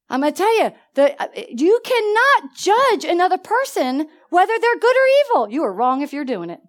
I'm 0.09 0.21
going 0.21 0.33
to 0.33 0.37
tell 0.37 0.57
you, 0.57 0.71
uh, 0.97 1.27
you 1.49 1.81
cannot 1.83 2.55
judge 2.55 3.03
another 3.03 3.37
person 3.37 4.07
whether 4.29 4.53
they're 4.59 4.79
good 4.79 4.95
or 4.95 5.07
evil. 5.25 5.49
You 5.49 5.63
are 5.63 5.73
wrong 5.73 6.01
if 6.01 6.13
you're 6.13 6.23
doing 6.23 6.49
it. 6.49 6.61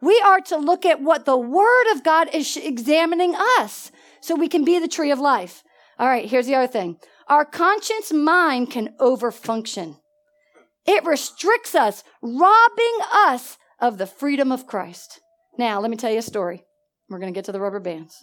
We 0.00 0.20
are 0.20 0.40
to 0.40 0.56
look 0.56 0.84
at 0.84 1.00
what 1.00 1.26
the 1.26 1.36
Word 1.36 1.92
of 1.92 2.02
God 2.02 2.28
is 2.34 2.56
examining 2.56 3.36
us 3.36 3.92
so 4.20 4.34
we 4.34 4.48
can 4.48 4.64
be 4.64 4.80
the 4.80 4.88
tree 4.88 5.12
of 5.12 5.20
life. 5.20 5.62
All 5.98 6.08
right, 6.08 6.28
here's 6.28 6.46
the 6.46 6.56
other 6.56 6.66
thing. 6.66 6.98
Our 7.30 7.44
conscience 7.44 8.12
mind 8.12 8.72
can 8.72 8.94
overfunction. 9.00 9.98
It 10.84 11.04
restricts 11.04 11.76
us, 11.76 12.02
robbing 12.20 12.98
us 13.12 13.56
of 13.78 13.98
the 13.98 14.06
freedom 14.06 14.50
of 14.50 14.66
Christ. 14.66 15.20
Now, 15.56 15.80
let 15.80 15.92
me 15.92 15.96
tell 15.96 16.10
you 16.10 16.18
a 16.18 16.22
story. 16.22 16.64
We're 17.08 17.20
going 17.20 17.32
to 17.32 17.38
get 17.38 17.44
to 17.44 17.52
the 17.52 17.60
rubber 17.60 17.78
bands. 17.78 18.16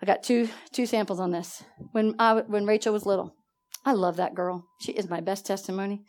I 0.00 0.06
got 0.06 0.22
two 0.22 0.48
two 0.72 0.86
samples 0.86 1.18
on 1.18 1.32
this. 1.32 1.64
When 1.90 2.14
I 2.20 2.34
when 2.34 2.66
Rachel 2.66 2.92
was 2.92 3.04
little, 3.04 3.34
I 3.84 3.94
love 3.94 4.14
that 4.18 4.36
girl. 4.36 4.64
She 4.80 4.92
is 4.92 5.10
my 5.10 5.20
best 5.20 5.44
testimony. 5.44 6.04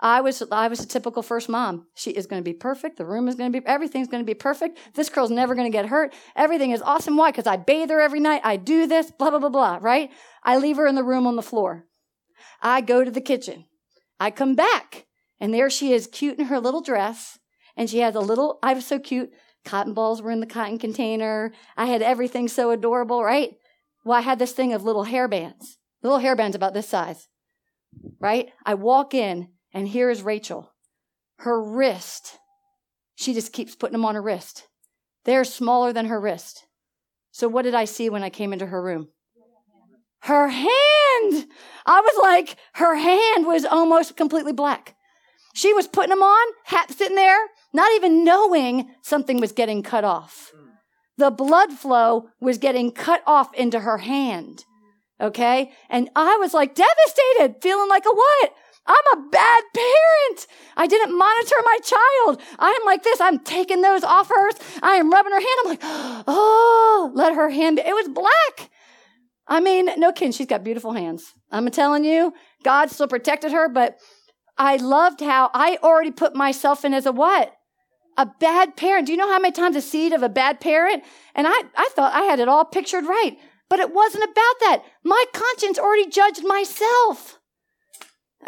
I 0.00 0.20
was 0.20 0.42
I 0.52 0.68
was 0.68 0.80
a 0.80 0.86
typical 0.86 1.22
first 1.22 1.48
mom. 1.48 1.86
She 1.94 2.10
is 2.10 2.26
going 2.26 2.42
to 2.42 2.44
be 2.44 2.52
perfect. 2.52 2.98
The 2.98 3.06
room 3.06 3.28
is 3.28 3.34
going 3.34 3.50
to 3.50 3.60
be 3.60 3.66
everything's 3.66 4.08
going 4.08 4.22
to 4.22 4.26
be 4.26 4.34
perfect. 4.34 4.78
This 4.94 5.08
girl's 5.08 5.30
never 5.30 5.54
going 5.54 5.70
to 5.70 5.76
get 5.76 5.86
hurt. 5.86 6.12
Everything 6.34 6.72
is 6.72 6.82
awesome. 6.82 7.16
Why? 7.16 7.30
Because 7.30 7.46
I 7.46 7.56
bathe 7.56 7.90
her 7.90 8.00
every 8.00 8.20
night. 8.20 8.42
I 8.44 8.56
do 8.56 8.86
this. 8.86 9.10
Blah 9.10 9.30
blah 9.30 9.38
blah 9.38 9.48
blah. 9.48 9.78
Right? 9.80 10.10
I 10.46 10.56
leave 10.56 10.76
her 10.76 10.86
in 10.86 10.94
the 10.94 11.04
room 11.04 11.26
on 11.26 11.36
the 11.36 11.42
floor. 11.42 11.86
I 12.62 12.80
go 12.80 13.04
to 13.04 13.10
the 13.10 13.20
kitchen. 13.20 13.66
I 14.18 14.30
come 14.30 14.54
back, 14.54 15.06
and 15.40 15.52
there 15.52 15.68
she 15.68 15.92
is, 15.92 16.06
cute 16.06 16.38
in 16.38 16.46
her 16.46 16.60
little 16.60 16.80
dress, 16.80 17.38
and 17.76 17.90
she 17.90 17.98
has 17.98 18.14
a 18.14 18.20
little. 18.20 18.58
I 18.62 18.72
was 18.72 18.86
so 18.86 18.98
cute. 18.98 19.32
Cotton 19.64 19.92
balls 19.92 20.22
were 20.22 20.30
in 20.30 20.40
the 20.40 20.46
cotton 20.46 20.78
container. 20.78 21.52
I 21.76 21.86
had 21.86 22.00
everything 22.00 22.46
so 22.46 22.70
adorable, 22.70 23.24
right? 23.24 23.56
Well, 24.04 24.16
I 24.16 24.22
had 24.22 24.38
this 24.38 24.52
thing 24.52 24.72
of 24.72 24.84
little 24.84 25.02
hair 25.02 25.26
bands, 25.26 25.78
little 26.02 26.20
hair 26.20 26.36
bands 26.36 26.54
about 26.54 26.72
this 26.72 26.88
size, 26.88 27.28
right? 28.20 28.50
I 28.64 28.74
walk 28.74 29.12
in 29.12 29.48
and 29.74 29.88
here 29.88 30.08
is 30.08 30.22
Rachel. 30.22 30.72
Her 31.38 31.60
wrist, 31.60 32.38
she 33.16 33.34
just 33.34 33.52
keeps 33.52 33.74
putting 33.74 33.92
them 33.92 34.04
on 34.04 34.14
her 34.14 34.22
wrist. 34.22 34.68
They're 35.24 35.44
smaller 35.44 35.92
than 35.92 36.06
her 36.06 36.20
wrist. 36.20 36.66
So 37.32 37.48
what 37.48 37.62
did 37.62 37.74
I 37.74 37.84
see 37.84 38.08
when 38.08 38.22
I 38.22 38.30
came 38.30 38.52
into 38.52 38.66
her 38.66 38.80
room? 38.80 39.08
Her 40.26 40.48
hand! 40.48 41.46
I 41.86 42.00
was 42.00 42.18
like, 42.20 42.56
her 42.74 42.96
hand 42.96 43.46
was 43.46 43.64
almost 43.64 44.16
completely 44.16 44.52
black. 44.52 44.96
She 45.54 45.72
was 45.72 45.86
putting 45.86 46.10
them 46.10 46.22
on, 46.24 46.52
hat 46.64 46.90
sitting 46.90 47.14
there, 47.14 47.38
not 47.72 47.92
even 47.92 48.24
knowing 48.24 48.90
something 49.02 49.38
was 49.38 49.52
getting 49.52 49.84
cut 49.84 50.02
off. 50.02 50.50
The 51.16 51.30
blood 51.30 51.74
flow 51.74 52.30
was 52.40 52.58
getting 52.58 52.90
cut 52.90 53.22
off 53.24 53.54
into 53.54 53.78
her 53.78 53.98
hand. 53.98 54.64
Okay. 55.20 55.70
And 55.88 56.10
I 56.16 56.38
was 56.38 56.52
like 56.52 56.74
devastated, 56.74 57.62
feeling 57.62 57.88
like 57.88 58.04
a 58.04 58.12
what? 58.12 58.52
I'm 58.84 59.18
a 59.18 59.28
bad 59.30 59.62
parent. 59.72 60.48
I 60.76 60.88
didn't 60.88 61.16
monitor 61.16 61.54
my 61.64 61.78
child. 61.84 62.42
I'm 62.58 62.84
like 62.84 63.04
this. 63.04 63.20
I'm 63.20 63.38
taking 63.38 63.80
those 63.80 64.02
off 64.02 64.28
hers. 64.28 64.54
I 64.82 64.96
am 64.96 65.12
rubbing 65.12 65.32
her 65.32 65.38
hand. 65.38 65.60
I'm 65.60 65.68
like, 65.68 66.24
oh, 66.26 67.12
let 67.14 67.36
her 67.36 67.48
hand. 67.48 67.76
Be. 67.76 67.82
It 67.82 67.94
was 67.94 68.08
black. 68.08 68.70
I 69.48 69.60
mean, 69.60 69.88
no 69.96 70.12
kidding. 70.12 70.32
She's 70.32 70.46
got 70.46 70.64
beautiful 70.64 70.92
hands. 70.92 71.32
I'm 71.50 71.70
telling 71.70 72.04
you, 72.04 72.34
God 72.64 72.90
still 72.90 73.08
protected 73.08 73.52
her, 73.52 73.68
but 73.68 73.98
I 74.58 74.76
loved 74.76 75.20
how 75.20 75.50
I 75.54 75.78
already 75.82 76.10
put 76.10 76.34
myself 76.34 76.84
in 76.84 76.92
as 76.94 77.06
a 77.06 77.12
what? 77.12 77.52
A 78.16 78.26
bad 78.40 78.76
parent. 78.76 79.06
Do 79.06 79.12
you 79.12 79.18
know 79.18 79.30
how 79.30 79.38
many 79.38 79.52
times 79.52 79.76
a 79.76 79.80
seed 79.80 80.12
of 80.12 80.22
a 80.22 80.28
bad 80.28 80.60
parent? 80.60 81.04
And 81.34 81.46
I, 81.46 81.62
I 81.76 81.88
thought 81.94 82.14
I 82.14 82.22
had 82.22 82.40
it 82.40 82.48
all 82.48 82.64
pictured 82.64 83.04
right, 83.04 83.36
but 83.68 83.78
it 83.78 83.92
wasn't 83.92 84.24
about 84.24 84.60
that. 84.60 84.82
My 85.04 85.24
conscience 85.32 85.78
already 85.78 86.08
judged 86.08 86.44
myself. 86.44 87.38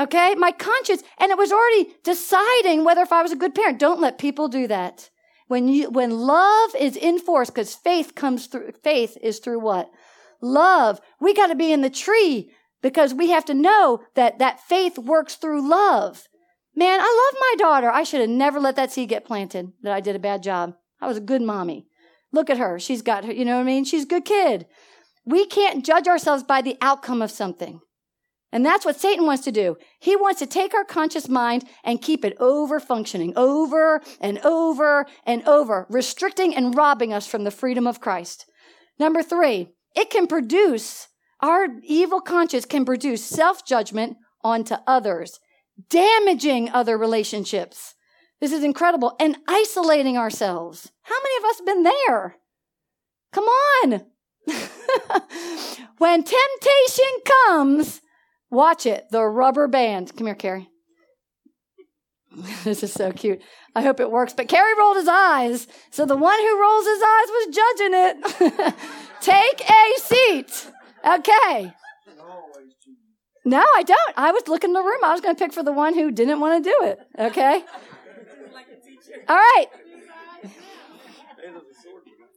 Okay? 0.01 0.35
My 0.37 0.53
conscience, 0.53 1.03
and 1.19 1.31
it 1.31 1.39
was 1.39 1.53
already 1.53 1.91
deciding 2.03 2.85
whether 2.85 3.03
if 3.03 3.13
I 3.13 3.23
was 3.23 3.33
a 3.33 3.37
good 3.37 3.55
parent. 3.55 3.79
Don't 3.79 4.01
let 4.01 4.19
people 4.19 4.49
do 4.49 4.67
that. 4.69 5.11
When 5.49 5.69
you, 5.69 5.91
when 5.91 6.11
love 6.11 6.75
is 6.79 6.97
in 6.97 7.19
force, 7.19 7.51
because 7.51 7.75
faith 7.75 8.15
comes 8.15 8.47
through, 8.47 8.73
faith 8.83 9.17
is 9.23 9.39
through 9.39 9.61
what? 9.61 9.91
Love. 10.41 11.01
We 11.21 11.35
got 11.35 11.49
to 11.49 11.55
be 11.55 11.73
in 11.73 11.81
the 11.81 11.91
tree 11.91 12.51
because 12.83 13.15
we 13.15 13.31
have 13.31 13.45
to 13.47 13.55
know 13.55 14.01
that 14.15 14.39
that 14.39 14.61
faith 14.61 14.99
works 14.99 15.35
through 15.35 15.69
love. 15.69 16.29
Man, 16.75 17.01
I 17.01 17.31
love 17.33 17.41
my 17.41 17.55
daughter. 17.59 17.91
I 17.91 18.05
should 18.05 18.21
have 18.21 18.31
never 18.31 18.61
let 18.61 18.77
that 18.77 18.93
seed 18.93 19.09
get 19.09 19.25
planted 19.25 19.73
that 19.83 19.93
I 19.93 20.01
did 20.01 20.15
a 20.15 20.21
bad 20.21 20.43
job. 20.43 20.75
I 21.01 21.09
was 21.09 21.17
a 21.17 21.21
good 21.21 21.43
mommy. 21.43 21.87
Look 22.33 22.51
at 22.51 22.59
her. 22.59 22.79
She's 22.79 23.03
got 23.03 23.25
her, 23.25 23.33
you 23.33 23.45
know 23.45 23.57
what 23.57 23.63
I 23.63 23.65
mean? 23.65 23.85
She's 23.85 24.05
a 24.05 24.09
good 24.09 24.25
kid. 24.25 24.67
We 25.25 25.45
can't 25.47 25.85
judge 25.85 26.07
ourselves 26.07 26.43
by 26.43 26.63
the 26.63 26.77
outcome 26.81 27.21
of 27.21 27.31
something. 27.31 27.81
And 28.51 28.65
that's 28.65 28.85
what 28.85 28.99
Satan 28.99 29.27
wants 29.27 29.45
to 29.45 29.53
do. 29.53 29.77
He 29.99 30.17
wants 30.17 30.39
to 30.39 30.47
take 30.47 30.73
our 30.73 30.85
conscious 30.85 31.29
mind 31.29 31.65
and 31.85 32.01
keep 32.01 32.25
it 32.25 32.37
over 32.39 32.81
functioning 32.81 33.35
over 33.37 34.01
and 34.21 34.39
over 34.39 35.07
and 35.27 35.47
over, 35.47 35.87
restricting 35.91 36.55
and 36.55 36.75
robbing 36.75 37.13
us 37.13 37.27
from 37.27 37.45
the 37.45 37.51
freedom 37.51 37.87
of 37.87 38.01
Christ. 38.01 38.47
Number 38.99 39.23
three, 39.23 39.75
it 39.99 40.11
can 40.11 40.29
produce, 40.29 41.09
our 41.41 41.67
evil 41.83 42.21
conscience 42.21 42.65
can 42.65 42.85
produce 42.85 43.25
self 43.25 43.67
judgment 43.67 44.17
onto 44.45 44.77
others, 44.87 45.41
damaging 45.91 46.71
other 46.71 46.97
relationships. 46.97 47.95
This 48.41 48.53
is 48.53 48.63
incredible. 48.63 49.17
And 49.19 49.39
isolating 49.49 50.17
ourselves. 50.17 50.93
How 51.03 51.17
many 51.21 51.37
of 51.39 51.51
us 51.51 51.59
have 51.59 51.67
been 51.67 51.83
there? 51.83 52.37
Come 53.33 53.45
on. 53.45 54.07
when 55.99 56.23
temptation 56.23 57.13
comes, 57.47 58.01
watch 58.51 58.87
it. 58.87 59.07
The 59.11 59.25
rubber 59.25 59.67
band. 59.67 60.17
Come 60.17 60.29
here, 60.29 60.37
Carrie. 60.37 60.69
this 62.65 62.85
is 62.85 62.93
so 62.93 63.11
cute. 63.11 63.43
I 63.75 63.83
hope 63.83 63.99
it 63.99 64.13
works. 64.13 64.33
But 64.33 64.49
Carrie 64.49 64.79
rolled 64.79 64.97
his 64.97 65.09
eyes. 65.09 65.67
So 65.91 66.07
the 66.07 66.17
one 66.17 66.39
who 66.39 66.61
rolls 66.61 66.87
his 66.87 67.03
eyes 67.03 67.29
was 67.29 67.57
judging 67.57 67.95
it. 67.95 68.75
Take 69.21 69.63
a 69.69 70.01
seat. 70.01 70.71
Okay. 71.07 71.73
No, 73.45 73.65
I 73.75 73.83
don't. 73.83 74.15
I 74.17 74.33
was 74.33 74.47
looking 74.49 74.71
in 74.71 74.75
the 74.75 74.83
room. 74.83 75.03
I 75.03 75.13
was 75.13 75.21
going 75.21 75.35
to 75.35 75.39
pick 75.39 75.53
for 75.53 75.63
the 75.63 75.73
one 75.73 75.95
who 75.95 76.11
didn't 76.11 76.41
want 76.41 76.63
to 76.63 76.71
do 76.71 76.77
it. 76.87 76.99
Okay. 77.19 77.65
All 79.29 79.37
right. 79.37 79.67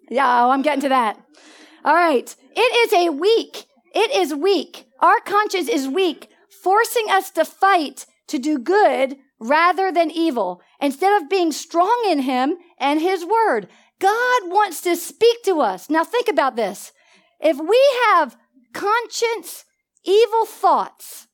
Yeah, 0.10 0.46
oh, 0.46 0.52
I'm 0.52 0.62
getting 0.62 0.82
to 0.82 0.90
that. 0.90 1.18
All 1.86 1.94
right. 1.94 2.36
It 2.56 2.60
is 2.60 2.94
a 2.94 3.10
weak. 3.10 3.66
It 3.94 4.12
is 4.12 4.34
weak. 4.34 4.86
Our 5.00 5.20
conscience 5.22 5.68
is 5.68 5.88
weak, 5.88 6.30
forcing 6.64 7.10
us 7.10 7.32
to 7.32 7.46
fight 7.46 8.06
to 8.28 8.38
do 8.38 8.58
good 8.58 9.18
rather 9.40 9.92
than 9.92 10.12
evil, 10.12 10.62
instead 10.80 11.22
of 11.22 11.30
being 11.30 11.52
strong 11.52 12.06
in 12.10 12.20
Him 12.20 12.58
and 12.78 13.02
His 13.02 13.26
Word. 13.26 13.68
God 14.02 14.42
wants 14.46 14.82
to 14.82 14.96
speak 14.96 15.44
to 15.44 15.62
us. 15.62 15.90
Now 15.90 16.04
think 16.04 16.28
about 16.28 16.56
this. 16.56 16.92
If 17.40 17.58
we 17.60 17.80
have 18.08 18.36
conscience, 18.74 19.64
evil 20.04 20.46
thoughts, 20.46 21.28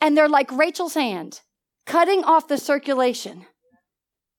and 0.00 0.16
they're 0.16 0.28
like 0.28 0.50
Rachel's 0.50 0.94
hand, 0.94 1.40
cutting 1.86 2.24
off 2.24 2.48
the 2.48 2.58
circulation, 2.58 3.46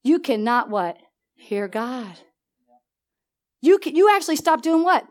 you 0.04 0.18
cannot 0.18 0.68
what? 0.68 0.98
Hear 1.34 1.66
God. 1.66 2.18
You 3.62 3.78
can, 3.78 3.96
you 3.96 4.14
actually 4.14 4.36
stop 4.36 4.60
doing 4.60 4.84
what? 4.84 5.06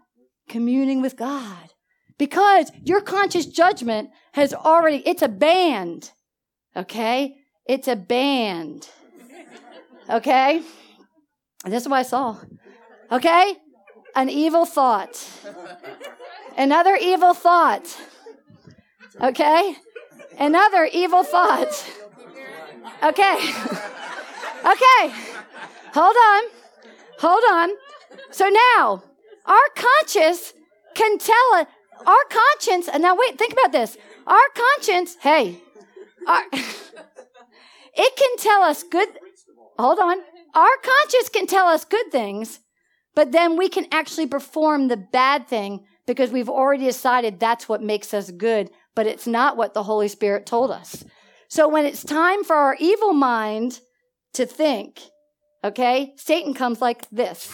Communing 0.48 1.02
with 1.02 1.18
God. 1.18 1.74
Because 2.20 2.72
your 2.84 3.02
conscious 3.02 3.48
judgment 3.48 4.12
has 4.34 4.54
already, 4.54 4.98
it's 4.98 5.24
a 5.24 5.28
band. 5.28 6.12
Okay? 6.76 7.38
It's 7.66 7.88
a 7.88 7.96
band. 7.96 8.88
Okay? 10.10 10.62
This 11.66 11.84
is 11.84 11.90
what 11.90 11.98
I 11.98 12.04
saw. 12.04 12.38
Okay? 13.12 13.58
An 14.16 14.30
evil 14.30 14.66
thought. 14.66 15.30
Another 16.58 16.96
evil 16.96 17.34
thought. 17.34 17.98
Okay? 19.22 19.76
Another 20.38 20.88
evil 20.92 21.24
thought. 21.24 21.92
Okay. 23.04 23.38
Okay. 24.66 25.14
Hold 25.94 26.16
on. 26.16 26.44
Hold 27.20 27.44
on. 27.52 27.70
So 28.32 28.50
now, 28.50 29.04
our 29.46 29.68
conscience 29.76 30.54
can 30.94 31.18
tell 31.18 31.54
us, 31.56 31.68
our 32.06 32.26
conscience, 32.30 32.88
and 32.88 33.02
now 33.02 33.16
wait, 33.16 33.38
think 33.38 33.54
about 33.54 33.72
this. 33.72 33.98
Our 34.28 34.48
conscience, 34.56 35.16
hey, 35.22 35.60
our, 36.28 36.44
it 36.52 38.16
can 38.16 38.38
tell 38.38 38.62
us 38.64 38.84
good, 38.84 39.10
hold 39.78 40.00
on. 40.00 40.18
Our 40.56 40.78
conscience 40.82 41.30
can 41.30 41.48
tell 41.48 41.68
us 41.68 41.84
good 41.84 42.12
things, 42.12 42.62
but 43.14 43.34
then 43.34 43.58
we 43.58 43.68
can 43.68 43.88
actually 43.92 44.28
perform 44.28 44.88
the 44.88 44.96
bad 44.98 45.50
thing 45.50 45.86
because 46.08 46.32
we've 46.32 46.50
already 46.50 46.86
decided 46.86 47.40
that's 47.40 47.68
what 47.68 47.84
makes 47.84 48.14
us 48.14 48.32
good, 48.32 48.70
but 48.96 49.06
it's 49.06 49.28
not 49.28 49.58
what 49.58 49.74
the 49.74 49.84
Holy 49.84 50.08
Spirit 50.08 50.46
told 50.46 50.72
us. 50.72 51.04
So 51.50 51.68
when 51.68 51.86
it's 51.86 52.04
time 52.04 52.46
for 52.46 52.56
our 52.56 52.78
evil 52.80 53.12
mind 53.12 53.82
to 54.34 54.46
think, 54.46 55.02
okay, 55.64 56.14
Satan 56.16 56.54
comes 56.54 56.80
like 56.82 57.10
this. 57.10 57.52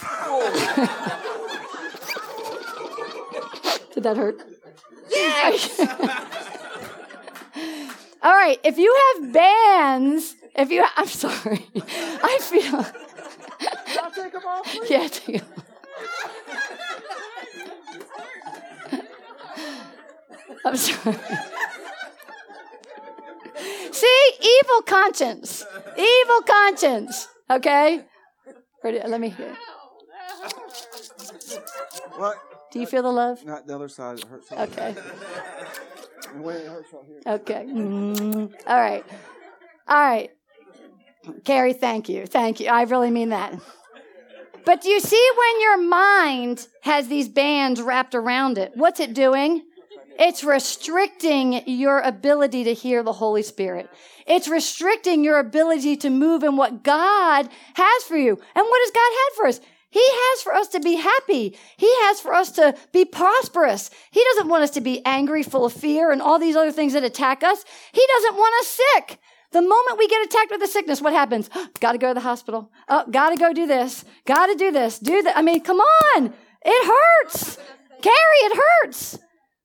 Did 3.94 4.04
that 4.04 4.16
hurt? 4.16 4.40
Yes! 5.10 5.80
All 8.22 8.32
right, 8.32 8.60
if 8.62 8.78
you 8.78 8.96
have 9.16 9.32
bands 9.32 10.36
if 10.54 10.70
you, 10.70 10.84
I'm 10.96 11.06
sorry. 11.06 11.66
I 11.76 12.38
feel. 12.40 12.86
I'll 14.02 14.10
take 14.10 14.32
them 14.32 14.42
off. 14.46 14.64
Please? 14.66 14.90
Yeah, 14.90 15.08
take 15.08 15.40
them. 15.40 15.48
I'm 20.64 20.76
sorry. 20.76 21.16
See, 23.92 24.32
evil 24.40 24.82
conscience, 24.82 25.64
evil 25.96 26.42
conscience. 26.42 27.28
Okay, 27.50 28.04
Ready, 28.82 29.00
let 29.06 29.20
me 29.20 29.28
hear. 29.28 29.54
What? 32.16 32.36
Do 32.72 32.80
you 32.80 32.86
feel 32.86 33.02
the 33.02 33.12
love? 33.12 33.44
Not 33.44 33.66
the 33.66 33.76
other 33.76 33.88
side. 33.88 34.18
It 34.18 34.24
hurts. 34.24 34.50
Okay. 34.50 34.96
Wait, 36.36 36.56
it 36.56 36.68
hurts 36.68 36.88
right 36.92 37.04
here. 37.06 37.20
Okay. 37.34 37.66
Mm. 37.68 38.52
All 38.66 38.80
right. 38.80 39.04
All 39.86 40.00
right. 40.00 40.30
Carrie, 41.44 41.72
thank 41.72 42.08
you. 42.08 42.26
Thank 42.26 42.60
you. 42.60 42.68
I 42.68 42.82
really 42.82 43.10
mean 43.10 43.30
that. 43.30 43.54
But 44.64 44.80
do 44.82 44.88
you 44.90 45.00
see 45.00 45.30
when 45.36 45.60
your 45.60 45.82
mind 45.82 46.68
has 46.82 47.08
these 47.08 47.28
bands 47.28 47.82
wrapped 47.82 48.14
around 48.14 48.58
it? 48.58 48.72
What's 48.74 49.00
it 49.00 49.14
doing? 49.14 49.62
It's 50.18 50.44
restricting 50.44 51.66
your 51.66 52.00
ability 52.00 52.64
to 52.64 52.74
hear 52.74 53.02
the 53.02 53.12
Holy 53.12 53.42
Spirit. 53.42 53.88
It's 54.26 54.46
restricting 54.46 55.24
your 55.24 55.38
ability 55.38 55.96
to 55.98 56.10
move 56.10 56.42
in 56.44 56.56
what 56.56 56.84
God 56.84 57.48
has 57.74 58.02
for 58.04 58.16
you. 58.16 58.30
And 58.30 58.38
what 58.66 58.80
has 58.82 58.90
God 58.90 59.12
had 59.12 59.36
for 59.36 59.46
us? 59.48 59.60
He 59.90 60.02
has 60.02 60.42
for 60.42 60.54
us 60.54 60.68
to 60.68 60.80
be 60.80 60.94
happy. 60.94 61.58
He 61.76 61.92
has 62.04 62.20
for 62.20 62.32
us 62.32 62.52
to 62.52 62.74
be 62.92 63.04
prosperous. 63.04 63.90
He 64.10 64.24
doesn't 64.32 64.48
want 64.48 64.62
us 64.62 64.70
to 64.70 64.80
be 64.80 65.04
angry, 65.04 65.42
full 65.42 65.66
of 65.66 65.72
fear, 65.72 66.10
and 66.10 66.22
all 66.22 66.38
these 66.38 66.56
other 66.56 66.72
things 66.72 66.94
that 66.94 67.04
attack 67.04 67.42
us. 67.42 67.64
He 67.92 68.06
doesn't 68.14 68.36
want 68.36 68.54
us 68.60 68.80
sick. 68.94 69.18
The 69.52 69.60
moment 69.60 69.98
we 69.98 70.08
get 70.08 70.24
attacked 70.26 70.50
with 70.50 70.62
a 70.62 70.66
sickness, 70.66 71.00
what 71.00 71.12
happens? 71.12 71.50
gotta 71.80 71.98
go 71.98 72.08
to 72.08 72.14
the 72.14 72.20
hospital. 72.20 72.70
Oh, 72.88 73.04
gotta 73.10 73.36
go 73.36 73.52
do 73.52 73.66
this. 73.66 74.04
Gotta 74.26 74.54
do 74.54 74.70
this. 74.70 74.98
Do 74.98 75.22
that. 75.22 75.36
I 75.36 75.42
mean, 75.42 75.60
come 75.60 75.78
on. 75.78 76.32
It 76.64 76.86
hurts. 76.86 77.58
Carrie, 78.00 78.42
it 78.44 78.56
hurts. 78.56 79.18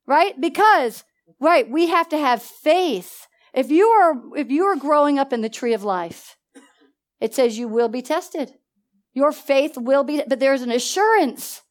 Right? 0.05 0.39
Because, 0.39 1.03
right, 1.39 1.69
we 1.69 1.88
have 1.88 2.09
to 2.09 2.17
have 2.17 2.41
faith. 2.41 3.27
If 3.53 3.71
you 3.71 3.88
are, 3.88 4.13
if 4.35 4.51
you 4.51 4.65
are 4.65 4.75
growing 4.75 5.17
up 5.17 5.33
in 5.33 5.41
the 5.41 5.49
tree 5.49 5.73
of 5.73 5.83
life, 5.83 6.38
it 7.19 7.33
says 7.33 7.57
you 7.57 7.67
will 7.67 7.89
be 7.89 8.01
tested. 8.01 8.53
Your 9.13 9.31
faith 9.31 9.77
will 9.77 10.03
be, 10.03 10.21
but 10.27 10.39
there's 10.39 10.61
an 10.61 10.71
assurance 10.71 11.61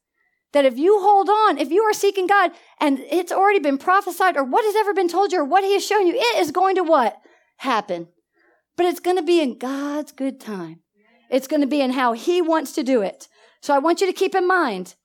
that 0.53 0.65
if 0.65 0.77
you 0.77 0.99
hold 0.99 1.29
on, 1.29 1.57
if 1.57 1.69
you 1.69 1.83
are 1.83 1.93
seeking 1.93 2.27
God 2.27 2.51
and 2.79 2.99
it's 2.99 3.31
already 3.31 3.59
been 3.59 3.77
prophesied 3.77 4.35
or 4.37 4.43
what 4.43 4.65
has 4.65 4.75
ever 4.75 4.93
been 4.93 5.07
told 5.07 5.31
you 5.31 5.39
or 5.39 5.45
what 5.45 5.63
he 5.63 5.73
has 5.73 5.85
shown 5.85 6.07
you, 6.07 6.13
it 6.15 6.39
is 6.39 6.51
going 6.51 6.75
to 6.75 6.83
what? 6.83 7.17
Happen, 7.57 8.07
but 8.75 8.85
it's 8.85 8.99
going 8.99 9.17
to 9.17 9.23
be 9.23 9.41
in 9.41 9.57
God's 9.57 10.11
good 10.11 10.39
time. 10.39 10.81
It's 11.29 11.47
going 11.47 11.61
to 11.61 11.67
be 11.67 11.81
in 11.81 11.91
how 11.91 12.13
He 12.13 12.41
wants 12.41 12.71
to 12.73 12.83
do 12.83 13.01
it. 13.01 13.27
So 13.61 13.73
I 13.73 13.79
want 13.79 14.01
you 14.01 14.07
to 14.07 14.13
keep 14.13 14.35
in 14.35 14.47
mind, 14.47 14.95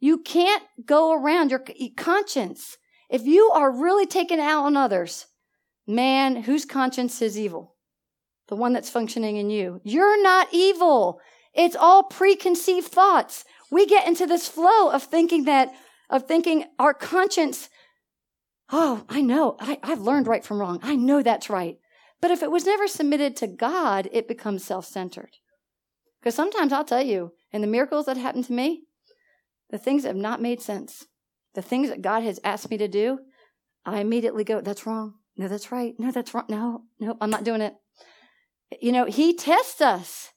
you 0.00 0.18
can't 0.18 0.62
go 0.84 1.12
around 1.12 1.50
your 1.50 1.62
conscience. 1.96 2.78
If 3.08 3.24
you 3.24 3.50
are 3.54 3.70
really 3.70 4.06
taking 4.06 4.40
out 4.40 4.64
on 4.64 4.76
others, 4.76 5.26
man, 5.86 6.42
whose 6.42 6.64
conscience 6.64 7.20
is 7.20 7.38
evil? 7.38 7.76
The 8.48 8.56
one 8.56 8.72
that's 8.72 8.90
functioning 8.90 9.36
in 9.36 9.50
you. 9.50 9.80
You're 9.84 10.22
not 10.22 10.48
evil. 10.52 11.20
It's 11.54 11.76
all 11.76 12.04
preconceived 12.04 12.88
thoughts. 12.88 13.44
We 13.70 13.86
get 13.86 14.06
into 14.06 14.26
this 14.26 14.48
flow 14.48 14.90
of 14.90 15.02
thinking 15.02 15.44
that, 15.44 15.72
of 16.08 16.26
thinking 16.26 16.64
our 16.78 16.94
conscience, 16.94 17.68
oh, 18.72 19.04
I 19.08 19.20
know, 19.20 19.56
I, 19.60 19.78
I've 19.82 20.00
learned 20.00 20.26
right 20.26 20.44
from 20.44 20.60
wrong. 20.60 20.80
I 20.82 20.96
know 20.96 21.22
that's 21.22 21.50
right. 21.50 21.78
But 22.20 22.30
if 22.30 22.42
it 22.42 22.50
was 22.50 22.66
never 22.66 22.86
submitted 22.86 23.36
to 23.36 23.46
God, 23.46 24.08
it 24.12 24.28
becomes 24.28 24.64
self 24.64 24.86
centered. 24.86 25.30
Because 26.20 26.34
sometimes 26.34 26.72
I'll 26.72 26.84
tell 26.84 27.02
you, 27.02 27.32
in 27.50 27.62
the 27.62 27.66
miracles 27.66 28.06
that 28.06 28.16
happen 28.16 28.42
to 28.44 28.52
me, 28.52 28.84
the 29.70 29.78
things 29.78 30.02
that 30.02 30.10
have 30.10 30.16
not 30.16 30.42
made 30.42 30.60
sense, 30.60 31.06
the 31.54 31.62
things 31.62 31.88
that 31.88 32.02
God 32.02 32.22
has 32.22 32.38
asked 32.44 32.70
me 32.70 32.76
to 32.76 32.88
do, 32.88 33.20
I 33.86 34.00
immediately 34.00 34.44
go, 34.44 34.60
that's 34.60 34.86
wrong. 34.86 35.14
No, 35.36 35.48
that's 35.48 35.72
right. 35.72 35.94
No, 35.98 36.10
that's 36.10 36.34
wrong. 36.34 36.44
No, 36.48 36.82
no, 36.98 37.16
I'm 37.20 37.30
not 37.30 37.44
doing 37.44 37.62
it. 37.62 37.74
You 38.80 38.92
know, 38.92 39.06
He 39.06 39.34
tests 39.34 39.80
us 39.80 40.32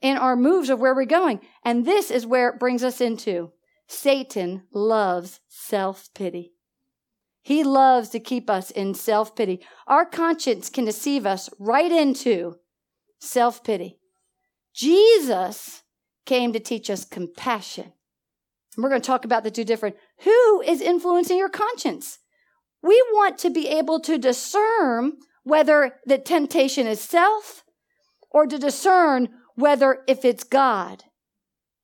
in 0.00 0.16
our 0.16 0.36
moves 0.36 0.70
of 0.70 0.78
where 0.78 0.94
we're 0.94 1.04
going. 1.04 1.40
And 1.64 1.84
this 1.84 2.10
is 2.10 2.26
where 2.26 2.50
it 2.50 2.60
brings 2.60 2.84
us 2.84 3.00
into 3.00 3.50
Satan 3.88 4.62
loves 4.72 5.40
self 5.48 6.08
pity. 6.14 6.53
He 7.44 7.62
loves 7.62 8.08
to 8.08 8.20
keep 8.20 8.48
us 8.48 8.70
in 8.70 8.94
self 8.94 9.36
pity. 9.36 9.60
Our 9.86 10.06
conscience 10.06 10.70
can 10.70 10.86
deceive 10.86 11.26
us 11.26 11.50
right 11.58 11.92
into 11.92 12.56
self 13.20 13.62
pity. 13.62 13.98
Jesus 14.74 15.82
came 16.24 16.54
to 16.54 16.58
teach 16.58 16.88
us 16.88 17.04
compassion. 17.04 17.92
And 18.74 18.82
we're 18.82 18.88
going 18.88 19.02
to 19.02 19.06
talk 19.06 19.26
about 19.26 19.44
the 19.44 19.50
two 19.50 19.62
different. 19.62 19.96
Who 20.20 20.62
is 20.62 20.80
influencing 20.80 21.36
your 21.36 21.50
conscience? 21.50 22.18
We 22.82 23.00
want 23.12 23.36
to 23.38 23.50
be 23.50 23.68
able 23.68 24.00
to 24.00 24.16
discern 24.16 25.12
whether 25.42 25.96
the 26.06 26.16
temptation 26.16 26.86
is 26.86 27.00
self 27.00 27.62
or 28.30 28.46
to 28.46 28.58
discern 28.58 29.28
whether 29.54 30.02
if 30.08 30.24
it's 30.24 30.44
God. 30.44 31.04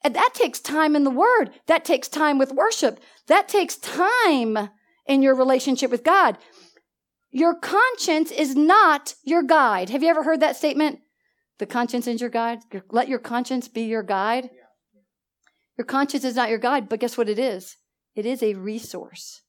And 0.03 0.15
that 0.15 0.31
takes 0.33 0.59
time 0.59 0.97
in 0.97 1.05
the 1.05 1.11
word. 1.11 1.51
That 1.67 1.85
takes 1.85 2.09
time 2.09 2.39
with 2.39 2.51
worship. 2.51 2.99
That 3.27 3.47
takes 3.47 3.77
time 3.77 4.71
in 5.11 5.23
your 5.23 5.35
relationship 5.35 5.91
with 5.91 6.05
God. 6.05 6.39
Your 7.33 7.55
conscience 7.57 8.31
is 8.31 8.55
not 8.55 9.15
your 9.25 9.43
guide. 9.43 9.91
Have 9.91 10.05
you 10.05 10.09
ever 10.09 10.23
heard 10.23 10.39
that 10.41 10.57
statement? 10.57 11.01
The 11.59 11.67
conscience 11.67 12.07
is 12.07 12.21
your 12.21 12.31
guide. 12.31 12.61
Let 12.91 13.09
your 13.09 13.19
conscience 13.19 13.67
be 13.67 13.83
your 13.83 14.05
guide. 14.05 14.51
Your 15.77 15.85
conscience 15.85 16.25
is 16.25 16.37
not 16.37 16.49
your 16.49 16.59
guide, 16.59 16.89
but 16.89 17.01
guess 17.01 17.19
what 17.19 17.29
it 17.29 17.41
is? 17.41 17.77
It 18.15 18.25
is 18.25 18.41
a 18.41 18.55
resource. 18.55 19.43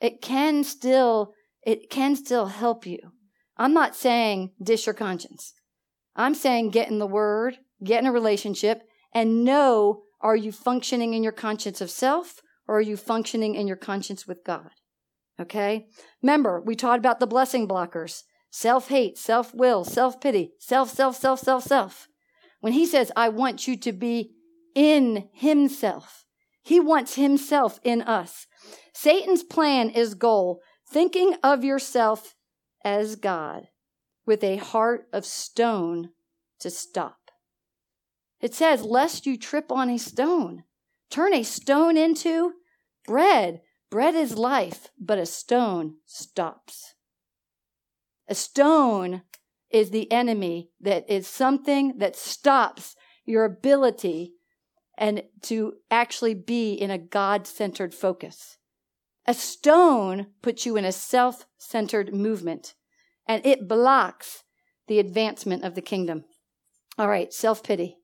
It 0.00 0.22
can 0.22 0.64
still, 0.64 1.34
it 1.62 1.90
can 1.90 2.16
still 2.16 2.46
help 2.46 2.86
you. 2.86 2.98
I'm 3.58 3.74
not 3.74 3.94
saying 3.94 4.52
dish 4.62 4.86
your 4.86 4.94
conscience. 4.94 5.52
I'm 6.16 6.34
saying 6.34 6.70
get 6.70 6.88
in 6.88 6.98
the 6.98 7.06
word, 7.06 7.58
get 7.84 8.00
in 8.00 8.06
a 8.06 8.12
relationship, 8.12 8.82
and 9.12 9.44
know 9.44 10.02
are 10.22 10.36
you 10.36 10.50
functioning 10.50 11.12
in 11.12 11.22
your 11.22 11.32
conscience 11.32 11.82
of 11.82 11.90
self 11.90 12.40
or 12.66 12.78
are 12.78 12.82
you 12.82 12.96
functioning 12.96 13.54
in 13.54 13.66
your 13.66 13.76
conscience 13.76 14.26
with 14.26 14.44
God? 14.44 14.70
Okay? 15.40 15.86
Remember, 16.22 16.60
we 16.60 16.76
taught 16.76 16.98
about 16.98 17.20
the 17.20 17.26
blessing 17.26 17.66
blockers 17.66 18.22
self 18.50 18.88
hate, 18.88 19.18
self 19.18 19.52
will, 19.54 19.84
self 19.84 20.20
pity, 20.20 20.52
self, 20.58 20.90
self, 20.90 21.16
self, 21.16 21.40
self, 21.40 21.64
self. 21.64 22.08
When 22.60 22.72
he 22.72 22.86
says, 22.86 23.10
I 23.16 23.28
want 23.28 23.66
you 23.66 23.76
to 23.78 23.92
be 23.92 24.34
in 24.74 25.28
himself, 25.32 26.24
he 26.62 26.80
wants 26.80 27.16
himself 27.16 27.78
in 27.84 28.00
us. 28.02 28.46
Satan's 28.94 29.42
plan 29.42 29.90
is 29.90 30.14
goal, 30.14 30.60
thinking 30.88 31.34
of 31.42 31.64
yourself 31.64 32.34
as 32.84 33.16
God 33.16 33.68
with 34.24 34.42
a 34.44 34.56
heart 34.56 35.06
of 35.12 35.26
stone 35.26 36.10
to 36.60 36.70
stop. 36.70 37.30
It 38.40 38.54
says, 38.54 38.82
lest 38.82 39.26
you 39.26 39.36
trip 39.36 39.70
on 39.70 39.90
a 39.90 39.98
stone. 39.98 40.64
Turn 41.10 41.34
a 41.34 41.42
stone 41.42 41.96
into 41.96 42.52
bread. 43.06 43.60
Bread 43.94 44.16
is 44.16 44.36
life, 44.36 44.88
but 44.98 45.18
a 45.18 45.24
stone 45.24 45.98
stops. 46.04 46.94
A 48.26 48.34
stone 48.34 49.22
is 49.70 49.90
the 49.90 50.10
enemy 50.10 50.72
that 50.80 51.08
is 51.08 51.28
something 51.28 51.98
that 51.98 52.16
stops 52.16 52.96
your 53.24 53.44
ability 53.44 54.32
and 54.98 55.22
to 55.42 55.74
actually 55.92 56.34
be 56.34 56.72
in 56.72 56.90
a 56.90 56.98
God 56.98 57.46
centered 57.46 57.94
focus. 57.94 58.58
A 59.28 59.32
stone 59.32 60.26
puts 60.42 60.66
you 60.66 60.74
in 60.74 60.84
a 60.84 60.90
self 60.90 61.46
centered 61.56 62.12
movement 62.12 62.74
and 63.28 63.46
it 63.46 63.68
blocks 63.68 64.42
the 64.88 64.98
advancement 64.98 65.62
of 65.62 65.76
the 65.76 65.80
kingdom. 65.80 66.24
All 66.98 67.06
right, 67.06 67.32
self 67.32 67.62
pity. 67.62 67.98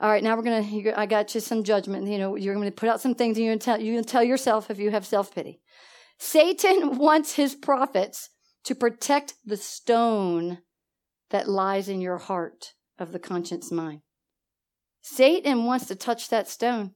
All 0.00 0.10
right, 0.10 0.22
now 0.22 0.36
we're 0.36 0.42
gonna. 0.42 0.92
I 0.96 1.06
got 1.06 1.34
you 1.34 1.40
some 1.40 1.62
judgment. 1.62 2.08
You 2.08 2.18
know, 2.18 2.36
you're 2.36 2.54
gonna 2.54 2.70
put 2.70 2.88
out 2.88 3.00
some 3.00 3.14
things, 3.14 3.36
and 3.36 3.44
you're 3.44 3.54
gonna 3.54 3.60
tell 3.60 3.80
you 3.80 3.92
gonna 3.92 4.04
tell 4.04 4.24
yourself 4.24 4.70
if 4.70 4.78
you 4.78 4.90
have 4.90 5.06
self 5.06 5.34
pity. 5.34 5.60
Satan 6.18 6.98
wants 6.98 7.34
his 7.34 7.54
prophets 7.54 8.30
to 8.64 8.74
protect 8.74 9.34
the 9.44 9.56
stone 9.56 10.58
that 11.30 11.48
lies 11.48 11.88
in 11.88 12.00
your 12.00 12.18
heart 12.18 12.74
of 12.98 13.12
the 13.12 13.18
conscience 13.18 13.70
mind. 13.70 14.00
Satan 15.00 15.64
wants 15.64 15.86
to 15.86 15.94
touch 15.94 16.28
that 16.30 16.48
stone. 16.48 16.92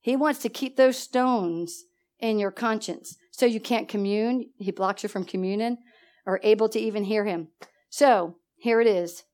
He 0.00 0.16
wants 0.16 0.40
to 0.40 0.48
keep 0.48 0.76
those 0.76 0.96
stones 0.96 1.84
in 2.18 2.38
your 2.38 2.50
conscience. 2.50 3.16
So 3.30 3.46
you 3.46 3.60
can't 3.60 3.88
commune. 3.88 4.50
He 4.56 4.70
blocks 4.70 5.02
you 5.02 5.08
from 5.08 5.24
communing, 5.24 5.78
or 6.26 6.40
able 6.42 6.68
to 6.70 6.78
even 6.78 7.04
hear 7.04 7.24
him. 7.24 7.48
So 7.88 8.36
here 8.56 8.80
it 8.80 8.86
is 8.86 9.24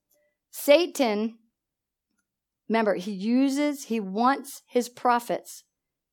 Satan, 0.51 1.37
remember, 2.69 2.95
he 2.95 3.11
uses, 3.11 3.85
he 3.85 3.99
wants 3.99 4.61
his 4.67 4.89
prophets 4.89 5.63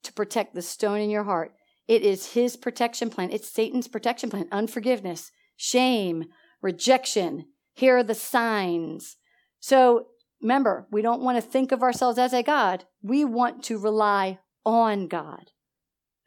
to 0.04 0.12
protect 0.12 0.54
the 0.54 0.62
stone 0.62 1.00
in 1.00 1.10
your 1.10 1.24
heart. 1.24 1.52
It 1.86 2.02
is 2.02 2.32
his 2.32 2.56
protection 2.56 3.10
plan. 3.10 3.30
It's 3.30 3.48
Satan's 3.48 3.88
protection 3.88 4.30
plan. 4.30 4.48
Unforgiveness, 4.50 5.30
shame, 5.56 6.26
rejection. 6.62 7.46
Here 7.74 7.98
are 7.98 8.02
the 8.02 8.14
signs. 8.14 9.16
So 9.60 10.06
remember, 10.40 10.86
we 10.90 11.02
don't 11.02 11.22
want 11.22 11.36
to 11.36 11.42
think 11.42 11.72
of 11.72 11.82
ourselves 11.82 12.18
as 12.18 12.32
a 12.32 12.42
God. 12.42 12.84
We 13.02 13.24
want 13.24 13.62
to 13.64 13.78
rely 13.78 14.38
on 14.64 15.08
God. 15.08 15.50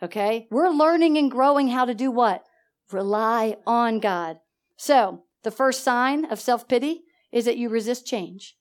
Okay? 0.02 0.48
We're 0.52 0.70
learning 0.70 1.18
and 1.18 1.32
growing 1.32 1.70
how 1.70 1.86
to 1.86 1.94
do 1.94 2.12
what? 2.12 2.44
Rely 2.92 3.58
on 3.66 4.00
God. 4.00 4.40
So, 4.78 5.24
the 5.44 5.52
first 5.52 5.84
sign 5.84 6.26
of 6.26 6.40
self 6.40 6.68
pity 6.68 7.04
is 7.32 7.46
that 7.46 7.58
you 7.58 7.70
resist 7.70 8.06
change. 8.06 8.57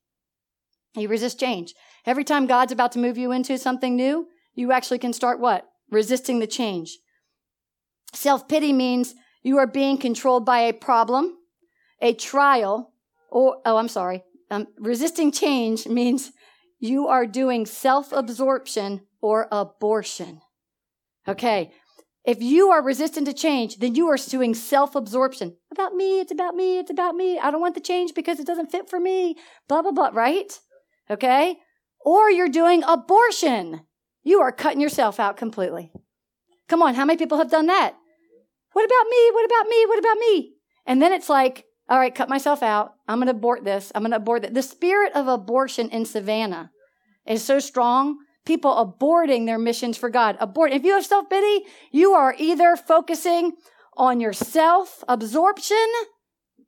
You 0.97 1.09
resist 1.09 1.38
change. 1.38 1.74
Every 2.07 2.24
time 2.24 2.47
God's 2.47 2.72
about 2.72 2.92
to 2.92 2.99
move 2.99 3.18
you 3.18 3.32
into 3.32 3.59
something 3.59 3.94
new, 3.94 4.28
you 4.55 4.72
actually 4.72 4.99
can 4.99 5.12
start 5.12 5.40
what? 5.40 5.68
Resisting 5.90 6.38
the 6.38 6.47
change. 6.47 6.99
Self 8.12 8.49
pity 8.49 8.72
means 8.72 9.14
you 9.42 9.59
are 9.59 9.66
being 9.66 9.99
controlled 9.99 10.47
by 10.47 10.61
a 10.61 10.72
problem, 10.72 11.36
a 12.01 12.14
trial, 12.14 12.92
or, 13.30 13.59
oh, 13.64 13.76
I'm 13.76 13.88
sorry. 13.88 14.24
Um, 14.51 14.68
resisting 14.78 15.30
change 15.32 15.86
means 16.01 16.32
you 16.78 17.07
are 17.09 17.26
doing 17.26 17.66
self 17.66 18.12
absorption 18.12 19.03
or 19.20 19.49
abortion. 19.53 20.40
Okay. 21.28 21.72
If 22.24 22.42
you 22.42 22.70
are 22.70 22.82
resistant 22.82 23.28
to 23.28 23.32
change, 23.32 23.76
then 23.76 23.94
you 23.94 24.09
are 24.09 24.16
doing 24.16 24.55
self 24.55 24.97
absorption. 24.97 25.57
About 25.70 25.94
me, 25.94 26.20
it's 26.20 26.32
about 26.32 26.57
me, 26.57 26.78
it's 26.78 26.90
about 26.90 27.14
me. 27.14 27.38
I 27.38 27.51
don't 27.51 27.61
want 27.61 27.74
the 27.74 27.80
change 27.80 28.14
because 28.14 28.40
it 28.40 28.47
doesn't 28.47 28.72
fit 28.72 28.90
for 28.90 28.99
me. 28.99 29.36
Blah, 29.68 29.82
blah, 29.82 29.92
blah, 29.92 30.11
right? 30.12 30.59
Okay? 31.11 31.57
Or 32.04 32.30
you're 32.30 32.48
doing 32.48 32.82
abortion. 32.84 33.82
You 34.22 34.40
are 34.40 34.52
cutting 34.52 34.80
yourself 34.80 35.20
out 35.20 35.36
completely. 35.36 35.92
Come 36.68 36.82
on, 36.82 36.94
how 36.94 37.04
many 37.04 37.16
people 37.16 37.38
have 37.38 37.50
done 37.50 37.66
that? 37.66 37.94
What 38.72 38.84
about 38.84 39.09
me? 39.09 39.30
What 39.32 39.44
about 39.46 39.68
me? 39.68 39.86
What 39.86 39.98
about 39.98 40.18
me? 40.18 40.54
And 40.84 41.00
then 41.00 41.12
it's 41.12 41.28
like, 41.28 41.64
all 41.88 41.98
right, 41.98 42.14
cut 42.14 42.28
myself 42.28 42.62
out. 42.62 42.94
I'm 43.07 43.18
going 43.18 43.26
to 43.26 43.32
abort 43.32 43.64
this. 43.64 43.92
I'm 43.94 44.02
going 44.02 44.11
to 44.11 44.16
abort 44.16 44.42
that. 44.42 44.54
The 44.54 44.62
spirit 44.62 45.12
of 45.14 45.28
abortion 45.28 45.88
in 45.90 46.04
Savannah 46.04 46.70
is 47.26 47.44
so 47.44 47.59
strong 47.59 48.18
people 48.44 48.72
aborting 48.72 49.46
their 49.46 49.59
missions 49.59 49.96
for 49.96 50.09
God. 50.09 50.36
Abort. 50.40 50.72
If 50.72 50.84
you 50.84 50.92
have 50.92 51.04
self 51.04 51.28
pity, 51.28 51.66
you 51.92 52.12
are 52.12 52.34
either 52.38 52.76
focusing 52.76 53.52
on 53.96 54.20
your 54.20 54.32
self 54.32 55.04
absorption 55.09 55.86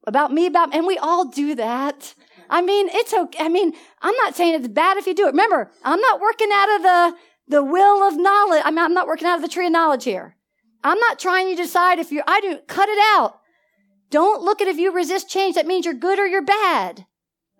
about 0.06 0.32
me, 0.32 0.46
about, 0.46 0.74
and 0.74 0.86
we 0.86 0.98
all 0.98 1.26
do 1.26 1.54
that. 1.54 2.14
I 2.50 2.62
mean, 2.62 2.88
it's 2.90 3.12
okay. 3.12 3.44
I 3.44 3.48
mean, 3.48 3.72
I'm 4.00 4.16
not 4.16 4.34
saying 4.34 4.54
it's 4.54 4.68
bad 4.68 4.96
if 4.96 5.06
you 5.06 5.14
do 5.14 5.24
it. 5.24 5.32
Remember, 5.32 5.70
I'm 5.84 6.00
not 6.00 6.20
working 6.20 6.48
out 6.52 6.76
of 6.76 6.82
the, 6.82 7.16
the 7.48 7.64
will 7.64 8.06
of 8.06 8.16
knowledge. 8.16 8.62
I 8.64 8.70
mean, 8.70 8.78
I'm 8.78 8.94
not 8.94 9.06
working 9.06 9.26
out 9.26 9.36
of 9.36 9.42
the 9.42 9.48
tree 9.48 9.66
of 9.66 9.72
knowledge 9.72 10.04
here. 10.04 10.36
I'm 10.82 10.98
not 10.98 11.18
trying 11.18 11.48
to 11.48 11.62
decide 11.62 11.98
if 11.98 12.12
you're, 12.12 12.24
I 12.26 12.40
do, 12.40 12.58
cut 12.66 12.88
it 12.88 12.98
out. 13.16 13.40
Don't 14.10 14.42
look 14.42 14.60
at 14.62 14.68
if 14.68 14.78
you 14.78 14.92
resist 14.92 15.28
change, 15.28 15.54
that 15.54 15.66
means 15.66 15.84
you're 15.84 15.94
good 15.94 16.18
or 16.18 16.26
you're 16.26 16.44
bad. 16.44 17.06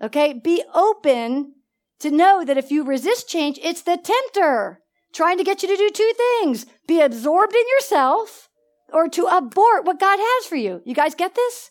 Okay? 0.00 0.32
Be 0.32 0.62
open 0.74 1.54
to 2.00 2.10
know 2.10 2.44
that 2.44 2.56
if 2.56 2.70
you 2.70 2.84
resist 2.84 3.28
change, 3.28 3.58
it's 3.62 3.82
the 3.82 3.96
tempter 3.96 4.80
trying 5.12 5.38
to 5.38 5.44
get 5.44 5.62
you 5.62 5.68
to 5.68 5.76
do 5.76 5.90
two 5.90 6.12
things 6.16 6.66
be 6.86 7.00
absorbed 7.00 7.54
in 7.54 7.64
yourself 7.76 8.48
or 8.92 9.08
to 9.08 9.26
abort 9.26 9.84
what 9.84 10.00
God 10.00 10.18
has 10.20 10.46
for 10.46 10.56
you. 10.56 10.80
You 10.84 10.94
guys 10.94 11.14
get 11.14 11.34
this? 11.34 11.70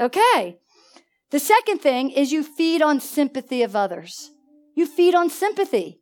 Okay. 0.00 0.58
The 1.30 1.40
second 1.40 1.78
thing 1.78 2.10
is 2.10 2.32
you 2.32 2.42
feed 2.42 2.82
on 2.82 3.00
sympathy 3.00 3.62
of 3.62 3.74
others. 3.74 4.30
You 4.74 4.86
feed 4.86 5.14
on 5.14 5.30
sympathy. 5.30 6.00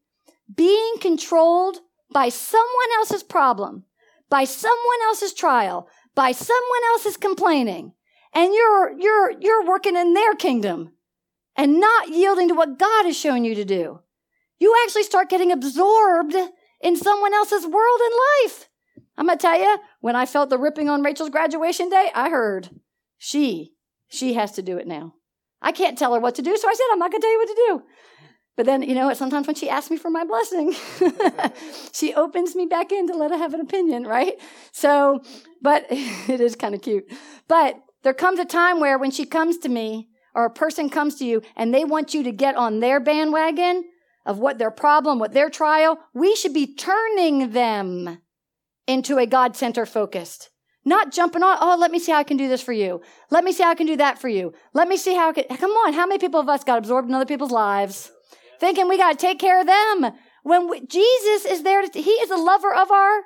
Being 0.54 0.94
controlled 1.00 1.78
by 2.12 2.28
someone 2.28 2.92
else's 2.98 3.22
problem, 3.22 3.84
by 4.28 4.44
someone 4.44 5.02
else's 5.04 5.32
trial, 5.32 5.88
by 6.14 6.32
someone 6.32 6.84
else's 6.92 7.16
complaining, 7.16 7.92
and 8.34 8.52
you're, 8.52 8.92
you're, 8.98 9.32
you're 9.40 9.66
working 9.66 9.96
in 9.96 10.14
their 10.14 10.34
kingdom 10.34 10.92
and 11.56 11.80
not 11.80 12.08
yielding 12.08 12.48
to 12.48 12.54
what 12.54 12.78
God 12.78 13.04
has 13.04 13.16
shown 13.16 13.44
you 13.44 13.54
to 13.54 13.64
do. 13.64 14.00
You 14.58 14.74
actually 14.84 15.02
start 15.04 15.28
getting 15.28 15.52
absorbed 15.52 16.34
in 16.80 16.96
someone 16.96 17.34
else's 17.34 17.66
world 17.66 18.00
and 18.00 18.14
life. 18.44 18.68
I'm 19.16 19.26
going 19.26 19.38
to 19.38 19.42
tell 19.42 19.58
you, 19.58 19.78
when 20.00 20.16
I 20.16 20.26
felt 20.26 20.50
the 20.50 20.58
ripping 20.58 20.88
on 20.88 21.02
Rachel's 21.02 21.30
graduation 21.30 21.88
day, 21.88 22.10
I 22.14 22.30
heard 22.30 22.70
she, 23.18 23.74
she 24.12 24.34
has 24.34 24.52
to 24.52 24.62
do 24.62 24.76
it 24.76 24.86
now. 24.86 25.14
I 25.60 25.72
can't 25.72 25.96
tell 25.96 26.12
her 26.14 26.20
what 26.20 26.34
to 26.36 26.42
do, 26.42 26.56
so 26.56 26.68
I 26.68 26.74
said, 26.74 26.84
I'm 26.92 26.98
not 26.98 27.10
going 27.10 27.20
to 27.20 27.26
tell 27.26 27.32
you 27.32 27.38
what 27.38 27.48
to 27.48 27.64
do. 27.68 27.82
But 28.56 28.66
then, 28.66 28.82
you 28.82 28.94
know, 28.94 29.12
sometimes 29.14 29.46
when 29.46 29.56
she 29.56 29.70
asks 29.70 29.90
me 29.90 29.96
for 29.96 30.10
my 30.10 30.24
blessing, 30.24 30.74
she 31.92 32.12
opens 32.12 32.54
me 32.54 32.66
back 32.66 32.92
in 32.92 33.08
to 33.08 33.14
let 33.14 33.30
her 33.30 33.38
have 33.38 33.54
an 33.54 33.60
opinion, 33.60 34.04
right? 34.04 34.34
So, 34.72 35.22
but 35.62 35.86
it 35.90 36.40
is 36.40 36.54
kind 36.56 36.74
of 36.74 36.82
cute. 36.82 37.10
But 37.48 37.76
there 38.02 38.12
comes 38.12 38.38
a 38.38 38.44
time 38.44 38.80
where 38.80 38.98
when 38.98 39.10
she 39.10 39.24
comes 39.24 39.56
to 39.58 39.68
me, 39.68 40.08
or 40.34 40.44
a 40.44 40.50
person 40.50 40.88
comes 40.88 41.16
to 41.16 41.24
you 41.24 41.42
and 41.56 41.74
they 41.74 41.84
want 41.84 42.14
you 42.14 42.22
to 42.22 42.32
get 42.32 42.56
on 42.56 42.80
their 42.80 43.00
bandwagon 43.00 43.84
of 44.24 44.38
what 44.38 44.58
their 44.58 44.70
problem, 44.70 45.18
what 45.18 45.32
their 45.32 45.50
trial, 45.50 45.98
we 46.14 46.34
should 46.36 46.54
be 46.54 46.74
turning 46.74 47.50
them 47.50 48.18
into 48.86 49.18
a 49.18 49.26
God 49.26 49.56
center 49.56 49.84
focused. 49.84 50.50
Not 50.84 51.12
jumping 51.12 51.42
on, 51.42 51.58
oh, 51.60 51.76
let 51.78 51.90
me 51.90 51.98
see 51.98 52.12
how 52.12 52.18
I 52.18 52.24
can 52.24 52.36
do 52.36 52.48
this 52.48 52.60
for 52.60 52.72
you. 52.72 53.00
Let 53.30 53.44
me 53.44 53.52
see 53.52 53.62
how 53.62 53.70
I 53.70 53.74
can 53.76 53.86
do 53.86 53.96
that 53.96 54.18
for 54.18 54.28
you. 54.28 54.52
Let 54.72 54.88
me 54.88 54.96
see 54.96 55.14
how 55.14 55.30
I 55.30 55.32
can. 55.32 55.56
Come 55.56 55.70
on, 55.70 55.92
how 55.92 56.06
many 56.06 56.18
people 56.18 56.40
of 56.40 56.48
us 56.48 56.64
got 56.64 56.78
absorbed 56.78 57.08
in 57.08 57.14
other 57.14 57.26
people's 57.26 57.52
lives? 57.52 58.10
Thinking 58.58 58.88
we 58.88 58.96
got 58.96 59.12
to 59.12 59.18
take 59.18 59.38
care 59.38 59.60
of 59.60 59.66
them. 59.66 60.12
When 60.42 60.68
we, 60.68 60.80
Jesus 60.80 61.44
is 61.44 61.62
there, 61.62 61.86
to, 61.86 62.00
He 62.00 62.10
is 62.10 62.30
a 62.30 62.36
lover 62.36 62.74
of 62.74 62.90
our 62.90 63.22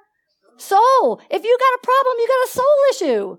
soul. 0.59 1.21
If 1.31 1.45
you 1.45 1.59
got 1.59 1.79
a 1.79 1.87
problem, 1.87 2.15
you 2.19 2.29
got 2.29 2.49
a 2.49 2.53
soul 2.53 2.65
issue. 2.91 3.37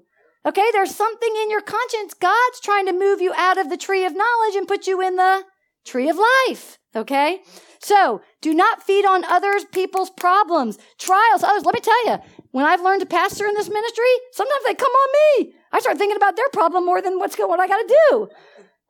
Okay, 0.47 0.69
there's 0.71 0.95
something 0.95 1.35
in 1.43 1.51
your 1.51 1.61
conscience. 1.61 2.13
God's 2.13 2.59
trying 2.63 2.85
to 2.87 2.93
move 2.93 3.21
you 3.21 3.33
out 3.35 3.57
of 3.57 3.69
the 3.69 3.77
tree 3.77 4.05
of 4.05 4.15
knowledge 4.15 4.55
and 4.55 4.67
put 4.67 4.87
you 4.87 5.01
in 5.01 5.15
the 5.15 5.43
tree 5.85 6.09
of 6.09 6.17
life. 6.47 6.79
Okay? 6.95 7.41
So 7.79 8.21
do 8.41 8.53
not 8.53 8.81
feed 8.81 9.05
on 9.05 9.23
others 9.25 9.65
people's 9.65 10.09
problems, 10.09 10.77
trials, 10.97 11.43
others. 11.43 11.65
Let 11.65 11.75
me 11.75 11.81
tell 11.81 12.05
you, 12.05 12.17
when 12.57 12.65
I've 12.65 12.81
learned 12.81 13.01
to 13.01 13.05
pastor 13.05 13.45
in 13.45 13.53
this 13.53 13.69
ministry, 13.69 14.09
sometimes 14.31 14.63
they 14.65 14.73
come 14.73 14.91
on 14.91 15.09
me. 15.13 15.53
I 15.71 15.79
start 15.79 15.99
thinking 15.99 16.17
about 16.17 16.35
their 16.35 16.49
problem 16.49 16.87
more 16.87 17.03
than 17.03 17.19
what's 17.19 17.35
going, 17.35 17.49
what 17.49 17.59
I 17.59 17.67
got 17.67 17.77
to 17.77 17.97
do. 18.09 18.29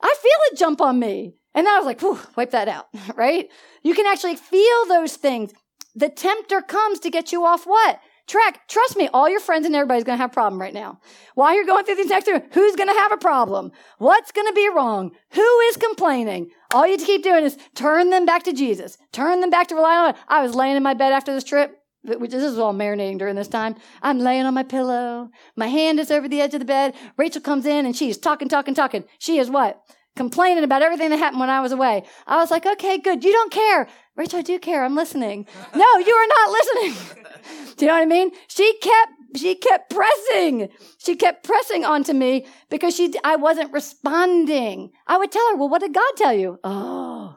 I 0.02 0.16
feel 0.22 0.32
it 0.52 0.58
jump 0.58 0.80
on 0.80 0.98
me. 0.98 1.36
And 1.54 1.68
then 1.68 1.76
I 1.76 1.78
was 1.78 1.86
like, 1.86 2.02
wipe 2.38 2.52
that 2.52 2.70
out, 2.70 2.88
right? 3.18 3.50
You 3.84 3.94
can 3.94 4.06
actually 4.06 4.38
feel 4.38 4.86
those 4.88 5.18
things. 5.18 5.52
The 5.96 6.08
tempter 6.08 6.62
comes 6.62 7.00
to 7.02 7.10
get 7.10 7.34
you 7.34 7.44
off 7.44 7.68
what? 7.68 8.00
track. 8.28 8.68
Trust 8.68 8.98
me, 8.98 9.08
all 9.14 9.30
your 9.30 9.40
friends 9.40 9.66
and 9.66 9.76
everybody's 9.76 10.04
going 10.04 10.18
to 10.18 10.22
have 10.22 10.32
a 10.32 10.34
problem 10.34 10.62
right 10.62 10.74
now. 10.74 11.00
While 11.36 11.56
you're 11.56 11.66
going 11.66 11.86
through 11.86 11.96
these 11.96 12.10
next 12.10 12.26
two, 12.26 12.42
who's 12.52 12.76
going 12.76 12.90
to 12.90 13.00
have 13.00 13.12
a 13.12 13.18
problem? 13.18 13.72
What's 13.98 14.32
going 14.32 14.48
to 14.48 14.54
be 14.54 14.70
wrong? 14.70 15.12
Who 15.32 15.60
is 15.70 15.78
complaining? 15.78 16.50
All 16.74 16.86
you 16.86 16.98
to 16.98 17.06
keep 17.06 17.24
doing 17.24 17.46
is 17.46 17.58
turn 17.74 18.10
them 18.10 18.26
back 18.26 18.44
to 18.44 18.54
Jesus. 18.54 18.98
Turn 19.14 19.40
them 19.40 19.50
back 19.50 19.68
to 19.70 19.76
relying 19.76 20.10
on. 20.10 20.16
I 20.28 20.42
was 20.44 20.56
laying 20.56 20.76
in 20.76 20.84
my 20.84 20.94
bed 20.94 21.14
after 21.14 21.34
this 21.34 21.46
trip. 21.46 21.77
Which 22.08 22.32
this 22.32 22.44
is 22.44 22.58
all 22.58 22.74
marinating 22.74 23.20
during 23.20 23.36
this 23.36 23.50
time. 23.50 23.76
I'm 24.02 24.20
laying 24.20 24.46
on 24.46 24.54
my 24.54 24.64
pillow. 24.64 25.30
My 25.58 25.68
hand 25.68 26.00
is 26.00 26.10
over 26.10 26.30
the 26.30 26.40
edge 26.40 26.54
of 26.54 26.60
the 26.62 26.66
bed. 26.66 26.96
Rachel 27.18 27.42
comes 27.42 27.66
in 27.66 27.86
and 27.86 27.96
she's 27.96 28.18
talking, 28.18 28.48
talking, 28.48 28.74
talking. 28.74 29.04
She 29.20 29.40
is 29.40 29.50
what? 29.50 29.82
Complaining 30.16 30.64
about 30.64 30.82
everything 30.82 31.10
that 31.10 31.18
happened 31.18 31.42
when 31.42 31.50
I 31.50 31.60
was 31.60 31.74
away. 31.74 32.04
I 32.26 32.38
was 32.38 32.50
like, 32.50 32.66
okay, 32.66 32.98
good. 32.98 33.24
You 33.24 33.34
don't 33.34 33.52
care. 33.52 33.88
Rachel, 34.16 34.40
I 34.40 34.42
do 34.42 34.58
care. 34.58 34.84
I'm 34.84 34.96
listening. 34.96 35.46
No, 35.76 35.98
you 35.98 36.14
are 36.14 36.28
not 36.28 36.52
listening. 36.52 37.18
do 37.76 37.86
you 37.86 37.92
know 37.92 37.96
what 37.98 38.04
I 38.04 38.06
mean? 38.06 38.32
She 38.48 38.74
kept 38.82 39.12
she 39.36 39.56
kept 39.56 39.90
pressing. 39.94 40.70
She 40.98 41.16
kept 41.16 41.44
pressing 41.44 41.84
onto 41.84 42.14
me 42.14 42.46
because 42.70 42.96
she 42.96 43.14
I 43.24 43.36
wasn't 43.36 43.74
responding. 43.74 44.92
I 45.06 45.18
would 45.18 45.32
tell 45.32 45.48
her, 45.50 45.58
"Well, 45.58 45.70
what 45.70 45.82
did 45.82 45.94
God 45.94 46.12
tell 46.16 46.34
you?" 46.34 46.58
Oh. 46.64 47.36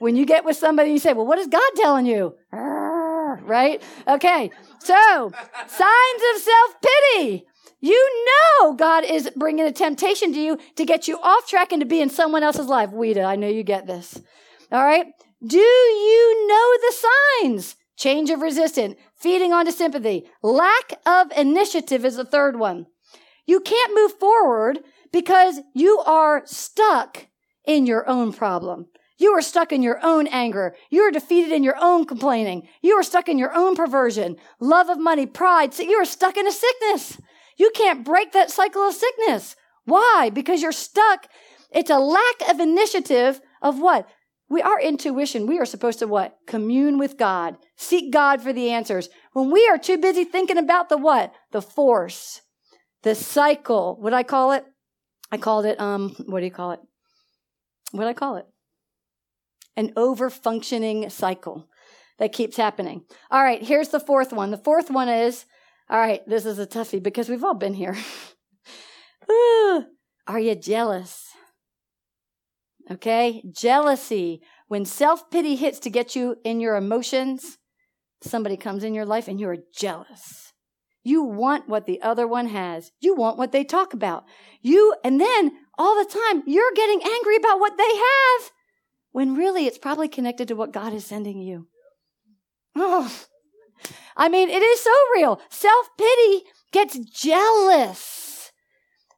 When 0.00 0.16
you 0.16 0.24
get 0.24 0.44
with 0.44 0.56
somebody 0.56 0.88
and 0.90 0.94
you 0.96 1.00
say, 1.00 1.12
"Well, 1.12 1.26
what 1.26 1.38
is 1.38 1.46
God 1.46 1.70
telling 1.76 2.06
you?" 2.06 2.34
Right? 3.48 3.82
Okay. 4.06 4.50
So, 4.80 5.32
signs 5.66 6.22
of 6.34 6.42
self-pity. 6.42 7.46
You 7.80 8.24
know 8.26 8.74
God 8.74 9.04
is 9.04 9.30
bringing 9.36 9.64
a 9.64 9.72
temptation 9.72 10.32
to 10.32 10.40
you 10.40 10.58
to 10.76 10.84
get 10.84 11.06
you 11.06 11.18
off 11.20 11.46
track 11.46 11.72
and 11.72 11.80
to 11.80 11.86
be 11.86 12.00
in 12.00 12.10
someone 12.10 12.42
else's 12.42 12.66
life. 12.66 12.90
Weta, 12.90 13.24
I 13.24 13.36
know 13.36 13.48
you 13.48 13.62
get 13.62 13.86
this. 13.86 14.20
All 14.72 14.84
right? 14.84 15.06
Do 15.46 15.58
you 15.58 16.48
know 16.48 16.76
the 16.80 16.94
signs? 17.42 17.76
Change 17.96 18.30
of 18.30 18.40
resistance, 18.40 18.96
feeding 19.16 19.52
onto 19.52 19.72
sympathy, 19.72 20.24
lack 20.40 21.00
of 21.04 21.32
initiative 21.36 22.04
is 22.04 22.14
the 22.14 22.24
third 22.24 22.56
one. 22.56 22.86
You 23.44 23.58
can't 23.60 23.94
move 23.94 24.12
forward 24.20 24.80
because 25.12 25.60
you 25.74 25.98
are 26.06 26.42
stuck 26.46 27.26
in 27.66 27.86
your 27.86 28.08
own 28.08 28.32
problem. 28.32 28.86
You 29.18 29.32
are 29.32 29.42
stuck 29.42 29.72
in 29.72 29.82
your 29.82 29.98
own 30.02 30.28
anger. 30.28 30.76
You 30.90 31.02
are 31.02 31.10
defeated 31.10 31.52
in 31.52 31.64
your 31.64 31.76
own 31.80 32.06
complaining. 32.06 32.68
You 32.80 32.94
are 32.94 33.02
stuck 33.02 33.28
in 33.28 33.36
your 33.36 33.52
own 33.54 33.74
perversion, 33.74 34.36
love 34.60 34.88
of 34.88 34.98
money, 34.98 35.26
pride. 35.26 35.74
So 35.74 35.82
you 35.82 35.96
are 35.96 36.04
stuck 36.04 36.36
in 36.36 36.46
a 36.46 36.52
sickness. 36.52 37.20
You 37.56 37.70
can't 37.74 38.04
break 38.04 38.32
that 38.32 38.50
cycle 38.50 38.82
of 38.82 38.94
sickness. 38.94 39.56
Why? 39.84 40.30
Because 40.32 40.62
you're 40.62 40.70
stuck. 40.70 41.26
It's 41.72 41.90
a 41.90 41.98
lack 41.98 42.48
of 42.48 42.60
initiative 42.60 43.40
of 43.60 43.80
what? 43.80 44.08
We, 44.48 44.62
our 44.62 44.80
intuition, 44.80 45.46
we 45.46 45.58
are 45.58 45.66
supposed 45.66 45.98
to 45.98 46.06
what? 46.06 46.38
Commune 46.46 46.96
with 46.96 47.18
God. 47.18 47.58
Seek 47.76 48.12
God 48.12 48.40
for 48.40 48.52
the 48.52 48.70
answers. 48.70 49.08
When 49.32 49.50
we 49.50 49.68
are 49.68 49.76
too 49.76 49.98
busy 49.98 50.24
thinking 50.24 50.56
about 50.56 50.88
the 50.88 50.96
what? 50.96 51.34
The 51.50 51.60
force. 51.60 52.40
The 53.02 53.14
cycle. 53.14 53.96
What 54.00 54.14
I 54.14 54.22
call 54.22 54.52
it? 54.52 54.64
I 55.30 55.36
called 55.36 55.66
it, 55.66 55.78
um, 55.78 56.14
what 56.26 56.40
do 56.40 56.46
you 56.46 56.52
call 56.52 56.70
it? 56.70 56.80
What 57.90 58.06
I 58.06 58.14
call 58.14 58.36
it? 58.36 58.46
An 59.78 59.92
over 59.96 60.28
functioning 60.28 61.08
cycle 61.08 61.68
that 62.18 62.32
keeps 62.32 62.56
happening. 62.56 63.04
All 63.30 63.44
right, 63.44 63.62
here's 63.62 63.90
the 63.90 64.00
fourth 64.00 64.32
one. 64.32 64.50
The 64.50 64.58
fourth 64.58 64.90
one 64.90 65.08
is, 65.08 65.44
all 65.88 66.00
right, 66.00 66.20
this 66.26 66.44
is 66.44 66.58
a 66.58 66.66
toughie 66.66 67.00
because 67.00 67.28
we've 67.28 67.44
all 67.44 67.54
been 67.54 67.74
here. 67.74 67.96
are 70.26 70.40
you 70.40 70.56
jealous? 70.56 71.28
Okay? 72.90 73.40
Jealousy. 73.56 74.42
When 74.66 74.84
self 74.84 75.30
pity 75.30 75.54
hits 75.54 75.78
to 75.80 75.90
get 75.90 76.16
you 76.16 76.38
in 76.42 76.58
your 76.58 76.74
emotions, 76.74 77.58
somebody 78.20 78.56
comes 78.56 78.82
in 78.82 78.94
your 78.94 79.06
life 79.06 79.28
and 79.28 79.38
you're 79.38 79.58
jealous. 79.72 80.52
You 81.04 81.22
want 81.22 81.68
what 81.68 81.86
the 81.86 82.02
other 82.02 82.26
one 82.26 82.48
has. 82.48 82.90
You 83.00 83.14
want 83.14 83.38
what 83.38 83.52
they 83.52 83.62
talk 83.62 83.94
about. 83.94 84.24
You, 84.60 84.96
and 85.04 85.20
then 85.20 85.52
all 85.78 85.94
the 85.94 86.10
time, 86.10 86.42
you're 86.48 86.72
getting 86.74 87.00
angry 87.00 87.36
about 87.36 87.60
what 87.60 87.78
they 87.78 87.84
have 87.84 88.50
when 89.12 89.34
really 89.34 89.66
it's 89.66 89.78
probably 89.78 90.08
connected 90.08 90.48
to 90.48 90.54
what 90.54 90.72
God 90.72 90.92
is 90.92 91.06
sending 91.06 91.40
you. 91.40 91.68
Oh, 92.76 93.12
I 94.16 94.28
mean, 94.28 94.48
it 94.50 94.62
is 94.62 94.80
so 94.80 94.90
real. 95.14 95.40
Self 95.50 95.88
pity 95.96 96.44
gets 96.72 96.98
jealous 96.98 98.50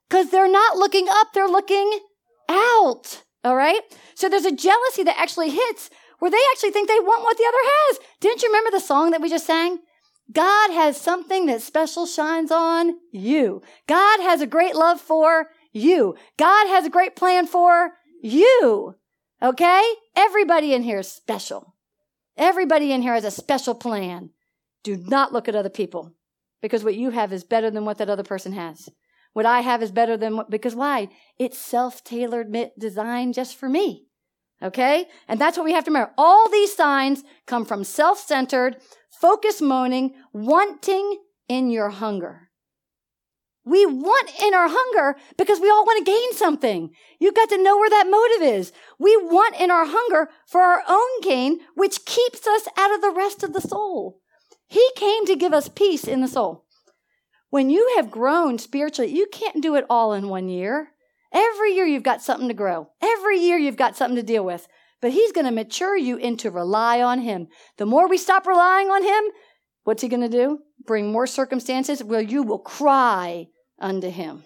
because 0.09 0.30
they're 0.30 0.51
not 0.51 0.76
looking 0.76 1.07
up, 1.09 1.32
they're 1.32 1.49
looking 1.49 2.01
out. 2.49 3.22
All 3.43 3.57
right? 3.57 3.80
So 4.14 4.28
there's 4.28 4.45
a 4.45 4.55
jealousy 4.55 5.03
that 5.05 5.18
actually 5.18 5.51
hits 5.51 5.88
where 6.18 6.30
they 6.30 6.43
actually 6.53 6.70
think 6.70 6.88
they 6.88 7.01
want 7.01 7.24
what 7.24 7.38
the 7.38 7.47
other 7.49 7.57
has. 7.62 7.99
Didn't 8.20 8.43
you 8.43 8.49
remember 8.49 8.70
the 8.70 8.80
song 8.80 9.11
that 9.11 9.22
we 9.22 9.30
just 9.30 9.47
sang? 9.47 9.78
God 10.32 10.70
has 10.70 11.01
something 11.01 11.47
that 11.47 11.62
special 11.62 12.07
shines 12.07 12.53
on 12.53 12.95
you. 13.11 13.62
God 13.88 14.20
has 14.20 14.41
a 14.41 14.47
great 14.47 14.76
love 14.76 15.01
for 15.01 15.49
you. 15.72 16.14
God 16.36 16.68
has 16.68 16.84
a 16.84 16.91
great 16.91 17.16
plan 17.16 17.47
for 17.47 17.93
you. 18.22 18.95
Okay? 19.43 19.95
Everybody 20.16 20.74
in 20.74 20.82
here 20.82 20.99
is 20.99 21.11
special. 21.11 21.74
Everybody 22.36 22.93
in 22.93 23.03
here 23.03 23.14
has 23.14 23.24
a 23.24 23.30
special 23.30 23.74
plan. 23.74 24.30
Do 24.82 24.97
not 24.97 25.32
look 25.32 25.49
at 25.49 25.55
other 25.55 25.70
people 25.70 26.14
because 26.62 26.84
what 26.84 26.95
you 26.95 27.11
have 27.11 27.32
is 27.32 27.45
better 27.45 27.70
than 27.70 27.84
what 27.84 27.99
that 27.99 28.11
other 28.11 28.22
person 28.22 28.53
has. 28.53 28.88
What 29.32 29.47
I 29.47 29.61
have 29.61 29.82
is 29.82 29.93
better 29.93 30.16
than 30.16 30.36
what, 30.36 30.51
because 30.51 30.74
why? 30.74 31.09
It's 31.38 31.59
self-tailored 31.59 32.55
design 32.78 33.32
just 33.32 33.57
for 33.57 33.68
me. 33.68 34.07
Okay? 34.62 35.07
And 35.28 35.41
that's 35.41 35.57
what 35.57 35.64
we 35.64 35.72
have 35.72 35.84
to 35.84 35.91
remember. 35.91 36.12
All 36.18 36.49
these 36.51 36.74
signs 36.74 37.22
come 37.47 37.64
from 37.64 37.84
self-centered, 37.84 38.76
focus 39.11 39.62
moaning, 39.62 40.14
wanting 40.32 41.18
in 41.49 41.70
your 41.70 41.91
hunger. 41.91 42.49
We 43.65 43.85
want 43.85 44.31
in 44.43 44.55
our 44.55 44.69
hunger 44.71 45.19
because 45.37 45.61
we 45.61 45.69
all 45.69 45.85
want 45.85 46.05
to 46.05 46.11
gain 46.11 46.33
something. 46.33 46.91
You've 47.19 47.35
got 47.35 47.51
to 47.51 47.63
know 47.63 47.77
where 47.77 47.91
that 47.91 48.09
motive 48.11 48.43
is. 48.43 48.73
We 48.99 49.17
want 49.17 49.61
in 49.61 49.71
our 49.71 49.85
hunger 49.87 50.31
for 50.47 50.63
our 50.63 50.83
own 50.89 51.21
gain, 51.23 51.61
which 51.75 52.05
keeps 52.07 52.47
us 52.47 52.67
out 52.77 52.95
of 52.95 53.03
the 53.03 53.13
rest 53.15 53.43
of 53.43 53.53
the 53.53 53.61
soul. 53.61 54.21
He 54.67 54.89
came 54.97 55.27
to 55.27 55.37
give 55.37 55.53
us 55.53 55.69
peace 55.69 56.05
in 56.05 56.21
the 56.21 56.29
soul. 56.29 56.65
When 57.51 57.69
you 57.69 57.95
have 57.97 58.11
grown 58.11 58.59
spiritually, 58.59 59.13
you 59.13 59.27
can't 59.31 59.63
do 59.63 59.75
it 59.75 59.85
all 59.91 60.13
in 60.13 60.29
one 60.29 60.49
year. 60.49 60.93
Every 61.33 61.75
year 61.75 61.85
you've 61.85 62.03
got 62.03 62.23
something 62.23 62.49
to 62.49 62.55
grow. 62.55 62.89
Every 63.03 63.39
year 63.39 63.59
you've 63.59 63.77
got 63.77 63.97
something 63.97 64.17
to 64.17 64.23
deal 64.23 64.45
with. 64.45 64.69
But 65.01 65.13
he's 65.13 65.33
going 65.33 65.47
to 65.47 65.53
mature 65.53 65.97
you 65.97 66.17
into 66.17 66.51
rely 66.51 67.03
on 67.03 67.21
him. 67.21 67.49
The 67.79 67.87
more 67.87 68.09
we 68.09 68.19
stop 68.19 68.47
relying 68.47 68.89
on 68.89 69.03
him, 69.03 69.33
what's 69.85 70.03
he 70.03 70.09
going 70.09 70.22
to 70.22 70.28
do? 70.28 70.61
Bring 70.87 71.12
more 71.12 71.26
circumstances 71.26 72.03
where 72.03 72.20
you 72.20 72.43
will 72.43 72.59
cry 72.59 73.49
unto 73.78 74.11
him. 74.11 74.45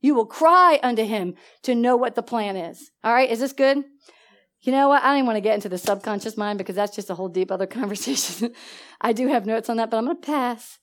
You 0.00 0.14
will 0.14 0.26
cry 0.26 0.78
unto 0.82 1.04
him 1.04 1.34
to 1.62 1.74
know 1.74 1.96
what 1.96 2.14
the 2.14 2.22
plan 2.22 2.56
is. 2.56 2.90
All 3.02 3.12
right, 3.12 3.30
is 3.30 3.40
this 3.40 3.52
good? 3.52 3.84
You 4.60 4.72
know 4.72 4.88
what? 4.88 5.02
I 5.02 5.08
don't 5.08 5.18
even 5.18 5.26
want 5.26 5.36
to 5.36 5.42
get 5.42 5.54
into 5.54 5.68
the 5.68 5.78
subconscious 5.78 6.36
mind 6.36 6.58
because 6.58 6.74
that's 6.74 6.94
just 6.94 7.10
a 7.10 7.14
whole 7.14 7.28
deep 7.28 7.50
other 7.50 7.66
conversation. 7.80 8.52
I 9.00 9.12
do 9.12 9.28
have 9.28 9.46
notes 9.46 9.68
on 9.68 9.76
that, 9.76 9.90
but 9.90 9.98
I'm 9.98 10.06
going 10.06 10.20
to 10.20 10.26
pass. 10.26 10.78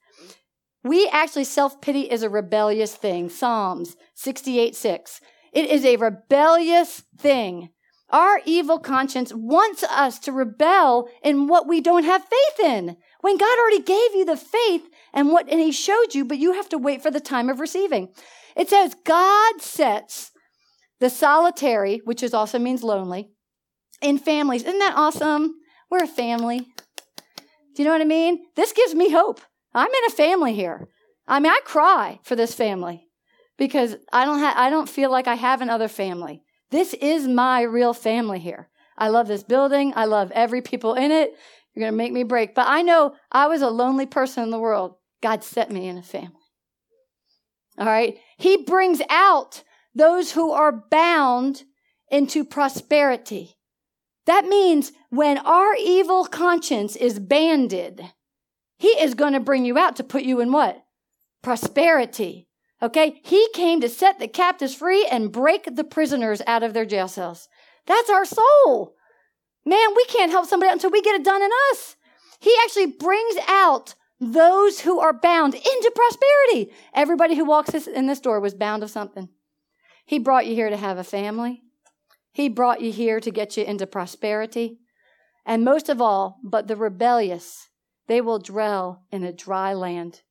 We 0.84 1.08
actually, 1.10 1.44
self 1.44 1.82
pity 1.82 2.02
is 2.02 2.24
a 2.24 2.30
rebellious 2.30 2.96
thing. 2.96 3.30
Psalms 3.30 3.96
68 4.16 4.76
6. 4.76 5.22
It 5.54 5.70
is 5.70 5.86
a 5.86 5.98
rebellious 5.98 7.04
thing. 7.18 7.70
Our 8.10 8.42
evil 8.46 8.78
conscience 8.80 9.32
wants 9.34 9.84
us 9.84 10.20
to 10.20 10.32
rebel 10.32 11.08
in 11.24 11.48
what 11.48 11.68
we 11.68 11.80
don't 11.80 12.04
have 12.04 12.24
faith 12.24 12.66
in. 12.66 12.98
When 13.22 13.38
God 13.38 13.60
already 13.60 13.82
gave 13.82 14.16
you 14.16 14.26
the 14.26 14.38
faith 14.38 14.84
and 15.14 15.30
what, 15.30 15.50
and 15.50 15.60
He 15.60 15.72
showed 15.72 16.14
you, 16.14 16.26
but 16.26 16.38
you 16.38 16.54
have 16.54 16.70
to 16.70 16.78
wait 16.78 17.02
for 17.02 17.12
the 17.12 17.20
time 17.20 17.50
of 17.50 17.60
receiving. 17.60 18.10
It 18.56 18.70
says 18.70 18.96
God 19.06 19.62
sets 19.62 20.32
the 21.00 21.10
solitary, 21.10 22.02
which 22.04 22.22
is 22.22 22.34
also 22.34 22.60
means 22.60 22.84
lonely, 22.84 23.32
in 24.02 24.18
families. 24.18 24.64
Isn't 24.64 24.80
that 24.80 24.98
awesome? 24.98 25.56
We're 25.90 26.04
a 26.04 26.08
family. 26.08 26.68
Do 27.76 27.84
you 27.84 27.86
know 27.86 27.92
what 27.92 28.02
I 28.02 28.06
mean? 28.06 28.40
This 28.56 28.74
gives 28.74 28.94
me 28.94 29.12
hope. 29.12 29.42
I'm 29.74 29.88
in 29.88 30.06
a 30.08 30.12
family 30.12 30.54
here. 30.54 30.88
I 31.28 31.40
mean, 31.40 31.52
I 31.52 31.60
cry 31.64 32.20
for 32.24 32.36
this 32.36 32.54
family 32.54 33.08
because 33.58 33.96
I 34.12 34.26
don't 34.26 34.40
have, 34.40 34.58
I 34.58 34.70
don't 34.70 34.90
feel 34.90 35.12
like 35.12 35.28
I 35.28 35.36
have 35.36 35.62
another 35.62 35.88
family. 35.88 36.44
This 36.72 36.94
is 36.96 37.28
my 37.28 37.62
real 37.62 37.94
family 37.94 38.40
here. 38.40 38.70
I 38.98 39.08
love 39.08 39.28
this 39.28 39.44
building. 39.44 39.94
I 39.96 40.06
love 40.06 40.32
every 40.32 40.62
people 40.62 40.94
in 40.94 41.12
it. 41.12 41.34
You're 41.74 41.84
going 41.84 41.94
to 41.94 41.98
make 41.98 42.12
me 42.12 42.24
break. 42.24 42.54
But 42.56 42.68
I 42.68 42.82
know 42.82 43.16
I 43.32 43.48
was 43.48 43.62
a 43.62 43.70
lonely 43.70 44.06
person 44.06 44.44
in 44.44 44.50
the 44.50 44.60
world. 44.60 44.96
God 45.22 45.44
set 45.44 45.72
me 45.72 45.88
in 45.88 45.98
a 45.98 46.04
family. 46.04 46.36
All 47.78 47.86
right. 47.86 48.18
He 48.38 48.64
brings 48.64 49.02
out 49.10 49.64
those 49.96 50.32
who 50.34 50.52
are 50.52 50.84
bound 50.90 51.64
into 52.10 52.44
prosperity. 52.44 53.56
That 54.26 54.46
means 54.46 54.92
when 55.10 55.38
our 55.40 55.76
evil 55.76 56.26
conscience 56.26 56.96
is 56.96 57.20
banded, 57.20 58.02
he 58.78 58.90
is 58.90 59.14
going 59.14 59.34
to 59.34 59.40
bring 59.40 59.66
you 59.66 59.78
out 59.78 59.96
to 59.98 60.04
put 60.04 60.24
you 60.24 60.42
in 60.42 60.52
what? 60.52 60.84
Prosperity. 61.42 62.48
Okay? 62.82 63.22
He 63.24 63.48
came 63.54 63.82
to 63.82 63.90
set 63.90 64.20
the 64.20 64.28
captives 64.28 64.76
free 64.76 65.08
and 65.10 65.32
break 65.32 65.76
the 65.76 65.84
prisoners 65.84 66.42
out 66.46 66.64
of 66.64 66.74
their 66.74 66.86
jail 66.86 67.08
cells. 67.08 67.48
That's 67.88 68.10
our 68.10 68.26
soul. 68.26 68.96
Man, 69.66 69.88
we 69.96 70.06
can't 70.06 70.32
help 70.32 70.48
somebody 70.48 70.72
until 70.72 70.92
we 70.92 71.02
get 71.02 71.16
it 71.16 71.24
done 71.24 71.42
in 71.42 71.50
us. 71.72 71.96
He 72.40 72.56
actually 72.64 72.88
brings 72.88 73.36
out 73.48 73.96
those 74.20 74.82
who 74.82 75.00
are 75.00 75.14
bound 75.14 75.54
into 75.54 75.92
prosperity. 75.96 76.74
Everybody 76.94 77.36
who 77.36 77.46
walks 77.46 77.74
in 77.74 78.08
this 78.08 78.20
door 78.20 78.40
was 78.40 78.54
bound 78.54 78.84
of 78.84 78.90
something. 78.90 79.30
He 80.06 80.20
brought 80.20 80.48
you 80.48 80.56
here 80.56 80.70
to 80.70 80.78
have 80.78 80.98
a 80.98 81.04
family. 81.04 81.62
He 82.32 82.50
brought 82.50 82.82
you 82.82 82.92
here 82.92 83.20
to 83.20 83.32
get 83.32 83.58
you 83.58 83.64
into 83.64 83.86
prosperity. 83.86 84.80
And 85.46 85.64
most 85.64 85.90
of 85.90 86.02
all, 86.02 86.40
but 86.44 86.68
the 86.68 86.76
rebellious 86.76 87.70
they 88.08 88.20
will 88.20 88.40
dwell 88.40 89.04
in 89.12 89.24
a 89.24 89.32
dry 89.32 89.74
land. 89.74 90.22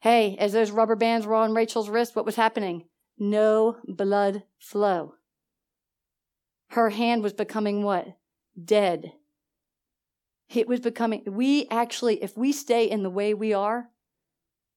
Hey, 0.00 0.36
as 0.38 0.52
those 0.52 0.70
rubber 0.70 0.96
bands 0.96 1.26
were 1.26 1.34
on 1.34 1.52
Rachel's 1.52 1.90
wrist, 1.90 2.16
what 2.16 2.24
was 2.24 2.36
happening? 2.36 2.86
No 3.18 3.76
blood 3.84 4.44
flow. 4.58 5.14
Her 6.68 6.90
hand 6.90 7.22
was 7.22 7.34
becoming 7.34 7.82
what? 7.82 8.16
Dead. 8.62 9.12
It 10.54 10.68
was 10.68 10.80
becoming, 10.80 11.22
we 11.26 11.66
actually, 11.70 12.22
if 12.22 12.36
we 12.36 12.52
stay 12.52 12.84
in 12.84 13.02
the 13.02 13.10
way 13.10 13.32
we 13.32 13.52
are, 13.52 13.88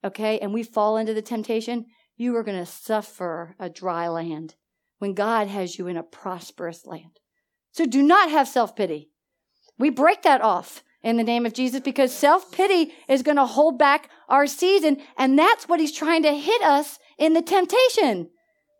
okay, 0.03 0.39
and 0.39 0.53
we 0.53 0.63
fall 0.63 0.97
into 0.97 1.13
the 1.13 1.21
temptation, 1.21 1.85
you 2.15 2.35
are 2.37 2.43
going 2.43 2.59
to 2.59 2.65
suffer 2.65 3.55
a 3.59 3.69
dry 3.69 4.07
land 4.07 4.55
when 4.99 5.13
God 5.13 5.47
has 5.47 5.77
you 5.77 5.87
in 5.87 5.97
a 5.97 6.03
prosperous 6.03 6.85
land. 6.85 7.19
So 7.71 7.85
do 7.85 8.01
not 8.01 8.29
have 8.29 8.47
self 8.47 8.75
pity. 8.75 9.09
We 9.77 9.89
break 9.89 10.21
that 10.21 10.41
off 10.41 10.83
in 11.03 11.17
the 11.17 11.23
name 11.23 11.45
of 11.45 11.53
Jesus 11.53 11.81
because 11.81 12.13
self 12.13 12.51
pity 12.51 12.93
is 13.09 13.21
going 13.21 13.37
to 13.37 13.45
hold 13.45 13.77
back 13.77 14.09
our 14.29 14.47
season. 14.47 14.97
And 15.17 15.37
that's 15.37 15.67
what 15.67 15.79
he's 15.79 15.91
trying 15.91 16.23
to 16.23 16.33
hit 16.33 16.61
us 16.61 16.99
in 17.17 17.33
the 17.33 17.41
temptation. 17.41 18.29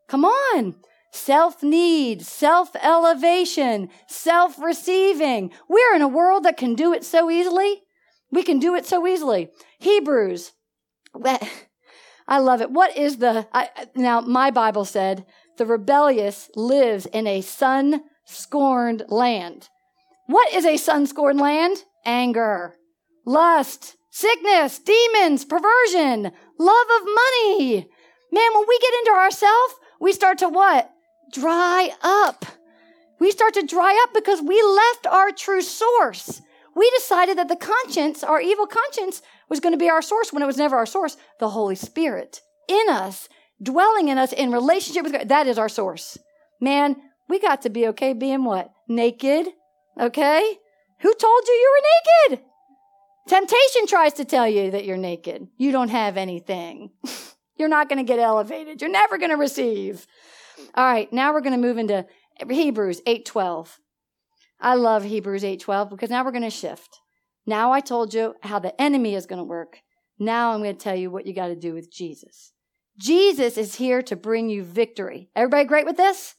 Come 0.08 0.24
on. 0.26 0.76
Self 1.16 1.64
need, 1.64 2.22
self 2.22 2.76
elevation, 2.76 3.90
self 4.08 4.60
receiving. 4.60 5.52
We're 5.68 5.96
in 5.96 6.02
a 6.02 6.08
world 6.08 6.44
that 6.44 6.58
can 6.58 6.76
do 6.76 6.94
it 6.94 7.04
so 7.04 7.30
easily. 7.32 7.84
We 8.32 8.44
can 8.44 8.60
do 8.60 8.76
it 8.76 8.86
so 8.86 9.08
easily. 9.08 9.50
Hebrews. 9.80 10.52
I 12.28 12.40
love 12.40 12.62
it. 12.62 12.72
What 12.72 12.98
is 12.98 13.18
the, 13.18 13.48
I, 13.54 13.70
now 13.96 14.22
my 14.22 14.52
Bible 14.52 14.86
said, 14.86 15.26
the 15.58 15.66
rebellious 15.66 16.50
lives 16.56 17.06
in 17.06 17.28
a 17.28 17.42
sun 17.42 18.04
scorned 18.26 19.04
land. 19.08 19.70
What 20.28 20.54
is 20.54 20.66
a 20.66 20.78
sun 20.78 21.06
scorned 21.08 21.40
land? 21.40 21.78
anger, 22.06 22.76
lust, 23.26 23.98
sickness, 24.12 24.80
demons, 24.80 25.44
perversion, 25.44 26.32
love 26.60 26.88
of 27.02 27.08
money. 27.08 27.90
Man, 28.32 28.50
when 28.54 28.66
we 28.68 28.80
get 28.80 28.94
into 29.00 29.20
ourselves, 29.20 29.74
we 30.00 30.14
start 30.14 30.38
to 30.40 30.50
what? 30.50 30.92
Dry 31.32 31.90
up. 32.02 32.46
We 33.20 33.32
start 33.32 33.54
to 33.56 33.66
dry 33.66 34.00
up 34.04 34.14
because 34.14 34.42
we 34.42 34.62
left 34.62 35.08
our 35.08 35.32
true 35.32 35.62
source. 35.62 36.42
We 36.76 36.90
decided 36.98 37.38
that 37.38 37.48
the 37.48 37.56
conscience, 37.56 38.24
our 38.24 38.42
evil 38.42 38.68
conscience, 38.68 39.22
was 39.50 39.60
going 39.60 39.74
to 39.74 39.80
be 39.80 39.90
our 39.90 40.02
source 40.02 40.34
when 40.34 40.44
it 40.44 40.48
was 40.48 40.58
never 40.58 40.76
our 40.76 40.86
source. 40.86 41.16
The 41.40 41.50
Holy 41.50 41.76
Spirit 41.76 42.42
in 42.68 42.90
us, 42.90 43.30
dwelling 43.62 44.10
in 44.10 44.18
us 44.18 44.34
in 44.34 44.52
relationship 44.52 45.04
with 45.04 45.14
God, 45.14 45.30
that 45.30 45.48
is 45.48 45.58
our 45.58 45.70
source. 45.70 46.18
Man, 46.60 46.98
we 47.30 47.40
got 47.40 47.62
to 47.62 47.70
be 47.70 47.88
okay 47.88 48.14
being 48.14 48.44
what? 48.44 48.72
Naked. 48.88 49.48
Okay? 50.00 50.58
Who 51.02 51.14
told 51.14 51.48
you 51.48 51.54
you 51.54 51.74
were 51.74 52.34
naked? 52.34 52.46
Temptation 53.28 53.88
tries 53.88 54.14
to 54.14 54.26
tell 54.26 54.48
you 54.48 54.72
that 54.72 54.86
you're 54.86 54.98
naked. 54.98 55.48
You 55.58 55.72
don't 55.72 55.90
have 55.90 56.18
anything. 56.18 56.92
you're 57.58 57.70
not 57.70 57.90
going 57.90 57.98
to 57.98 58.08
get 58.08 58.20
elevated. 58.20 58.82
You're 58.82 58.92
never 58.92 59.18
going 59.18 59.32
to 59.32 59.38
receive. 59.38 60.06
All 60.74 60.86
right, 60.86 61.12
now 61.12 61.34
we're 61.34 61.42
going 61.42 61.60
to 61.60 61.68
move 61.68 61.78
into 61.78 62.06
Hebrews 62.50 63.02
8:12. 63.08 63.80
I 64.60 64.76
love 64.76 65.04
Hebrews 65.04 65.44
8:12 65.44 65.90
because 65.90 66.10
now 66.10 66.24
we're 66.24 66.32
going 66.32 66.44
to 66.44 66.50
shift. 66.50 67.00
Now 67.46 67.72
I 67.72 67.80
told 67.80 68.14
you 68.14 68.36
how 68.42 68.60
the 68.60 68.80
enemy 68.82 69.16
is 69.16 69.26
going 69.26 69.40
to 69.40 69.44
work. 69.44 69.80
Now 70.18 70.54
I'm 70.54 70.62
going 70.62 70.76
to 70.76 70.84
tell 70.84 70.96
you 70.96 71.12
what 71.12 71.26
you 71.26 71.34
got 71.34 71.48
to 71.48 71.56
do 71.56 71.74
with 71.74 71.92
Jesus. 71.92 72.54
Jesus 72.98 73.58
is 73.58 73.76
here 73.76 74.02
to 74.04 74.16
bring 74.16 74.50
you 74.50 74.64
victory. 74.64 75.30
Everybody 75.36 75.66
great 75.66 75.86
with 75.86 75.98
this? 75.98 76.36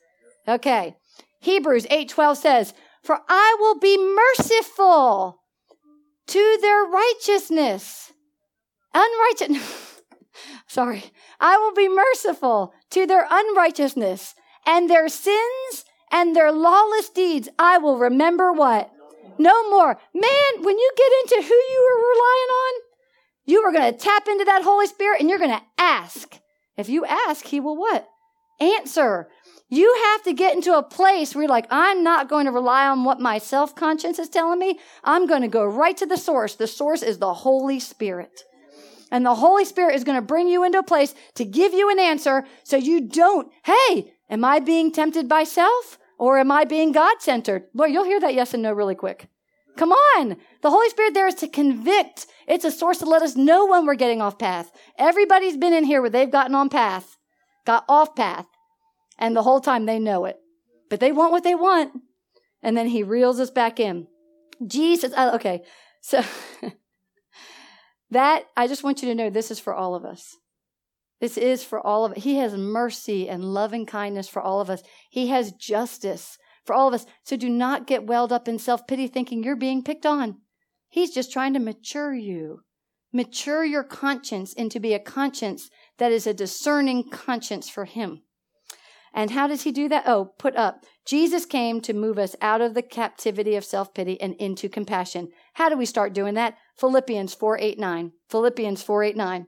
Okay. 0.48 0.96
Hebrews 1.40 1.86
8:12 1.86 2.36
says, 2.36 2.74
for 3.06 3.20
I 3.28 3.56
will 3.60 3.78
be 3.78 3.96
merciful 3.96 5.40
to 6.26 6.58
their 6.60 6.82
righteousness. 6.82 8.12
Unrighteous. 8.92 9.92
Sorry. 10.66 11.04
I 11.40 11.56
will 11.56 11.72
be 11.72 11.88
merciful 11.88 12.74
to 12.90 13.06
their 13.06 13.26
unrighteousness 13.30 14.34
and 14.66 14.90
their 14.90 15.08
sins 15.08 15.84
and 16.10 16.34
their 16.34 16.52
lawless 16.52 17.08
deeds. 17.08 17.48
I 17.58 17.78
will 17.78 17.98
remember 17.98 18.52
what? 18.52 18.92
No 19.38 19.68
more. 19.70 19.98
Man, 20.14 20.62
when 20.62 20.78
you 20.78 20.92
get 20.96 21.12
into 21.22 21.48
who 21.48 21.54
you 21.54 21.80
are 21.90 21.98
relying 21.98 22.50
on, 22.50 22.72
you 23.44 23.60
are 23.62 23.72
going 23.72 23.92
to 23.92 23.98
tap 23.98 24.26
into 24.28 24.44
that 24.44 24.62
Holy 24.62 24.86
Spirit 24.86 25.20
and 25.20 25.28
you're 25.28 25.38
going 25.38 25.50
to 25.50 25.62
ask. 25.78 26.38
If 26.76 26.88
you 26.88 27.04
ask, 27.04 27.44
He 27.46 27.60
will 27.60 27.76
what? 27.76 28.08
Answer. 28.60 29.28
You 29.68 29.92
have 30.12 30.22
to 30.24 30.32
get 30.32 30.54
into 30.54 30.76
a 30.76 30.82
place 30.82 31.34
where 31.34 31.42
you're 31.42 31.50
like, 31.50 31.66
I'm 31.70 32.04
not 32.04 32.28
going 32.28 32.46
to 32.46 32.52
rely 32.52 32.86
on 32.86 33.04
what 33.04 33.20
my 33.20 33.38
self 33.38 33.74
conscience 33.74 34.18
is 34.18 34.28
telling 34.28 34.58
me. 34.58 34.78
I'm 35.02 35.26
going 35.26 35.42
to 35.42 35.48
go 35.48 35.64
right 35.64 35.96
to 35.96 36.06
the 36.06 36.16
source. 36.16 36.54
The 36.54 36.66
source 36.66 37.02
is 37.02 37.18
the 37.18 37.34
Holy 37.34 37.80
Spirit. 37.80 38.42
And 39.10 39.24
the 39.24 39.36
Holy 39.36 39.64
Spirit 39.64 39.94
is 39.94 40.04
going 40.04 40.16
to 40.16 40.22
bring 40.22 40.48
you 40.48 40.64
into 40.64 40.78
a 40.78 40.82
place 40.82 41.14
to 41.34 41.44
give 41.44 41.72
you 41.72 41.90
an 41.90 41.98
answer 41.98 42.44
so 42.64 42.76
you 42.76 43.00
don't, 43.00 43.50
hey, 43.64 44.14
am 44.28 44.44
I 44.44 44.58
being 44.58 44.90
tempted 44.90 45.28
by 45.28 45.44
self 45.44 45.98
or 46.18 46.38
am 46.38 46.50
I 46.50 46.64
being 46.64 46.92
God 46.92 47.20
centered? 47.20 47.64
Boy, 47.72 47.86
you'll 47.86 48.04
hear 48.04 48.20
that 48.20 48.34
yes 48.34 48.54
and 48.54 48.62
no 48.62 48.72
really 48.72 48.94
quick. 48.94 49.28
Come 49.76 49.92
on. 49.92 50.36
The 50.62 50.70
Holy 50.70 50.88
Spirit 50.88 51.14
there 51.14 51.26
is 51.26 51.34
to 51.36 51.48
convict. 51.48 52.26
It's 52.48 52.64
a 52.64 52.70
source 52.70 52.98
to 52.98 53.04
let 53.04 53.22
us 53.22 53.36
know 53.36 53.66
when 53.66 53.86
we're 53.86 53.94
getting 53.94 54.22
off 54.22 54.38
path. 54.38 54.72
Everybody's 54.98 55.56
been 55.56 55.74
in 55.74 55.84
here 55.84 56.00
where 56.00 56.10
they've 56.10 56.30
gotten 56.30 56.54
on 56.54 56.70
path, 56.70 57.18
got 57.66 57.84
off 57.88 58.16
path, 58.16 58.46
and 59.18 59.36
the 59.36 59.42
whole 59.42 59.60
time 59.60 59.84
they 59.84 59.98
know 59.98 60.24
it. 60.24 60.38
But 60.88 61.00
they 61.00 61.12
want 61.12 61.32
what 61.32 61.44
they 61.44 61.54
want. 61.54 61.92
And 62.62 62.76
then 62.76 62.88
he 62.88 63.02
reels 63.02 63.38
us 63.38 63.50
back 63.50 63.78
in. 63.78 64.06
Jesus, 64.66 65.12
uh, 65.12 65.32
okay. 65.34 65.62
So 66.00 66.24
that, 68.10 68.44
I 68.56 68.66
just 68.66 68.84
want 68.84 69.02
you 69.02 69.08
to 69.08 69.14
know 69.14 69.30
this 69.30 69.50
is 69.50 69.60
for 69.60 69.74
all 69.74 69.94
of 69.94 70.04
us. 70.04 70.36
This 71.20 71.38
is 71.38 71.64
for 71.64 71.84
all 71.84 72.04
of 72.04 72.12
it. 72.12 72.18
He 72.18 72.36
has 72.36 72.54
mercy 72.54 73.28
and 73.28 73.54
loving 73.54 73.86
kindness 73.86 74.28
for 74.28 74.42
all 74.42 74.60
of 74.60 74.68
us. 74.68 74.82
He 75.10 75.28
has 75.28 75.52
justice 75.52 76.36
for 76.64 76.74
all 76.74 76.88
of 76.88 76.94
us. 76.94 77.06
So 77.24 77.36
do 77.36 77.48
not 77.48 77.86
get 77.86 78.06
welled 78.06 78.32
up 78.32 78.48
in 78.48 78.58
self 78.58 78.86
pity 78.86 79.06
thinking 79.06 79.42
you're 79.42 79.56
being 79.56 79.82
picked 79.82 80.04
on. 80.04 80.38
He's 80.88 81.12
just 81.12 81.32
trying 81.32 81.54
to 81.54 81.60
mature 81.60 82.14
you. 82.14 82.60
Mature 83.12 83.64
your 83.64 83.84
conscience 83.84 84.52
into 84.52 84.78
be 84.78 84.92
a 84.92 84.98
conscience 84.98 85.70
that 85.98 86.12
is 86.12 86.26
a 86.26 86.34
discerning 86.34 87.08
conscience 87.08 87.68
for 87.68 87.86
Him. 87.86 88.22
And 89.14 89.30
how 89.30 89.46
does 89.46 89.62
He 89.62 89.72
do 89.72 89.88
that? 89.88 90.04
Oh, 90.06 90.32
put 90.38 90.54
up. 90.54 90.84
Jesus 91.06 91.46
came 91.46 91.80
to 91.80 91.94
move 91.94 92.18
us 92.18 92.36
out 92.42 92.60
of 92.60 92.74
the 92.74 92.82
captivity 92.82 93.54
of 93.54 93.64
self 93.64 93.94
pity 93.94 94.20
and 94.20 94.34
into 94.34 94.68
compassion. 94.68 95.30
How 95.54 95.70
do 95.70 95.78
we 95.78 95.86
start 95.86 96.12
doing 96.12 96.34
that? 96.34 96.58
Philippians 96.78 97.34
4 97.34 97.58
8 97.58 97.78
9. 97.78 98.12
Philippians 98.30 98.82
4 98.82 99.02
8 99.02 99.16
9. 99.16 99.46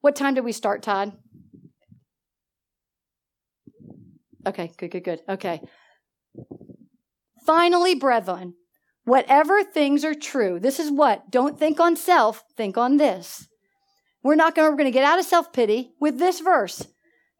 What 0.00 0.16
time 0.16 0.34
did 0.34 0.44
we 0.44 0.52
start, 0.52 0.82
Todd? 0.82 1.12
Okay, 4.46 4.70
good, 4.76 4.90
good, 4.90 5.04
good. 5.04 5.20
Okay. 5.28 5.60
Finally, 7.44 7.94
brethren, 7.96 8.54
whatever 9.04 9.64
things 9.64 10.04
are 10.04 10.14
true, 10.14 10.60
this 10.60 10.78
is 10.78 10.90
what? 10.90 11.30
Don't 11.30 11.58
think 11.58 11.80
on 11.80 11.96
self, 11.96 12.44
think 12.56 12.76
on 12.76 12.96
this. 12.96 13.48
We're 14.22 14.34
not 14.34 14.54
going 14.54 14.66
to, 14.66 14.70
we're 14.70 14.76
going 14.76 14.92
to 14.92 14.96
get 14.96 15.04
out 15.04 15.18
of 15.18 15.24
self 15.24 15.52
pity 15.52 15.94
with 16.00 16.18
this 16.18 16.40
verse. 16.40 16.86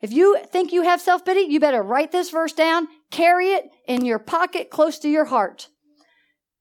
If 0.01 0.13
you 0.13 0.39
think 0.53 0.73
you 0.73 0.83
have 0.83 1.01
self 1.01 1.25
pity, 1.25 1.41
you 1.41 1.61
better 1.61 1.83
write 1.83 2.13
this 2.13 2.31
verse 2.31 2.53
down, 2.53 2.89
carry 3.11 3.53
it 3.53 3.65
in 3.87 4.05
your 4.05 4.19
pocket 4.19 4.71
close 4.71 4.99
to 5.01 5.09
your 5.09 5.27
heart. 5.27 5.69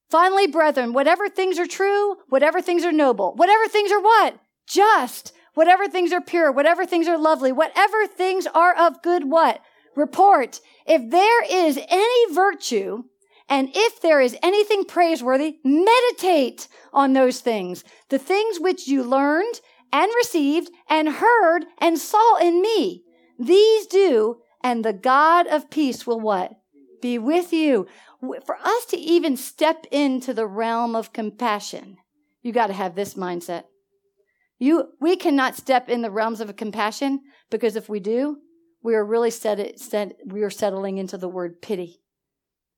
Finally, 0.10 0.48
brethren, 0.48 0.94
whatever 0.94 1.28
things 1.28 1.58
are 1.58 1.66
true, 1.66 2.16
whatever 2.30 2.62
things 2.62 2.86
are 2.86 2.92
noble, 2.92 3.34
whatever 3.36 3.68
things 3.68 3.92
are 3.92 4.02
what? 4.02 4.38
Just, 4.68 5.34
whatever 5.54 5.88
things 5.88 6.14
are 6.14 6.22
pure, 6.22 6.52
whatever 6.52 6.86
things 6.86 7.08
are 7.08 7.18
lovely, 7.18 7.52
whatever 7.52 8.06
things 8.06 8.48
are 8.48 8.76
of 8.76 9.02
good 9.02 9.30
what? 9.30 9.62
Report. 9.96 10.60
If 10.86 11.10
there 11.10 11.44
is 11.44 11.80
any 11.90 12.34
virtue, 12.34 13.04
and 13.48 13.70
if 13.74 14.02
there 14.02 14.22
is 14.22 14.38
anything 14.42 14.86
praiseworthy, 14.86 15.58
meditate 15.64 16.68
on 16.94 17.14
those 17.14 17.40
things. 17.40 17.84
The 18.10 18.18
things 18.18 18.60
which 18.60 18.88
you 18.88 19.04
learned 19.04 19.62
and 19.94 20.12
received 20.18 20.72
and 20.90 21.10
heard 21.10 21.66
and 21.80 22.00
saw 22.00 22.38
in 22.38 22.62
me. 22.62 23.04
These 23.40 23.88
do, 23.88 24.38
and 24.64 24.84
the 24.84 24.94
God 24.94 25.48
of 25.48 25.70
peace 25.70 26.08
will 26.08 26.20
what? 26.20 26.54
Be 27.02 27.18
with 27.20 27.54
you. 27.54 27.88
For 28.46 28.56
us 28.56 28.86
to 28.86 28.98
even 28.98 29.38
step 29.38 29.86
into 29.92 30.34
the 30.34 30.48
realm 30.48 30.96
of 30.96 31.14
compassion, 31.14 31.98
you 32.42 32.52
got 32.52 32.68
to 32.68 32.74
have 32.74 32.96
this 32.96 33.16
mindset. 33.16 33.64
You, 34.58 34.90
we 35.02 35.16
cannot 35.16 35.56
step 35.56 35.90
in 35.90 36.02
the 36.02 36.12
realms 36.12 36.40
of 36.40 36.56
compassion 36.56 37.22
because 37.50 37.76
if 37.76 37.90
we 37.90 38.00
do, 38.00 38.38
we 38.84 38.96
are 38.96 39.04
really 39.04 39.32
set, 39.32 39.80
set, 39.80 40.16
we 40.26 40.44
are 40.44 40.50
settling 40.50 40.98
into 40.98 41.18
the 41.18 41.28
word 41.28 41.62
pity. 41.62 42.02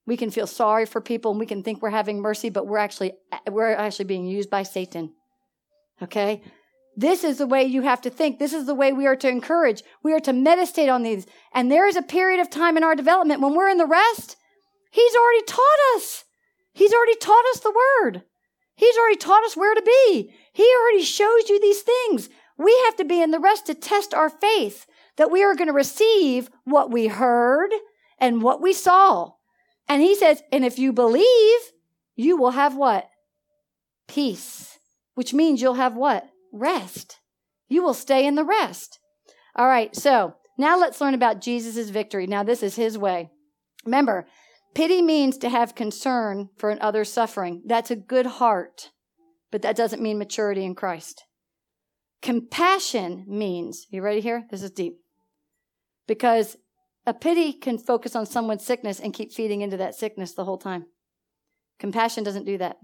We 0.06 0.18
can 0.18 0.32
feel 0.32 0.48
sorry 0.48 0.86
for 0.86 1.02
people 1.02 1.32
and 1.32 1.40
we 1.40 1.46
can 1.46 1.64
think 1.64 1.82
we're 1.82 1.90
having 1.90 2.22
mercy, 2.22 2.50
but 2.50 2.66
we're 2.66 2.78
actually 2.78 3.12
we're 3.52 3.74
actually 3.74 4.06
being 4.06 4.26
used 4.26 4.50
by 4.50 4.64
Satan. 4.64 5.14
Okay? 6.02 6.42
This 6.96 7.24
is 7.24 7.38
the 7.38 7.46
way 7.46 7.64
you 7.64 7.84
have 7.84 8.02
to 8.02 8.10
think. 8.10 8.40
This 8.40 8.54
is 8.54 8.66
the 8.66 8.74
way 8.74 8.92
we 8.92 9.06
are 9.06 9.16
to 9.18 9.30
encourage. 9.30 9.84
We 10.02 10.14
are 10.14 10.20
to 10.22 10.34
meditate 10.34 10.90
on 10.90 11.04
these. 11.04 11.28
And 11.54 11.70
there 11.70 11.86
is 11.86 11.96
a 11.96 12.02
period 12.02 12.40
of 12.40 12.50
time 12.50 12.78
in 12.78 12.84
our 12.84 12.96
development 12.96 13.42
when 13.42 13.54
we're 13.54 13.70
in 13.70 13.78
the 13.78 13.86
rest. 13.86 14.38
He's 14.92 15.16
already 15.16 15.44
taught 15.44 15.96
us. 15.96 16.26
He's 16.74 16.94
already 16.94 17.16
taught 17.16 17.46
us 17.54 17.60
the 17.60 17.76
word. 18.02 18.24
He's 18.76 18.98
already 18.98 19.18
taught 19.18 19.44
us 19.44 19.58
where 19.58 19.74
to 19.74 19.82
be. 19.82 20.34
He 20.54 20.72
already 20.80 21.04
shows 21.04 21.50
you 21.50 21.60
these 21.60 21.82
things. 21.82 22.30
We 22.58 22.76
have 22.86 22.96
to 22.98 23.06
be 23.06 23.22
in 23.22 23.32
the 23.32 23.40
rest 23.40 23.66
to 23.68 23.74
test 23.74 24.14
our 24.14 24.30
faith 24.30 24.86
that 25.18 25.32
we 25.32 25.44
are 25.44 25.56
going 25.56 25.68
to 25.68 25.74
receive 25.74 26.50
what 26.64 26.92
we 26.92 27.08
heard 27.08 27.72
and 28.20 28.42
what 28.42 28.62
we 28.62 28.74
saw. 28.74 29.32
And 29.90 30.02
he 30.02 30.16
says, 30.16 30.44
and 30.52 30.64
if 30.64 30.78
you 30.78 30.94
believe, 30.94 31.60
you 32.16 32.38
will 32.38 32.52
have 32.52 32.76
what? 32.76 33.10
Peace, 34.08 34.78
which 35.16 35.34
means 35.34 35.62
you'll 35.62 35.76
have 35.76 35.96
what? 35.96 36.30
rest. 36.52 37.20
You 37.68 37.84
will 37.84 37.94
stay 37.94 38.26
in 38.26 38.36
the 38.36 38.44
rest. 38.44 39.00
All 39.56 39.68
right, 39.68 39.96
so 39.96 40.36
now 40.58 40.78
let's 40.78 41.02
learn 41.02 41.14
about 41.14 41.42
Jesus' 41.42 41.90
victory. 41.90 42.28
Now, 42.28 42.44
this 42.44 42.64
is 42.64 42.76
his 42.76 42.98
way. 42.98 43.30
Remember, 43.86 44.28
pity 44.78 45.02
means 45.02 45.40
to 45.40 45.50
have 45.50 45.74
concern 45.74 46.50
for 46.56 46.70
another's 46.70 47.12
suffering. 47.12 47.64
That's 47.66 47.90
a 47.90 47.96
good 47.96 48.28
heart, 48.28 48.92
but 49.50 49.64
that 49.64 49.76
doesn't 49.76 50.04
mean 50.04 50.20
maturity 50.20 50.64
in 50.64 50.76
Christ. 50.76 51.24
Compassion 52.22 53.26
means, 53.28 53.88
you 53.90 54.04
ready 54.04 54.22
here? 54.22 54.46
This 54.52 54.62
is 54.62 54.70
deep. 54.70 55.00
Because 56.08 56.58
a 57.08 57.14
pity 57.16 57.54
can 57.54 57.80
focus 57.80 58.16
on 58.16 58.28
someone's 58.28 58.64
sickness 58.64 59.00
and 59.00 59.16
keep 59.16 59.34
feeding 59.34 59.62
into 59.62 59.78
that 59.78 59.96
sickness 59.96 60.36
the 60.36 60.46
whole 60.46 60.60
time. 60.60 60.86
Compassion 61.80 62.24
doesn't 62.24 62.46
do 62.46 62.60
that. 62.60 62.78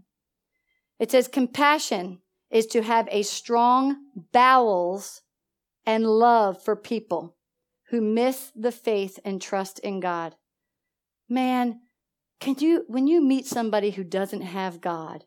It 0.97 1.11
says 1.11 1.27
compassion 1.27 2.21
is 2.49 2.65
to 2.67 2.81
have 2.81 3.07
a 3.11 3.21
strong 3.21 3.97
bowels 4.31 5.21
and 5.85 6.07
love 6.07 6.63
for 6.63 6.75
people 6.75 7.35
who 7.91 8.01
miss 8.01 8.51
the 8.55 8.71
faith 8.71 9.19
and 9.23 9.39
trust 9.39 9.77
in 9.77 9.99
God. 9.99 10.33
Man, 11.29 11.81
can 12.43 12.55
you, 12.59 12.83
when 12.87 13.07
you 13.07 13.21
meet 13.21 13.45
somebody 13.45 13.91
who 13.91 14.03
doesn't 14.03 14.41
have 14.41 14.81
God 14.81 15.23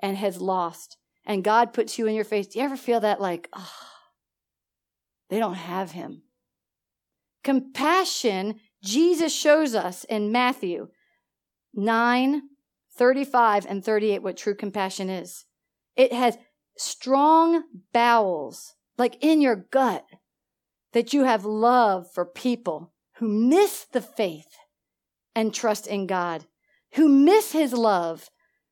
and 0.00 0.16
has 0.16 0.40
lost, 0.40 0.96
and 1.24 1.44
God 1.44 1.72
puts 1.72 1.98
you 1.98 2.08
in 2.08 2.16
your 2.16 2.24
face, 2.24 2.48
do 2.48 2.58
you 2.58 2.64
ever 2.64 2.76
feel 2.76 2.98
that 2.98 3.20
like, 3.20 3.48
oh, 3.52 3.70
they 5.30 5.38
don't 5.38 5.54
have 5.54 5.92
Him? 5.92 6.22
Compassion, 7.44 8.56
Jesus 8.82 9.32
shows 9.32 9.76
us 9.76 10.02
in 10.02 10.32
Matthew 10.32 10.88
9, 11.74 12.42
35, 12.96 13.66
and 13.66 13.84
38 13.84 14.24
what 14.24 14.36
true 14.36 14.56
compassion 14.56 15.08
is. 15.08 15.44
It 15.94 16.12
has 16.12 16.38
strong 16.76 17.62
bowels, 17.92 18.74
like 18.96 19.16
in 19.20 19.40
your 19.40 19.54
gut, 19.54 20.04
that 20.92 21.12
you 21.12 21.22
have 21.22 21.44
love 21.44 22.10
for 22.12 22.24
people 22.26 22.94
who 23.18 23.28
miss 23.28 23.84
the 23.84 24.00
faith 24.00 24.56
and 25.38 25.54
trust 25.54 25.86
in 25.86 26.08
God, 26.08 26.46
who 26.94 27.08
miss 27.08 27.52
his 27.52 27.72
love, 27.72 28.28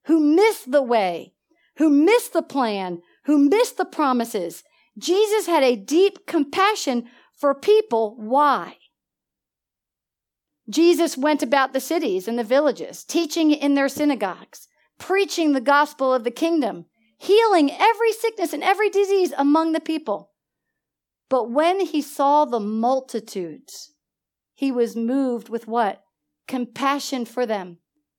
who 0.07 0.19
miss 0.19 0.65
the 0.65 0.83
way, 0.83 1.33
who 1.77 1.89
miss 1.89 2.29
the 2.29 2.43
plan, 2.43 3.03
who 3.27 3.39
miss 3.39 3.71
the 3.71 3.85
promises. 3.85 4.65
Jesus 4.99 5.47
had 5.47 5.63
a 5.63 5.77
deep 5.77 6.27
compassion 6.27 7.05
for 7.39 7.55
people. 7.55 8.17
Why? 8.19 8.79
Jesus 10.69 11.17
went 11.17 11.41
about 11.41 11.73
the 11.73 11.79
cities 11.79 12.27
and 12.27 12.37
the 12.37 12.43
villages, 12.43 13.05
teaching 13.05 13.53
in 13.53 13.75
their 13.75 13.89
synagogues, 13.89 14.67
preaching 14.99 15.53
the 15.53 15.61
gospel 15.61 16.13
of 16.13 16.25
the 16.25 16.33
kingdom, 16.33 16.87
healing 17.17 17.71
every 17.71 18.11
sickness 18.11 18.53
and 18.53 18.65
every 18.65 18.91
disease 18.91 19.33
among 19.39 19.71
the 19.71 19.79
people. 19.79 20.33
But 21.29 21.49
when 21.49 21.79
he 21.79 22.03
saw 22.03 22.45
the 22.45 22.59
multitudes, 22.59 23.93
he 24.57 24.73
was 24.73 24.97
moved 24.97 25.49
with 25.49 25.69
what? 25.69 26.03
Compassion 26.49 27.25
for 27.25 27.47
them. 27.47 27.79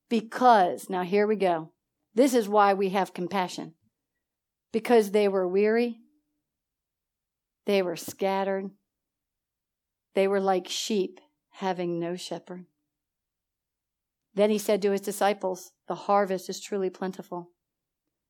Because, 0.09 0.89
now 0.89 1.03
here 1.03 1.27
we 1.27 1.35
go. 1.35 1.71
This 2.15 2.33
is 2.33 2.47
why 2.47 2.73
we 2.73 2.89
have 2.89 3.13
compassion. 3.13 3.73
Because 4.71 5.11
they 5.11 5.27
were 5.27 5.47
weary, 5.47 5.99
they 7.65 7.81
were 7.81 7.95
scattered, 7.95 8.71
they 10.15 10.27
were 10.27 10.39
like 10.39 10.67
sheep 10.67 11.19
having 11.51 11.99
no 11.99 12.15
shepherd. 12.15 12.65
Then 14.33 14.49
he 14.49 14.57
said 14.57 14.81
to 14.81 14.91
his 14.91 15.01
disciples, 15.01 15.71
The 15.87 15.95
harvest 15.95 16.49
is 16.49 16.59
truly 16.59 16.89
plentiful 16.89 17.51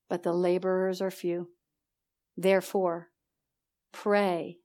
but 0.10 0.24
the 0.24 0.34
laborers 0.34 1.02
are 1.02 1.12
few. 1.12 1.50
Therefore, 2.36 3.10
pray 3.92 4.60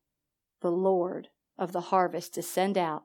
the 0.60 0.70
Lord 0.70 1.28
of 1.58 1.72
the 1.72 1.80
harvest 1.80 2.34
to 2.34 2.42
send 2.42 2.78
out 2.78 3.04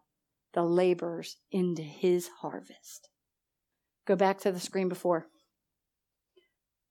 the 0.57 0.63
laborers 0.63 1.37
into 1.51 1.83
his 1.83 2.29
harvest. 2.41 3.09
Go 4.07 4.15
back 4.15 4.39
to 4.39 4.51
the 4.51 4.59
screen 4.59 4.89
before. 4.89 5.27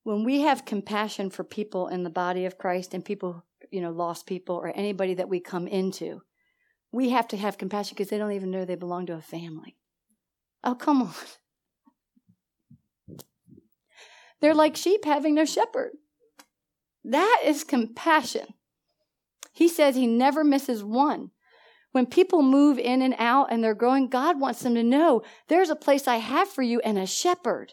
When 0.05 0.23
we 0.23 0.43
have 0.43 0.65
compassion 0.65 1.31
for 1.31 1.43
people 1.43 1.89
in 1.89 2.05
the 2.05 2.09
body 2.11 2.45
of 2.45 2.59
Christ 2.59 2.95
and 2.95 3.05
people, 3.05 3.45
you 3.73 3.81
know, 3.81 3.91
lost 3.91 4.25
people 4.25 4.55
or 4.55 4.69
anybody 4.69 5.15
that 5.15 5.29
we 5.29 5.41
come 5.41 5.67
into, 5.67 6.21
we 6.93 7.11
have 7.11 7.27
to 7.27 7.37
have 7.37 7.59
compassion 7.59 7.97
because 7.97 8.09
they 8.09 8.19
don't 8.19 8.31
even 8.31 8.53
know 8.53 8.65
they 8.65 8.77
belong 8.77 9.07
to 9.07 9.15
a 9.15 9.21
family. 9.21 9.77
Oh, 10.63 10.77
come 10.77 11.03
on. 11.03 11.15
They're 14.41 14.55
like 14.55 14.77
sheep 14.77 15.05
having 15.05 15.35
no 15.35 15.45
shepherd. 15.45 15.91
That 17.03 17.43
is 17.45 17.65
compassion. 17.65 18.47
He 19.53 19.67
says 19.67 19.97
he 19.97 20.07
never 20.07 20.45
misses 20.45 20.85
one. 20.85 21.33
When 21.97 22.05
people 22.05 22.43
move 22.43 22.79
in 22.79 23.01
and 23.01 23.15
out 23.17 23.51
and 23.51 23.65
they're 23.65 23.73
growing, 23.73 24.09
God 24.09 24.39
wants 24.39 24.61
them 24.61 24.75
to 24.75 24.83
know 24.83 25.23
there's 25.49 25.71
a 25.71 25.75
place 25.75 26.07
I 26.07 26.17
have 26.17 26.47
for 26.47 26.61
you 26.61 26.79
and 26.81 26.99
a 26.99 27.07
shepherd. 27.07 27.73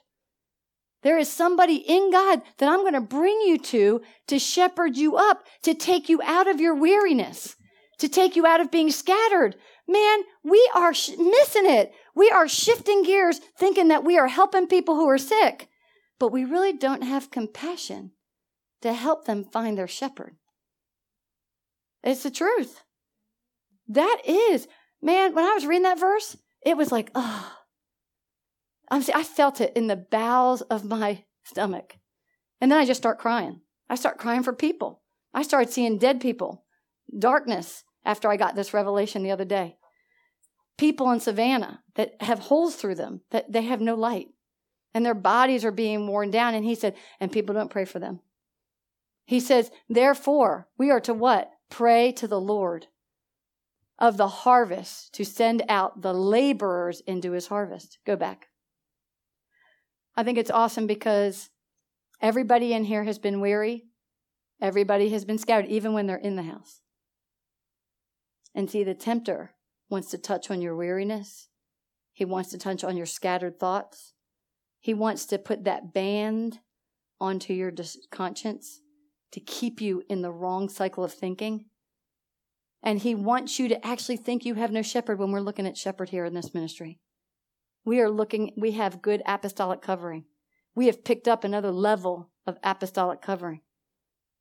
There 1.01 1.17
is 1.17 1.29
somebody 1.29 1.75
in 1.75 2.09
God 2.09 2.41
that 2.57 2.69
I'm 2.69 2.83
going 2.83 2.93
to 2.93 3.01
bring 3.01 3.41
you 3.41 3.57
to 3.57 4.01
to 4.27 4.39
shepherd 4.39 4.95
you 4.95 5.17
up, 5.17 5.43
to 5.63 5.73
take 5.73 6.07
you 6.07 6.21
out 6.23 6.47
of 6.47 6.61
your 6.61 6.73
weariness, 6.73 7.57
to 7.97 8.07
take 8.07 8.37
you 8.37 8.45
out 8.45 8.61
of 8.61 8.71
being 8.71 8.91
scattered. 8.91 9.57
Man, 9.89 10.19
we 10.41 10.71
are 10.73 10.93
sh- 10.93 11.17
missing 11.17 11.65
it. 11.65 11.91
We 12.15 12.29
are 12.29 12.47
shifting 12.47 13.03
gears 13.03 13.41
thinking 13.59 13.89
that 13.89 14.05
we 14.05 14.17
are 14.17 14.29
helping 14.29 14.67
people 14.67 14.95
who 14.95 15.09
are 15.09 15.17
sick, 15.17 15.67
but 16.17 16.31
we 16.31 16.45
really 16.45 16.71
don't 16.71 17.03
have 17.03 17.29
compassion 17.29 18.11
to 18.83 18.93
help 18.93 19.25
them 19.25 19.43
find 19.43 19.77
their 19.77 19.89
shepherd. 19.89 20.37
It's 22.01 22.23
the 22.23 22.31
truth. 22.31 22.83
That 23.87 24.21
is, 24.25 24.67
man, 25.01 25.35
when 25.35 25.45
I 25.45 25.53
was 25.53 25.65
reading 25.65 25.83
that 25.83 25.99
verse, 25.99 26.37
it 26.65 26.77
was 26.77 26.91
like, 26.91 27.11
oh, 27.15 27.51
I'm, 28.89 29.03
I 29.13 29.23
felt 29.23 29.61
it 29.61 29.73
in 29.75 29.87
the 29.87 29.95
bowels 29.95 30.61
of 30.61 30.85
my 30.85 31.23
stomach. 31.43 31.97
And 32.61 32.71
then 32.71 32.79
I 32.79 32.85
just 32.85 33.01
start 33.01 33.19
crying. 33.19 33.61
I 33.89 33.95
start 33.95 34.17
crying 34.17 34.43
for 34.43 34.53
people. 34.53 35.01
I 35.33 35.43
started 35.43 35.73
seeing 35.73 35.97
dead 35.97 36.21
people, 36.21 36.63
darkness 37.17 37.83
after 38.05 38.29
I 38.29 38.37
got 38.37 38.55
this 38.55 38.73
revelation 38.73 39.23
the 39.23 39.31
other 39.31 39.45
day. 39.45 39.77
People 40.77 41.11
in 41.11 41.19
Savannah 41.19 41.81
that 41.95 42.21
have 42.21 42.39
holes 42.39 42.75
through 42.75 42.95
them, 42.95 43.21
that 43.31 43.51
they 43.51 43.63
have 43.63 43.81
no 43.81 43.95
light, 43.95 44.27
and 44.93 45.05
their 45.05 45.13
bodies 45.13 45.65
are 45.65 45.71
being 45.71 46.07
worn 46.07 46.31
down. 46.31 46.53
And 46.53 46.65
he 46.65 46.75
said, 46.75 46.95
and 47.19 47.31
people 47.31 47.53
don't 47.53 47.69
pray 47.71 47.85
for 47.85 47.99
them. 47.99 48.19
He 49.25 49.39
says, 49.39 49.71
therefore, 49.89 50.67
we 50.77 50.91
are 50.91 50.99
to 51.01 51.13
what? 51.13 51.51
Pray 51.69 52.11
to 52.13 52.27
the 52.27 52.39
Lord 52.39 52.87
of 53.99 54.17
the 54.17 54.27
harvest 54.27 55.13
to 55.13 55.23
send 55.23 55.63
out 55.69 56.01
the 56.01 56.13
laborers 56.13 57.01
into 57.01 57.31
his 57.31 57.47
harvest. 57.47 57.99
Go 58.05 58.15
back. 58.15 58.47
I 60.15 60.23
think 60.23 60.37
it's 60.37 60.51
awesome 60.51 60.87
because 60.87 61.49
everybody 62.21 62.73
in 62.73 62.85
here 62.85 63.03
has 63.03 63.19
been 63.19 63.39
weary. 63.39 63.85
Everybody 64.61 65.09
has 65.09 65.25
been 65.25 65.37
scattered, 65.37 65.69
even 65.69 65.93
when 65.93 66.07
they're 66.07 66.17
in 66.17 66.35
the 66.35 66.43
house. 66.43 66.81
And 68.55 68.69
see, 68.69 68.83
the 68.83 68.93
tempter 68.93 69.55
wants 69.89 70.09
to 70.11 70.17
touch 70.17 70.49
on 70.51 70.61
your 70.61 70.75
weariness. 70.75 71.49
He 72.13 72.25
wants 72.25 72.51
to 72.51 72.57
touch 72.57 72.83
on 72.83 72.95
your 72.95 73.07
scattered 73.07 73.59
thoughts. 73.59 74.13
He 74.79 74.93
wants 74.93 75.25
to 75.27 75.39
put 75.39 75.63
that 75.63 75.93
band 75.93 76.59
onto 77.19 77.53
your 77.53 77.71
conscience 78.11 78.81
to 79.31 79.39
keep 79.39 79.81
you 79.81 80.03
in 80.09 80.21
the 80.21 80.31
wrong 80.31 80.69
cycle 80.69 81.03
of 81.03 81.13
thinking. 81.13 81.65
And 82.83 82.99
he 82.99 83.15
wants 83.15 83.57
you 83.59 83.69
to 83.69 83.85
actually 83.85 84.17
think 84.17 84.43
you 84.43 84.55
have 84.55 84.71
no 84.71 84.81
shepherd 84.81 85.17
when 85.17 85.31
we're 85.31 85.39
looking 85.39 85.65
at 85.65 85.77
shepherd 85.77 86.09
here 86.09 86.25
in 86.25 86.33
this 86.33 86.53
ministry. 86.53 86.99
We 87.85 88.01
are 88.01 88.09
looking, 88.09 88.51
we 88.57 88.71
have 88.71 89.01
good 89.01 89.23
apostolic 89.25 89.81
covering. 89.81 90.25
We 90.75 90.87
have 90.87 91.05
picked 91.05 91.27
up 91.27 91.43
another 91.43 91.71
level 91.71 92.31
of 92.45 92.57
apostolic 92.61 93.21
covering. 93.21 93.61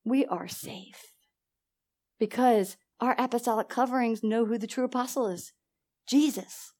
We 0.05 0.26
are 0.26 0.49
safe 0.49 1.12
because 2.18 2.76
our 3.01 3.14
apostolic 3.18 3.68
coverings 3.68 4.22
know 4.22 4.47
who 4.47 4.59
the 4.59 4.66
true 4.66 4.84
apostle 4.84 5.28
is 5.28 5.53
Jesus. 6.07 6.72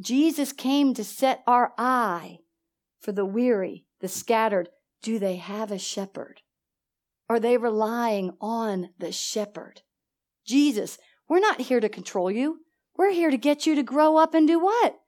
Jesus 0.00 0.52
came 0.52 0.94
to 0.94 1.04
set 1.04 1.42
our 1.46 1.72
eye 1.78 2.38
for 3.00 3.12
the 3.12 3.24
weary, 3.24 3.84
the 4.00 4.08
scattered. 4.08 4.68
Do 5.02 5.18
they 5.18 5.36
have 5.36 5.70
a 5.70 5.78
shepherd? 5.78 6.42
Are 7.28 7.40
they 7.40 7.56
relying 7.56 8.32
on 8.40 8.90
the 8.98 9.12
shepherd? 9.12 9.82
Jesus, 10.50 10.98
we're 11.28 11.38
not 11.38 11.60
here 11.60 11.80
to 11.80 11.88
control 11.88 12.30
you. 12.30 12.58
We're 12.96 13.12
here 13.12 13.30
to 13.30 13.38
get 13.38 13.66
you 13.66 13.76
to 13.76 13.82
grow 13.82 14.16
up 14.16 14.34
and 14.34 14.46
do 14.46 14.58
what? 14.58 15.00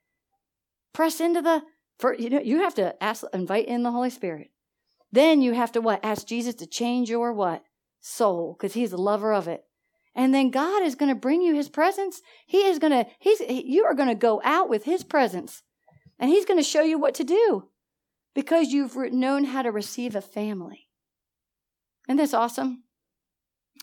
Press 0.95 1.21
into 1.21 1.43
the 1.43 1.63
for 1.99 2.15
you 2.15 2.31
know 2.31 2.41
you 2.41 2.61
have 2.61 2.75
to 2.77 3.03
ask 3.03 3.25
invite 3.35 3.67
in 3.67 3.83
the 3.83 3.91
Holy 3.91 4.11
Spirit. 4.11 4.51
Then 5.11 5.43
you 5.43 5.53
have 5.53 5.73
to 5.73 5.81
what? 5.81 6.05
Ask 6.05 6.27
Jesus 6.27 6.55
to 6.57 6.67
change 6.67 7.11
your 7.11 7.33
what? 7.33 7.65
Soul, 8.01 8.57
because 8.57 8.75
he's 8.75 8.91
the 8.93 8.99
lover 8.99 9.33
of 9.33 9.47
it. 9.47 9.65
And 10.15 10.35
then 10.35 10.51
God 10.51 10.83
is 10.83 10.95
going 10.95 11.09
to 11.09 11.21
bring 11.21 11.43
you 11.43 11.55
his 11.55 11.69
presence. 11.69 12.23
He 12.47 12.65
is 12.65 12.79
going 12.79 12.93
to 12.93 13.07
he's 13.19 13.41
you 13.41 13.85
are 13.85 13.95
going 13.95 14.09
to 14.09 14.15
go 14.15 14.41
out 14.45 14.69
with 14.69 14.85
his 14.85 15.05
presence. 15.05 15.63
And 16.19 16.31
he's 16.31 16.45
going 16.45 16.59
to 16.59 16.65
show 16.65 16.83
you 16.83 16.99
what 16.99 17.15
to 17.17 17.25
do 17.25 17.69
because 18.35 18.69
you've 18.69 18.97
known 19.13 19.45
how 19.45 19.63
to 19.63 19.73
receive 19.73 20.15
a 20.15 20.21
family. 20.21 20.89
Isn't 22.09 22.17
this 22.17 22.35
awesome? 22.35 22.85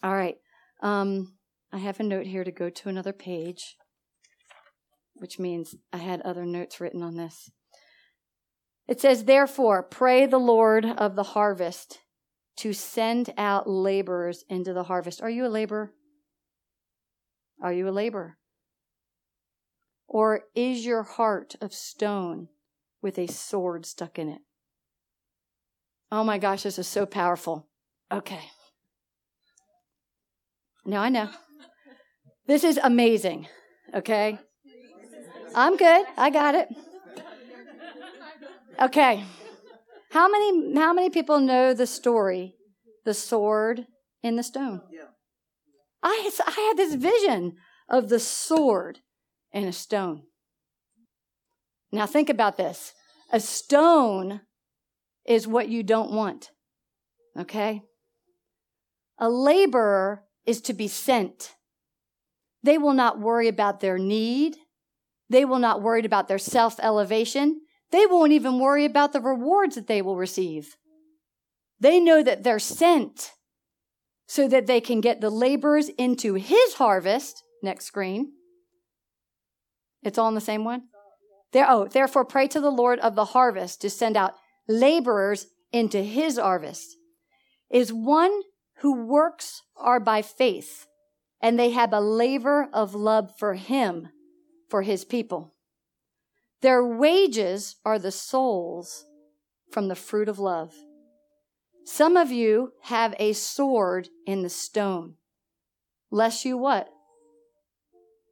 All 0.02 0.16
right. 0.16 0.38
Um, 0.82 1.34
I 1.72 1.78
have 1.78 2.00
a 2.00 2.04
note 2.04 2.26
here 2.26 2.44
to 2.44 2.52
go 2.52 2.70
to 2.70 2.90
another 2.90 3.14
page 3.14 3.78
which 5.20 5.38
means 5.38 5.76
I 5.94 5.98
had 5.98 6.22
other 6.22 6.46
notes 6.46 6.80
written 6.80 7.04
on 7.04 7.16
this. 7.16 7.52
It 8.88 9.00
says, 9.00 9.26
Therefore, 9.26 9.84
pray 9.84 10.26
the 10.26 10.40
Lord 10.40 10.86
of 10.86 11.16
the 11.16 11.24
harvest 11.24 12.00
to 12.58 12.74
send 12.74 13.34
out 13.38 13.70
laborers 13.70 14.44
into 14.50 14.74
the 14.74 14.84
harvest. 14.84 15.22
Are 15.22 15.30
you 15.30 15.46
a 15.46 15.48
laborer? 15.50 15.94
Are 17.62 17.74
you 17.74 17.88
a 17.88 17.92
laborer? 17.92 18.38
Or 20.08 20.42
is 20.56 20.86
your 20.86 21.04
heart 21.04 21.56
of 21.62 21.74
stone 21.74 22.48
with 23.02 23.20
a 23.20 23.28
sword 23.28 23.86
stuck 23.86 24.18
in 24.18 24.30
it? 24.30 24.42
Oh 26.12 26.24
my 26.24 26.40
gosh, 26.40 26.64
this 26.64 26.80
is 26.80 26.88
so 26.88 27.06
powerful. 27.06 27.68
Okay. 28.12 28.50
Now 30.84 31.02
I 31.02 31.10
know. 31.10 31.30
This 32.50 32.64
is 32.64 32.80
amazing. 32.82 33.48
Okay. 33.94 34.40
I'm 35.54 35.78
good. 35.78 36.06
I 36.18 36.32
got 36.32 36.56
it. 36.56 36.68
Okay. 38.82 39.24
How 40.10 40.28
many 40.28 40.74
how 40.74 40.92
many 40.92 41.12
people 41.12 41.40
know 41.42 41.76
the 41.76 41.86
story, 41.86 42.56
the 43.06 43.14
sword 43.14 43.86
in 44.24 44.36
the 44.36 44.42
stone? 44.42 44.82
I 46.02 46.32
I 46.48 46.52
had 46.70 46.76
this 46.76 46.96
vision 46.96 47.58
of 47.88 48.10
the 48.10 48.20
sword 48.20 49.02
in 49.54 49.66
a 49.66 49.72
stone. 49.72 50.24
Now 51.92 52.08
think 52.08 52.32
about 52.32 52.58
this. 52.58 52.94
A 53.32 53.40
stone 53.40 54.42
is 55.24 55.46
what 55.46 55.70
you 55.70 55.84
don't 55.84 56.12
want. 56.12 56.50
Okay? 57.38 57.84
A 59.20 59.30
laborer 59.30 60.24
is 60.48 60.62
to 60.62 60.74
be 60.74 60.88
sent. 60.88 61.54
They 62.64 62.78
will 62.78 62.94
not 62.94 63.20
worry 63.20 63.48
about 63.48 63.80
their 63.80 63.98
need. 63.98 64.58
They 65.30 65.46
will 65.46 65.60
not 65.60 65.82
worry 65.82 66.06
about 66.06 66.28
their 66.28 66.38
self 66.38 66.80
elevation. 66.82 67.62
They 67.92 68.06
won't 68.06 68.32
even 68.32 68.60
worry 68.60 68.86
about 68.86 69.14
the 69.14 69.22
rewards 69.22 69.76
that 69.76 69.88
they 69.88 70.02
will 70.02 70.18
receive. 70.18 70.76
They 71.80 72.00
know 72.00 72.22
that 72.24 72.44
they're 72.44 72.60
sent 72.60 73.32
so 74.28 74.48
that 74.48 74.68
they 74.68 74.82
can 74.82 75.02
get 75.02 75.22
the 75.22 75.30
laborers 75.30 75.90
into 75.90 76.36
his 76.36 76.76
harvest. 76.76 77.44
Next 77.64 77.86
screen. 77.86 78.34
It's 80.04 80.18
all 80.18 80.30
in 80.30 80.36
the 80.36 80.42
same 80.42 80.64
one? 80.64 80.84
There, 81.52 81.66
oh, 81.68 81.88
therefore 81.88 82.26
pray 82.26 82.48
to 82.50 82.62
the 82.62 82.70
Lord 82.70 83.00
of 83.00 83.16
the 83.16 83.26
harvest 83.26 83.82
to 83.82 83.90
send 83.90 84.16
out 84.16 84.36
laborers 84.68 85.48
into 85.72 86.02
his 86.02 86.38
harvest. 86.38 86.96
Is 87.70 87.92
one 87.92 88.42
who 88.78 89.06
works 89.06 89.64
are 89.76 90.00
by 90.00 90.22
faith, 90.22 90.86
and 91.42 91.58
they 91.58 91.72
have 91.72 91.94
a 91.94 92.02
labor 92.02 92.70
of 92.74 92.96
love 92.96 93.32
for 93.38 93.54
him 93.54 94.10
for 94.70 94.82
his 94.82 95.06
people. 95.06 95.56
Their 96.62 96.86
wages 96.86 97.78
are 97.86 98.00
the 98.00 98.12
souls 98.12 99.06
from 99.72 99.88
the 99.88 99.96
fruit 99.96 100.28
of 100.28 100.40
love. 100.40 100.74
Some 101.86 102.18
of 102.18 102.32
you 102.32 102.74
have 102.84 103.16
a 103.18 103.34
sword 103.34 104.10
in 104.28 104.44
the 104.44 104.50
stone. 104.50 105.16
Lest 106.12 106.46
you 106.46 106.58
what? 106.58 106.90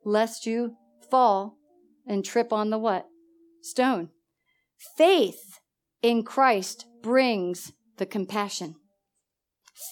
Lest 0.04 0.46
you 0.46 0.76
fall 1.10 1.58
and 2.06 2.24
trip 2.24 2.52
on 2.52 2.70
the 2.70 2.78
what? 2.78 3.08
Stone. 3.62 4.10
Faith 4.98 5.60
in 6.02 6.24
Christ 6.24 6.86
brings 7.02 7.72
the 7.98 8.06
compassion. 8.06 8.76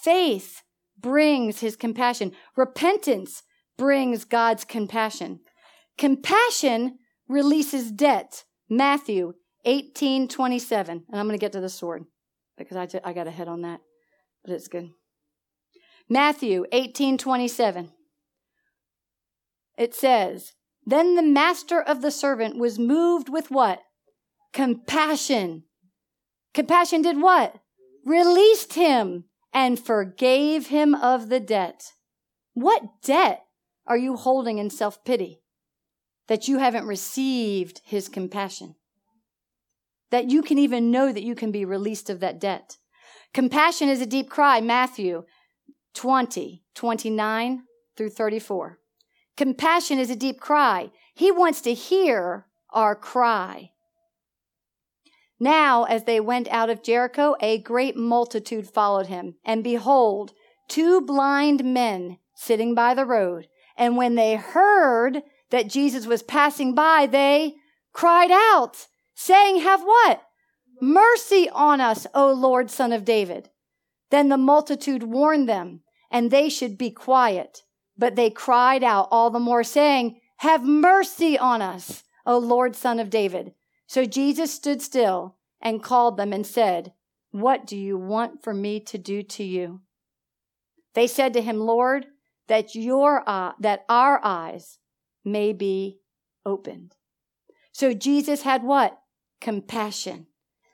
Faith 0.04 0.62
brings 1.00 1.60
his 1.60 1.76
compassion. 1.76 2.32
Repentance 2.56 3.44
brings 3.78 4.26
God's 4.26 4.66
compassion. 4.66 5.40
Compassion 5.98 7.00
releases 7.28 7.92
debt. 7.92 8.44
Matthew 8.70 9.34
18, 9.66 10.28
27. 10.28 11.04
And 11.10 11.20
I'm 11.20 11.28
going 11.28 11.38
to 11.38 11.44
get 11.44 11.52
to 11.54 11.62
the 11.62 11.70
sword 11.70 12.06
because 12.58 12.78
I, 12.78 12.88
I 13.04 13.14
got 13.14 13.28
a 13.28 13.32
head 13.32 13.48
on 13.48 13.62
that, 13.62 13.82
but 14.44 14.54
it's 14.54 14.68
good. 14.68 14.90
Matthew 16.10 16.66
18, 16.72 17.18
27. 17.18 17.92
It 19.78 19.94
says, 19.94 20.54
Then 20.86 21.16
the 21.16 21.24
master 21.24 21.82
of 21.82 22.02
the 22.02 22.12
servant 22.12 22.58
was 22.58 22.80
moved 22.80 23.30
with 23.30 23.52
what? 23.52 23.82
Compassion. 24.54 25.64
Compassion 26.54 27.02
did 27.02 27.22
what? 27.22 27.56
Released 28.06 28.76
him 28.76 29.26
and 29.56 29.80
forgave 29.80 30.68
him 30.68 30.94
of 30.94 31.30
the 31.30 31.40
debt. 31.40 31.94
What 32.54 33.02
debt 33.02 33.46
are 33.88 33.98
you 33.98 34.18
holding 34.18 34.58
in 34.58 34.70
self 34.70 35.04
pity? 35.06 35.42
That 36.28 36.50
you 36.50 36.58
haven't 36.58 36.86
received 36.86 37.82
his 37.86 38.10
compassion. 38.10 38.76
That 40.12 40.30
you 40.30 40.42
can 40.42 40.60
even 40.60 40.92
know 40.92 41.12
that 41.12 41.24
you 41.24 41.36
can 41.36 41.52
be 41.52 41.64
released 41.64 42.10
of 42.10 42.20
that 42.20 42.40
debt. 42.40 42.78
Compassion 43.34 43.88
is 43.88 44.02
a 44.02 44.06
deep 44.06 44.30
cry, 44.30 44.60
Matthew 44.60 45.24
20, 45.94 46.64
29 46.74 47.64
through 47.96 48.10
34. 48.10 48.80
Compassion 49.38 50.00
is 50.00 50.10
a 50.10 50.16
deep 50.16 50.40
cry. 50.40 50.92
He 51.14 51.32
wants 51.32 51.62
to 51.62 51.74
hear 51.74 52.48
our 52.72 52.96
cry. 52.96 53.72
Now, 55.40 55.84
as 55.84 56.06
they 56.06 56.20
went 56.20 56.48
out 56.50 56.70
of 56.70 56.84
Jericho, 56.84 57.36
a 57.42 57.58
great 57.58 57.98
multitude 57.98 58.70
followed 58.70 59.08
him. 59.08 59.36
And 59.44 59.64
behold, 59.64 60.34
two 60.68 61.02
blind 61.02 61.64
men 61.64 62.20
sitting 62.36 62.74
by 62.74 62.94
the 62.94 63.06
road. 63.06 63.48
And 63.78 63.98
when 63.98 64.16
they 64.16 64.36
heard 64.36 65.24
that 65.50 65.70
Jesus 65.70 66.06
was 66.06 66.24
passing 66.24 66.74
by, 66.74 67.06
they 67.06 67.56
cried 67.92 68.32
out, 68.32 68.88
saying, 69.14 69.62
Have 69.62 69.82
what? 69.82 70.22
Mercy 70.82 71.50
on 71.50 71.82
us, 71.82 72.08
O 72.14 72.32
Lord, 72.32 72.72
son 72.72 72.92
of 72.92 73.06
David. 73.06 73.50
Then 74.12 74.30
the 74.30 74.38
multitude 74.38 75.04
warned 75.04 75.50
them, 75.50 75.82
and 76.12 76.32
they 76.32 76.50
should 76.50 76.78
be 76.78 76.92
quiet. 76.92 77.64
But 77.98 78.16
they 78.16 78.30
cried 78.30 78.84
out 78.84 79.08
all 79.12 79.30
the 79.30 79.40
more, 79.40 79.64
saying, 79.64 80.20
Have 80.38 80.64
mercy 80.64 81.38
on 81.38 81.62
us, 81.62 82.04
O 82.26 82.38
Lord, 82.38 82.76
son 82.76 83.00
of 83.00 83.10
David. 83.10 83.54
So 83.88 84.06
Jesus 84.06 84.54
stood 84.54 84.82
still 84.82 85.36
and 85.62 85.84
called 85.84 86.18
them 86.18 86.34
and 86.34 86.46
said, 86.46 86.94
What 87.32 87.66
do 87.66 87.78
you 87.78 87.98
want 87.98 88.44
for 88.44 88.54
me 88.54 88.80
to 88.82 88.98
do 88.98 89.24
to 89.24 89.44
you? 89.44 89.82
They 90.94 91.08
said 91.08 91.34
to 91.34 91.42
him, 91.42 91.60
Lord, 91.60 92.08
that 92.48 92.76
your 92.76 93.28
uh, 93.28 93.54
that 93.60 93.86
our 93.90 94.20
eyes 94.24 94.80
may 95.24 95.54
be 95.54 96.00
opened. 96.46 96.96
So 97.72 97.94
Jesus 97.94 98.44
had 98.44 98.64
what? 98.64 98.98
Compassion. 99.42 100.28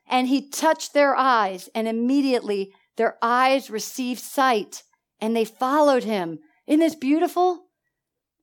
And 0.07 0.27
he 0.27 0.49
touched 0.49 0.93
their 0.93 1.15
eyes, 1.15 1.69
and 1.73 1.87
immediately 1.87 2.73
their 2.97 3.17
eyes 3.21 3.69
received 3.69 4.19
sight, 4.19 4.83
and 5.19 5.35
they 5.35 5.45
followed 5.45 6.03
him. 6.03 6.39
Isn't 6.67 6.81
this 6.81 6.95
beautiful? 6.95 7.67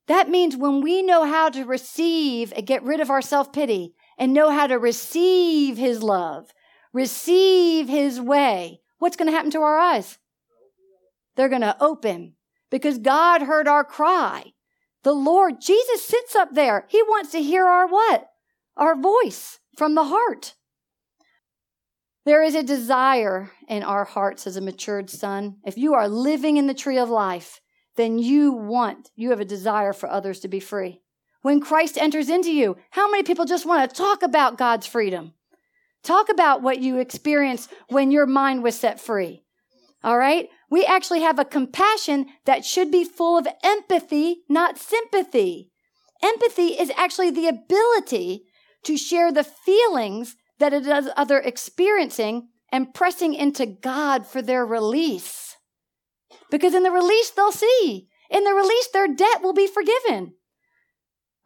That 0.06 0.30
means 0.30 0.56
when 0.56 0.80
we 0.80 1.02
know 1.02 1.24
how 1.24 1.50
to 1.50 1.64
receive 1.64 2.52
and 2.56 2.66
get 2.66 2.82
rid 2.82 3.00
of 3.00 3.10
our 3.10 3.22
self 3.22 3.52
pity 3.52 3.94
and 4.18 4.32
know 4.32 4.50
how 4.50 4.66
to 4.66 4.78
receive 4.78 5.78
his 5.78 6.02
love, 6.02 6.52
receive 6.92 7.88
his 7.88 8.20
way, 8.20 8.80
what's 8.98 9.16
going 9.16 9.30
to 9.30 9.36
happen 9.36 9.50
to 9.52 9.62
our 9.62 9.78
eyes? 9.78 10.18
They're 11.36 11.48
going 11.48 11.62
to 11.62 11.76
open 11.80 12.34
because 12.70 12.98
God 12.98 13.42
heard 13.42 13.68
our 13.68 13.84
cry. 13.84 14.52
The 15.04 15.12
Lord, 15.12 15.60
Jesus 15.60 16.04
sits 16.04 16.34
up 16.34 16.54
there. 16.54 16.86
He 16.88 17.00
wants 17.02 17.30
to 17.32 17.42
hear 17.42 17.66
our 17.66 17.86
what? 17.86 18.28
Our 18.76 18.96
voice 18.96 19.60
from 19.76 19.94
the 19.94 20.04
heart. 20.04 20.54
There 22.24 22.42
is 22.42 22.54
a 22.54 22.62
desire 22.62 23.52
in 23.68 23.82
our 23.82 24.04
hearts 24.04 24.46
as 24.46 24.56
a 24.56 24.60
matured 24.60 25.08
son. 25.08 25.56
If 25.64 25.78
you 25.78 25.94
are 25.94 26.08
living 26.08 26.56
in 26.56 26.66
the 26.66 26.74
tree 26.74 26.98
of 26.98 27.08
life, 27.08 27.60
then 27.96 28.18
you 28.18 28.52
want, 28.52 29.10
you 29.16 29.30
have 29.30 29.40
a 29.40 29.44
desire 29.44 29.92
for 29.92 30.10
others 30.10 30.40
to 30.40 30.48
be 30.48 30.60
free. 30.60 31.00
When 31.48 31.62
Christ 31.62 31.96
enters 31.96 32.28
into 32.28 32.52
you, 32.52 32.76
how 32.90 33.10
many 33.10 33.22
people 33.22 33.46
just 33.46 33.64
want 33.64 33.88
to 33.88 33.96
talk 33.96 34.22
about 34.22 34.58
God's 34.58 34.86
freedom? 34.86 35.32
Talk 36.02 36.28
about 36.28 36.60
what 36.60 36.82
you 36.82 36.98
experienced 36.98 37.72
when 37.88 38.10
your 38.10 38.26
mind 38.26 38.62
was 38.62 38.78
set 38.78 39.00
free. 39.00 39.44
All 40.04 40.18
right? 40.18 40.50
We 40.68 40.84
actually 40.84 41.22
have 41.22 41.38
a 41.38 41.46
compassion 41.46 42.26
that 42.44 42.66
should 42.66 42.90
be 42.90 43.02
full 43.02 43.38
of 43.38 43.48
empathy, 43.64 44.42
not 44.50 44.76
sympathy. 44.76 45.70
Empathy 46.22 46.78
is 46.78 46.92
actually 46.98 47.30
the 47.30 47.48
ability 47.48 48.44
to 48.84 48.98
share 48.98 49.32
the 49.32 49.42
feelings 49.42 50.36
that 50.58 50.74
it 50.74 50.86
is 50.86 51.08
other 51.16 51.38
experiencing 51.38 52.48
and 52.70 52.92
pressing 52.92 53.32
into 53.32 53.64
God 53.64 54.26
for 54.26 54.42
their 54.42 54.66
release. 54.66 55.56
Because 56.50 56.74
in 56.74 56.82
the 56.82 56.90
release, 56.90 57.30
they'll 57.30 57.52
see. 57.52 58.06
In 58.28 58.44
the 58.44 58.52
release, 58.52 58.88
their 58.88 59.08
debt 59.08 59.40
will 59.40 59.54
be 59.54 59.66
forgiven. 59.66 60.34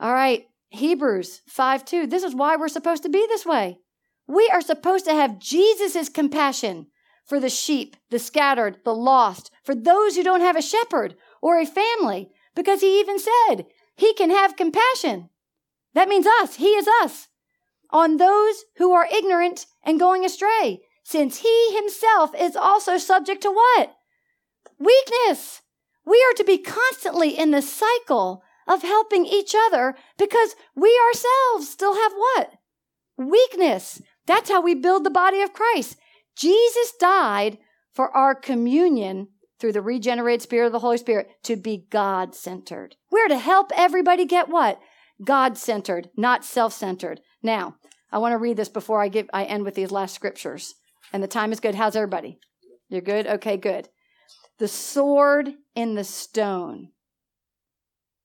All 0.02 0.12
right, 0.12 0.48
Hebrews 0.70 1.42
5 1.46 1.84
2. 1.84 2.06
This 2.08 2.24
is 2.24 2.34
why 2.34 2.56
we're 2.56 2.66
supposed 2.66 3.04
to 3.04 3.08
be 3.08 3.24
this 3.28 3.46
way. 3.46 3.78
We 4.26 4.50
are 4.52 4.60
supposed 4.60 5.04
to 5.04 5.14
have 5.14 5.38
Jesus' 5.38 6.08
compassion 6.08 6.88
for 7.24 7.38
the 7.38 7.48
sheep, 7.48 7.94
the 8.10 8.18
scattered, 8.18 8.78
the 8.84 8.96
lost, 8.96 9.52
for 9.62 9.76
those 9.76 10.16
who 10.16 10.24
don't 10.24 10.40
have 10.40 10.56
a 10.56 10.62
shepherd 10.62 11.14
or 11.40 11.56
a 11.56 11.64
family, 11.64 12.30
because 12.56 12.80
he 12.80 12.98
even 12.98 13.20
said 13.20 13.66
he 13.94 14.12
can 14.14 14.30
have 14.30 14.56
compassion. 14.56 15.30
That 15.94 16.08
means 16.08 16.26
us. 16.26 16.56
He 16.56 16.70
is 16.70 16.88
us. 17.00 17.28
On 17.90 18.16
those 18.16 18.64
who 18.78 18.92
are 18.92 19.06
ignorant 19.06 19.66
and 19.84 20.00
going 20.00 20.24
astray, 20.24 20.80
since 21.04 21.42
he 21.42 21.76
himself 21.76 22.32
is 22.36 22.56
also 22.56 22.98
subject 22.98 23.42
to 23.42 23.52
what? 23.52 23.94
Weakness. 24.80 25.62
We 26.04 26.26
are 26.28 26.34
to 26.38 26.44
be 26.44 26.58
constantly 26.58 27.38
in 27.38 27.52
the 27.52 27.62
cycle 27.62 28.42
of 28.66 28.82
helping 28.82 29.26
each 29.26 29.54
other 29.66 29.94
because 30.18 30.54
we 30.74 30.98
ourselves 31.08 31.70
still 31.70 31.94
have 31.94 32.12
what? 32.12 32.52
Weakness. 33.16 34.00
That's 34.26 34.50
how 34.50 34.60
we 34.60 34.74
build 34.74 35.04
the 35.04 35.10
body 35.10 35.40
of 35.40 35.52
Christ. 35.52 35.96
Jesus 36.36 36.92
died 36.98 37.58
for 37.94 38.14
our 38.16 38.34
communion 38.34 39.28
through 39.58 39.72
the 39.72 39.82
regenerated 39.82 40.42
spirit 40.42 40.66
of 40.66 40.72
the 40.72 40.80
Holy 40.80 40.96
Spirit 40.96 41.28
to 41.44 41.56
be 41.56 41.86
God 41.90 42.34
centered. 42.34 42.96
We're 43.10 43.28
to 43.28 43.38
help 43.38 43.70
everybody 43.74 44.24
get 44.24 44.48
what? 44.48 44.80
God 45.24 45.56
centered, 45.56 46.10
not 46.16 46.44
self 46.44 46.72
centered. 46.72 47.20
Now, 47.42 47.76
I 48.10 48.18
want 48.18 48.32
to 48.32 48.38
read 48.38 48.56
this 48.56 48.68
before 48.68 49.00
I 49.00 49.08
give 49.08 49.28
I 49.32 49.44
end 49.44 49.64
with 49.64 49.74
these 49.74 49.92
last 49.92 50.14
scriptures. 50.14 50.74
And 51.12 51.22
the 51.22 51.28
time 51.28 51.52
is 51.52 51.60
good. 51.60 51.74
How's 51.74 51.96
everybody? 51.96 52.38
You're 52.88 53.02
good? 53.02 53.26
Okay, 53.26 53.56
good. 53.56 53.88
The 54.58 54.68
sword 54.68 55.54
in 55.74 55.94
the 55.94 56.04
stone. 56.04 56.88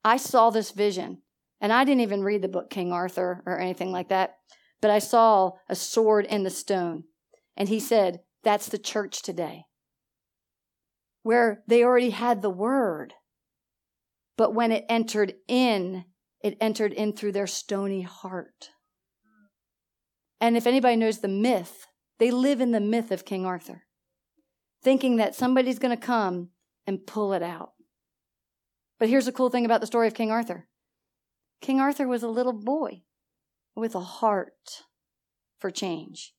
I 0.04 0.18
saw 0.18 0.50
this 0.50 0.72
vision, 0.72 1.22
and 1.60 1.74
I 1.74 1.84
didn't 1.84 2.02
even 2.02 2.24
read 2.24 2.42
the 2.42 2.48
book 2.48 2.70
King 2.70 2.92
Arthur 2.92 3.44
or 3.46 3.60
anything 3.60 3.92
like 3.92 4.10
that, 4.10 4.38
but 4.82 4.92
I 4.92 5.00
saw 5.00 5.52
a 5.70 5.76
sword 5.76 6.26
in 6.26 6.44
the 6.44 6.50
stone. 6.50 7.04
And 7.56 7.70
he 7.70 7.80
said, 7.80 8.22
That's 8.44 8.68
the 8.70 8.78
church 8.78 9.22
today, 9.22 9.66
where 11.24 11.64
they 11.68 11.84
already 11.84 12.12
had 12.12 12.42
the 12.42 12.50
word. 12.50 13.14
But 14.38 14.54
when 14.54 14.72
it 14.72 14.86
entered 14.88 15.34
in, 15.48 16.06
it 16.44 16.58
entered 16.62 16.94
in 16.94 17.14
through 17.14 17.32
their 17.32 17.48
stony 17.48 18.04
heart. 18.04 18.70
And 20.40 20.56
if 20.56 20.68
anybody 20.68 20.96
knows 20.96 21.20
the 21.20 21.28
myth, 21.28 21.88
they 22.20 22.32
live 22.32 22.62
in 22.62 22.72
the 22.72 22.80
myth 22.80 23.12
of 23.12 23.26
King 23.26 23.46
Arthur, 23.46 23.86
thinking 24.84 25.18
that 25.18 25.36
somebody's 25.36 25.80
going 25.80 25.98
to 25.98 26.06
come 26.06 26.50
and 26.86 27.06
pull 27.06 27.34
it 27.34 27.42
out. 27.42 27.72
But 29.00 29.10
here's 29.10 29.26
the 29.26 29.32
cool 29.32 29.50
thing 29.50 29.66
about 29.66 29.82
the 29.82 29.88
story 29.88 30.08
of 30.08 30.14
King 30.14 30.32
Arthur 30.32 30.68
King 31.62 31.80
Arthur 31.80 32.08
was 32.08 32.24
a 32.24 32.28
little 32.28 32.54
boy 32.54 33.04
with 33.76 33.96
a 33.96 34.00
heart 34.00 34.84
for 35.60 35.72
change. 35.72 36.34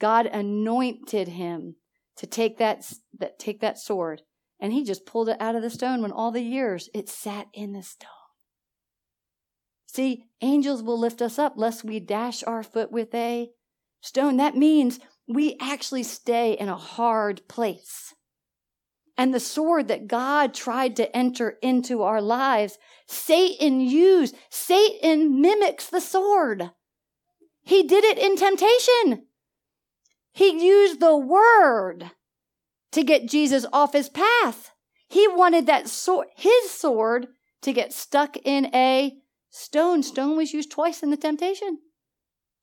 God 0.00 0.26
anointed 0.26 1.28
him 1.28 1.76
to 2.16 2.26
take 2.26 2.58
that, 2.58 2.90
that, 3.18 3.38
take 3.38 3.60
that 3.60 3.78
sword, 3.78 4.22
and 4.60 4.72
he 4.72 4.84
just 4.84 5.06
pulled 5.06 5.28
it 5.28 5.40
out 5.40 5.54
of 5.54 5.62
the 5.62 5.70
stone 5.70 6.02
when 6.02 6.12
all 6.12 6.30
the 6.30 6.42
years 6.42 6.88
it 6.94 7.08
sat 7.08 7.46
in 7.52 7.72
the 7.72 7.82
stone. 7.82 8.10
See, 9.86 10.24
angels 10.42 10.82
will 10.82 10.98
lift 10.98 11.22
us 11.22 11.38
up 11.38 11.54
lest 11.56 11.84
we 11.84 11.98
dash 11.98 12.42
our 12.44 12.62
foot 12.62 12.92
with 12.92 13.14
a 13.14 13.50
stone. 14.00 14.36
That 14.36 14.56
means 14.56 15.00
we 15.26 15.56
actually 15.60 16.02
stay 16.02 16.52
in 16.52 16.68
a 16.68 16.76
hard 16.76 17.46
place. 17.48 18.14
And 19.18 19.34
the 19.34 19.40
sword 19.40 19.88
that 19.88 20.06
God 20.06 20.54
tried 20.54 20.94
to 20.96 21.14
enter 21.14 21.58
into 21.60 22.02
our 22.04 22.22
lives, 22.22 22.78
Satan 23.08 23.80
used. 23.80 24.36
Satan 24.48 25.40
mimics 25.40 25.88
the 25.88 26.00
sword. 26.00 26.70
He 27.62 27.82
did 27.82 28.04
it 28.04 28.16
in 28.16 28.36
temptation. 28.36 29.26
He 30.32 30.64
used 30.64 31.00
the 31.00 31.16
word 31.16 32.12
to 32.92 33.02
get 33.02 33.28
Jesus 33.28 33.66
off 33.72 33.92
his 33.92 34.08
path. 34.08 34.70
He 35.08 35.26
wanted 35.26 35.66
that 35.66 35.88
sword, 35.88 36.28
his 36.36 36.70
sword, 36.70 37.26
to 37.62 37.72
get 37.72 37.92
stuck 37.92 38.36
in 38.44 38.72
a 38.72 39.16
stone. 39.50 40.04
Stone 40.04 40.36
was 40.36 40.52
used 40.52 40.70
twice 40.70 41.02
in 41.02 41.10
the 41.10 41.16
temptation. 41.16 41.78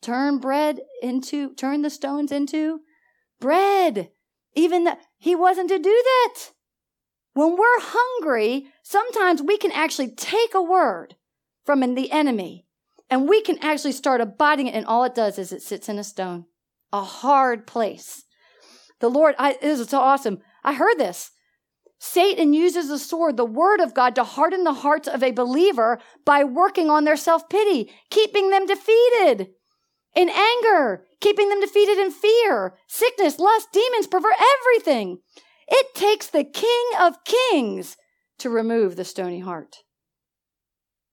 Turn 0.01 0.37
bread 0.37 0.79
into, 1.01 1.53
turn 1.55 1.81
the 1.81 1.89
stones 1.89 2.31
into 2.31 2.79
bread. 3.41 4.11
Even 4.55 4.85
that, 4.85 4.99
he 5.17 5.35
wasn't 5.35 5.69
to 5.69 5.77
do 5.77 6.03
that. 6.03 6.51
When 7.33 7.57
we're 7.57 7.79
hungry, 7.79 8.67
sometimes 8.81 9.41
we 9.41 9.57
can 9.57 9.71
actually 9.71 10.09
take 10.09 10.53
a 10.53 10.61
word 10.61 11.15
from 11.65 11.81
the 11.95 12.11
enemy 12.11 12.65
and 13.09 13.29
we 13.29 13.41
can 13.41 13.59
actually 13.59 13.91
start 13.91 14.21
abiding 14.21 14.67
it, 14.67 14.73
and 14.73 14.85
all 14.85 15.03
it 15.03 15.13
does 15.13 15.37
is 15.37 15.51
it 15.51 15.61
sits 15.61 15.89
in 15.89 15.99
a 15.99 16.03
stone. 16.03 16.45
a 16.93 17.03
hard 17.03 17.67
place. 17.67 18.23
The 19.01 19.09
Lord, 19.09 19.35
I, 19.37 19.57
this 19.61 19.79
is 19.79 19.89
so 19.89 19.99
awesome. 19.99 20.39
I 20.63 20.73
heard 20.73 20.97
this. 20.97 21.31
Satan 21.99 22.53
uses 22.53 22.87
the 22.87 22.99
sword, 22.99 23.35
the 23.35 23.45
word 23.45 23.81
of 23.81 23.93
God, 23.93 24.15
to 24.15 24.23
harden 24.23 24.63
the 24.63 24.73
hearts 24.73 25.07
of 25.07 25.21
a 25.21 25.31
believer 25.31 25.99
by 26.25 26.43
working 26.43 26.89
on 26.89 27.03
their 27.03 27.17
self 27.17 27.49
pity, 27.49 27.91
keeping 28.09 28.49
them 28.49 28.65
defeated 28.65 29.49
in 30.15 30.29
anger, 30.29 31.05
keeping 31.21 31.49
them 31.49 31.59
defeated 31.59 31.97
in 31.97 32.11
fear, 32.11 32.75
sickness, 32.87 33.39
lust, 33.39 33.69
demons, 33.71 34.07
pervert, 34.07 34.33
everything. 34.59 35.19
It 35.67 35.93
takes 35.93 36.27
the 36.27 36.43
King 36.43 36.85
of 36.99 37.23
Kings 37.23 37.97
to 38.39 38.49
remove 38.49 38.95
the 38.95 39.05
stony 39.05 39.39
heart. 39.39 39.77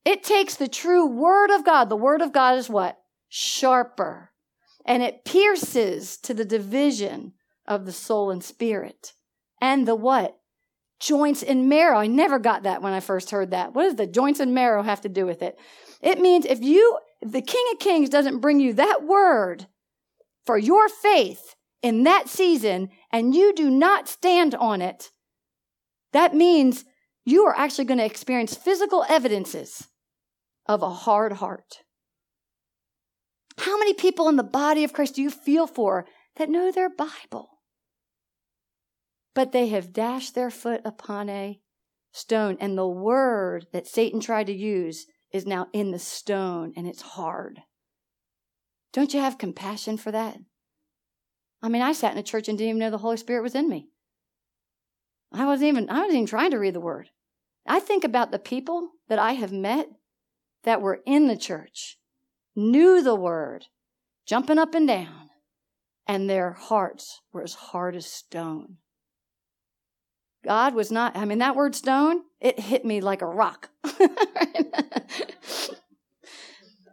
It 0.04 0.22
takes 0.22 0.56
the 0.56 0.68
true 0.68 1.06
word 1.06 1.50
of 1.50 1.64
God. 1.64 1.88
The 1.88 1.96
word 1.96 2.22
of 2.22 2.32
God 2.32 2.58
is 2.58 2.68
what? 2.68 2.98
Sharper. 3.28 4.30
And 4.84 5.02
it 5.02 5.24
pierces 5.24 6.16
to 6.18 6.34
the 6.34 6.44
division 6.44 7.34
of 7.66 7.86
the 7.86 7.92
soul 7.92 8.30
and 8.30 8.42
spirit. 8.42 9.12
And 9.60 9.86
the 9.86 9.94
what? 9.94 10.36
Joints 10.98 11.42
and 11.42 11.68
marrow. 11.68 11.98
I 11.98 12.08
never 12.08 12.38
got 12.38 12.64
that 12.64 12.82
when 12.82 12.92
I 12.92 13.00
first 13.00 13.30
heard 13.30 13.52
that. 13.52 13.74
What 13.74 13.84
does 13.84 13.94
the 13.94 14.06
joints 14.06 14.40
and 14.40 14.54
marrow 14.54 14.82
have 14.82 15.00
to 15.02 15.08
do 15.08 15.24
with 15.24 15.42
it? 15.42 15.58
It 16.00 16.20
means 16.20 16.44
if 16.44 16.60
you, 16.62 16.98
the 17.22 17.42
King 17.42 17.64
of 17.72 17.78
Kings 17.78 18.08
doesn't 18.08 18.40
bring 18.40 18.60
you 18.60 18.72
that 18.74 19.04
word 19.04 19.66
for 20.44 20.58
your 20.58 20.88
faith 20.88 21.54
in 21.82 22.02
that 22.02 22.28
season 22.28 22.90
and 23.12 23.34
you 23.34 23.54
do 23.54 23.70
not 23.70 24.08
stand 24.08 24.54
on 24.54 24.82
it, 24.82 25.10
that 26.12 26.34
means 26.34 26.84
you 27.24 27.44
are 27.44 27.56
actually 27.56 27.84
going 27.84 27.98
to 27.98 28.04
experience 28.04 28.54
physical 28.54 29.04
evidences 29.08 29.88
of 30.66 30.82
a 30.82 30.90
hard 30.90 31.34
heart. 31.34 31.78
How 33.58 33.78
many 33.78 33.94
people 33.94 34.28
in 34.28 34.36
the 34.36 34.42
body 34.42 34.82
of 34.82 34.92
Christ 34.92 35.16
do 35.16 35.22
you 35.22 35.30
feel 35.30 35.66
for 35.66 36.06
that 36.36 36.48
know 36.48 36.72
their 36.72 36.90
Bible? 36.90 37.60
But 39.34 39.52
they 39.52 39.68
have 39.68 39.92
dashed 39.92 40.34
their 40.34 40.50
foot 40.50 40.82
upon 40.84 41.28
a 41.28 41.60
stone, 42.12 42.56
and 42.60 42.76
the 42.76 42.86
word 42.86 43.66
that 43.72 43.86
Satan 43.86 44.20
tried 44.20 44.46
to 44.48 44.52
use 44.52 45.06
is 45.32 45.46
now 45.46 45.68
in 45.72 45.90
the 45.90 45.98
stone, 45.98 46.72
and 46.76 46.86
it's 46.86 47.02
hard. 47.02 47.62
Don't 48.92 49.14
you 49.14 49.20
have 49.20 49.38
compassion 49.38 49.96
for 49.96 50.12
that? 50.12 50.38
I 51.62 51.68
mean, 51.68 51.82
I 51.82 51.92
sat 51.92 52.12
in 52.12 52.18
a 52.18 52.22
church 52.22 52.48
and 52.48 52.58
didn't 52.58 52.70
even 52.70 52.80
know 52.80 52.90
the 52.90 52.98
Holy 52.98 53.16
Spirit 53.16 53.42
was 53.42 53.54
in 53.54 53.68
me. 53.68 53.88
I 55.32 55.46
wasn't 55.46 55.68
even 55.68 55.88
I 55.88 56.00
wasn't 56.00 56.14
even 56.14 56.26
trying 56.26 56.50
to 56.50 56.58
read 56.58 56.74
the 56.74 56.80
word. 56.80 57.08
I 57.66 57.80
think 57.80 58.04
about 58.04 58.32
the 58.32 58.38
people 58.38 58.90
that 59.08 59.18
I 59.18 59.32
have 59.32 59.52
met 59.52 59.88
that 60.64 60.82
were 60.82 61.00
in 61.06 61.28
the 61.28 61.36
church, 61.36 61.98
knew 62.54 63.02
the 63.02 63.14
word, 63.14 63.66
jumping 64.26 64.58
up 64.58 64.74
and 64.74 64.86
down, 64.86 65.30
and 66.06 66.28
their 66.28 66.52
hearts 66.52 67.20
were 67.32 67.42
as 67.42 67.54
hard 67.54 67.96
as 67.96 68.06
stone. 68.06 68.78
God 70.44 70.74
was 70.74 70.90
not, 70.90 71.16
I 71.16 71.24
mean, 71.24 71.38
that 71.38 71.56
word 71.56 71.74
stone, 71.74 72.22
it 72.40 72.58
hit 72.58 72.84
me 72.84 73.00
like 73.00 73.22
a 73.22 73.26
rock. 73.26 73.70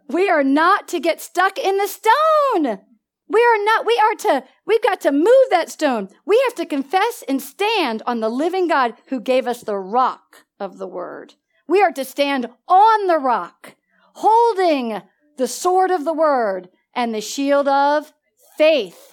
we 0.08 0.28
are 0.28 0.44
not 0.44 0.86
to 0.88 1.00
get 1.00 1.20
stuck 1.20 1.58
in 1.58 1.76
the 1.76 1.88
stone. 1.88 2.80
We 3.28 3.40
are 3.40 3.64
not, 3.64 3.86
we 3.86 4.00
are 4.02 4.14
to, 4.16 4.44
we've 4.66 4.82
got 4.82 5.00
to 5.02 5.12
move 5.12 5.46
that 5.50 5.70
stone. 5.70 6.08
We 6.24 6.40
have 6.46 6.54
to 6.56 6.66
confess 6.66 7.24
and 7.28 7.42
stand 7.42 8.02
on 8.06 8.20
the 8.20 8.28
living 8.28 8.68
God 8.68 8.94
who 9.06 9.20
gave 9.20 9.46
us 9.46 9.62
the 9.62 9.78
rock 9.78 10.44
of 10.58 10.78
the 10.78 10.88
word. 10.88 11.34
We 11.66 11.82
are 11.82 11.92
to 11.92 12.04
stand 12.04 12.48
on 12.68 13.06
the 13.06 13.18
rock, 13.18 13.76
holding 14.14 15.02
the 15.38 15.48
sword 15.48 15.90
of 15.90 16.04
the 16.04 16.12
word 16.12 16.68
and 16.94 17.14
the 17.14 17.20
shield 17.20 17.68
of 17.68 18.12
faith. 18.58 19.12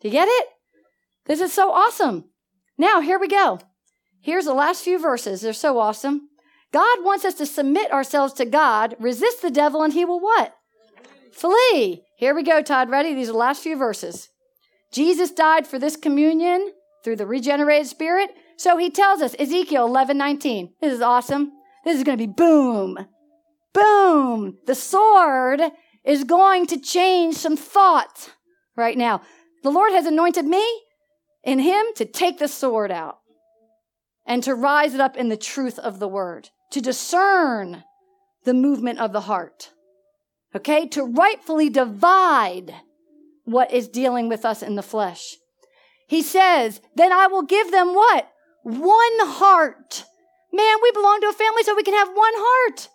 Do 0.00 0.08
you 0.08 0.12
get 0.12 0.28
it? 0.28 0.46
This 1.24 1.40
is 1.40 1.52
so 1.52 1.72
awesome. 1.72 2.26
Now, 2.78 3.00
here 3.00 3.18
we 3.18 3.28
go. 3.28 3.58
Here's 4.20 4.44
the 4.44 4.54
last 4.54 4.84
few 4.84 4.98
verses. 4.98 5.40
They're 5.40 5.52
so 5.52 5.78
awesome. 5.78 6.28
God 6.72 6.98
wants 7.02 7.24
us 7.24 7.34
to 7.34 7.46
submit 7.46 7.92
ourselves 7.92 8.32
to 8.34 8.44
God, 8.44 8.94
resist 9.00 9.42
the 9.42 9.50
devil, 9.50 9.82
and 9.82 9.92
he 9.92 10.04
will 10.04 10.20
what? 10.20 10.54
Flee. 11.32 12.04
Here 12.16 12.34
we 12.34 12.42
go, 12.42 12.62
Todd. 12.62 12.90
Ready? 12.90 13.14
These 13.14 13.28
are 13.28 13.32
the 13.32 13.38
last 13.38 13.62
few 13.62 13.76
verses. 13.76 14.28
Jesus 14.92 15.30
died 15.30 15.66
for 15.66 15.78
this 15.78 15.96
communion 15.96 16.72
through 17.02 17.16
the 17.16 17.26
regenerated 17.26 17.86
spirit. 17.86 18.30
So 18.56 18.76
he 18.76 18.90
tells 18.90 19.22
us, 19.22 19.34
Ezekiel 19.38 19.86
11 19.86 20.18
19. 20.18 20.74
This 20.80 20.92
is 20.92 21.00
awesome. 21.00 21.52
This 21.84 21.96
is 21.96 22.04
going 22.04 22.18
to 22.18 22.26
be 22.26 22.32
boom. 22.32 22.98
Boom. 23.72 24.58
The 24.66 24.74
sword 24.74 25.60
is 26.04 26.24
going 26.24 26.66
to 26.66 26.80
change 26.80 27.36
some 27.36 27.56
thoughts 27.56 28.30
right 28.76 28.98
now. 28.98 29.22
The 29.62 29.70
Lord 29.70 29.92
has 29.92 30.06
anointed 30.06 30.44
me 30.44 30.64
in 31.44 31.58
him 31.58 31.86
to 31.96 32.04
take 32.04 32.38
the 32.38 32.48
sword 32.48 32.90
out 32.90 33.18
and 34.26 34.42
to 34.42 34.54
rise 34.54 34.94
it 34.94 35.00
up 35.00 35.16
in 35.16 35.28
the 35.28 35.36
truth 35.36 35.78
of 35.78 35.98
the 35.98 36.08
word, 36.08 36.50
to 36.70 36.80
discern 36.80 37.84
the 38.44 38.54
movement 38.54 38.98
of 38.98 39.12
the 39.12 39.22
heart. 39.22 39.72
Okay? 40.54 40.86
To 40.88 41.04
rightfully 41.04 41.70
divide 41.70 42.74
what 43.44 43.72
is 43.72 43.88
dealing 43.88 44.28
with 44.28 44.44
us 44.44 44.62
in 44.62 44.74
the 44.74 44.82
flesh. 44.82 45.36
He 46.06 46.22
says, 46.22 46.80
then 46.94 47.12
I 47.12 47.26
will 47.26 47.42
give 47.42 47.70
them 47.70 47.94
what? 47.94 48.30
One 48.62 49.18
heart. 49.20 50.04
Man, 50.52 50.76
we 50.82 50.92
belong 50.92 51.20
to 51.20 51.28
a 51.28 51.32
family 51.32 51.62
so 51.62 51.74
we 51.74 51.82
can 51.82 51.94
have 51.94 52.08
one 52.08 52.32
heart. 52.36 52.88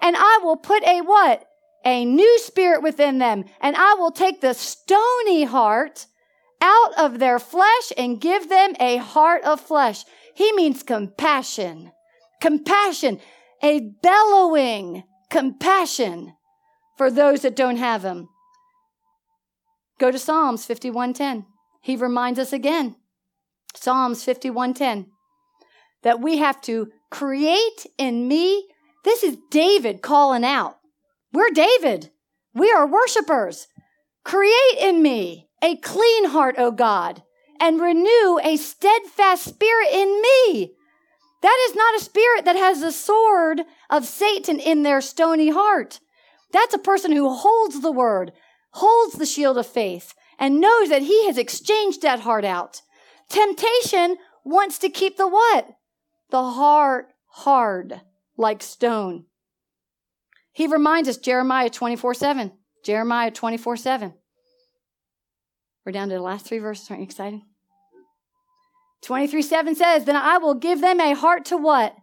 And 0.00 0.16
I 0.16 0.40
will 0.42 0.56
put 0.56 0.82
a 0.84 1.00
what? 1.00 1.46
A 1.84 2.04
new 2.04 2.38
spirit 2.40 2.82
within 2.82 3.18
them. 3.18 3.44
And 3.60 3.76
I 3.76 3.94
will 3.94 4.10
take 4.10 4.40
the 4.40 4.54
stony 4.54 5.44
heart 5.44 6.06
out 6.60 6.98
of 6.98 7.18
their 7.18 7.38
flesh 7.38 7.92
and 7.96 8.20
give 8.20 8.48
them 8.48 8.74
a 8.80 8.96
heart 8.96 9.42
of 9.44 9.60
flesh. 9.60 10.04
He 10.34 10.52
means 10.52 10.82
compassion. 10.82 11.92
Compassion. 12.40 13.20
A 13.62 13.80
bellowing 14.02 15.04
compassion 15.30 16.34
for 16.96 17.10
those 17.10 17.42
that 17.42 17.56
don't 17.56 17.76
have 17.76 18.04
him. 18.04 18.28
Go 19.98 20.10
to 20.10 20.18
Psalms 20.18 20.66
51:10. 20.66 21.46
He 21.80 21.96
reminds 21.96 22.38
us 22.38 22.52
again. 22.52 22.96
Psalms 23.74 24.24
51:10 24.24 25.06
that 26.02 26.20
we 26.20 26.36
have 26.38 26.60
to 26.62 26.92
create 27.10 27.86
in 27.98 28.28
me. 28.28 28.68
This 29.04 29.22
is 29.22 29.38
David 29.50 30.02
calling 30.02 30.44
out. 30.44 30.78
We're 31.32 31.50
David. 31.50 32.10
We 32.54 32.70
are 32.72 32.86
worshipers. 32.86 33.68
Create 34.24 34.78
in 34.78 35.02
me 35.02 35.45
a 35.62 35.76
clean 35.76 36.26
heart, 36.26 36.56
O 36.58 36.70
God, 36.70 37.22
and 37.60 37.80
renew 37.80 38.38
a 38.42 38.56
steadfast 38.56 39.44
spirit 39.44 39.88
in 39.92 40.20
me. 40.20 40.72
That 41.42 41.66
is 41.68 41.76
not 41.76 41.96
a 41.96 42.04
spirit 42.04 42.44
that 42.44 42.56
has 42.56 42.80
the 42.80 42.92
sword 42.92 43.62
of 43.90 44.04
Satan 44.04 44.58
in 44.58 44.82
their 44.82 45.00
stony 45.00 45.50
heart. 45.50 46.00
That's 46.52 46.74
a 46.74 46.78
person 46.78 47.12
who 47.12 47.34
holds 47.34 47.80
the 47.80 47.92
word, 47.92 48.32
holds 48.72 49.14
the 49.14 49.26
shield 49.26 49.58
of 49.58 49.66
faith, 49.66 50.14
and 50.38 50.60
knows 50.60 50.88
that 50.88 51.02
he 51.02 51.26
has 51.26 51.38
exchanged 51.38 52.02
that 52.02 52.20
heart 52.20 52.44
out. 52.44 52.82
Temptation 53.28 54.16
wants 54.44 54.78
to 54.78 54.88
keep 54.88 55.16
the 55.16 55.28
what? 55.28 55.68
The 56.30 56.42
heart 56.42 57.08
hard, 57.36 58.00
like 58.36 58.62
stone. 58.62 59.26
He 60.52 60.66
reminds 60.66 61.08
us, 61.08 61.18
Jeremiah 61.18 61.68
24 61.68 62.14
7. 62.14 62.52
Jeremiah 62.82 63.30
24 63.30 63.76
7. 63.76 64.14
We're 65.86 65.92
down 65.92 66.08
to 66.08 66.16
the 66.16 66.20
last 66.20 66.46
three 66.46 66.58
verses. 66.58 66.90
Aren't 66.90 67.02
you 67.02 67.04
excited? 67.04 67.40
23 69.02 69.40
7 69.40 69.74
says, 69.76 70.04
Then 70.04 70.16
I 70.16 70.38
will 70.38 70.54
give 70.54 70.80
them 70.80 71.00
a 71.00 71.14
heart 71.14 71.44
to 71.46 71.56
what? 71.56 71.94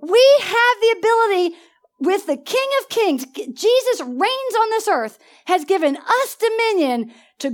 We 0.00 0.38
have 0.40 0.80
the 0.80 0.94
ability 0.98 1.56
with 1.98 2.26
the 2.26 2.36
King 2.36 2.68
of 2.80 2.88
Kings. 2.88 3.26
Jesus 3.34 4.00
reigns 4.00 4.54
on 4.60 4.70
this 4.70 4.86
earth, 4.86 5.18
has 5.46 5.64
given 5.64 5.96
us 5.96 6.36
dominion 6.36 7.12
to 7.40 7.50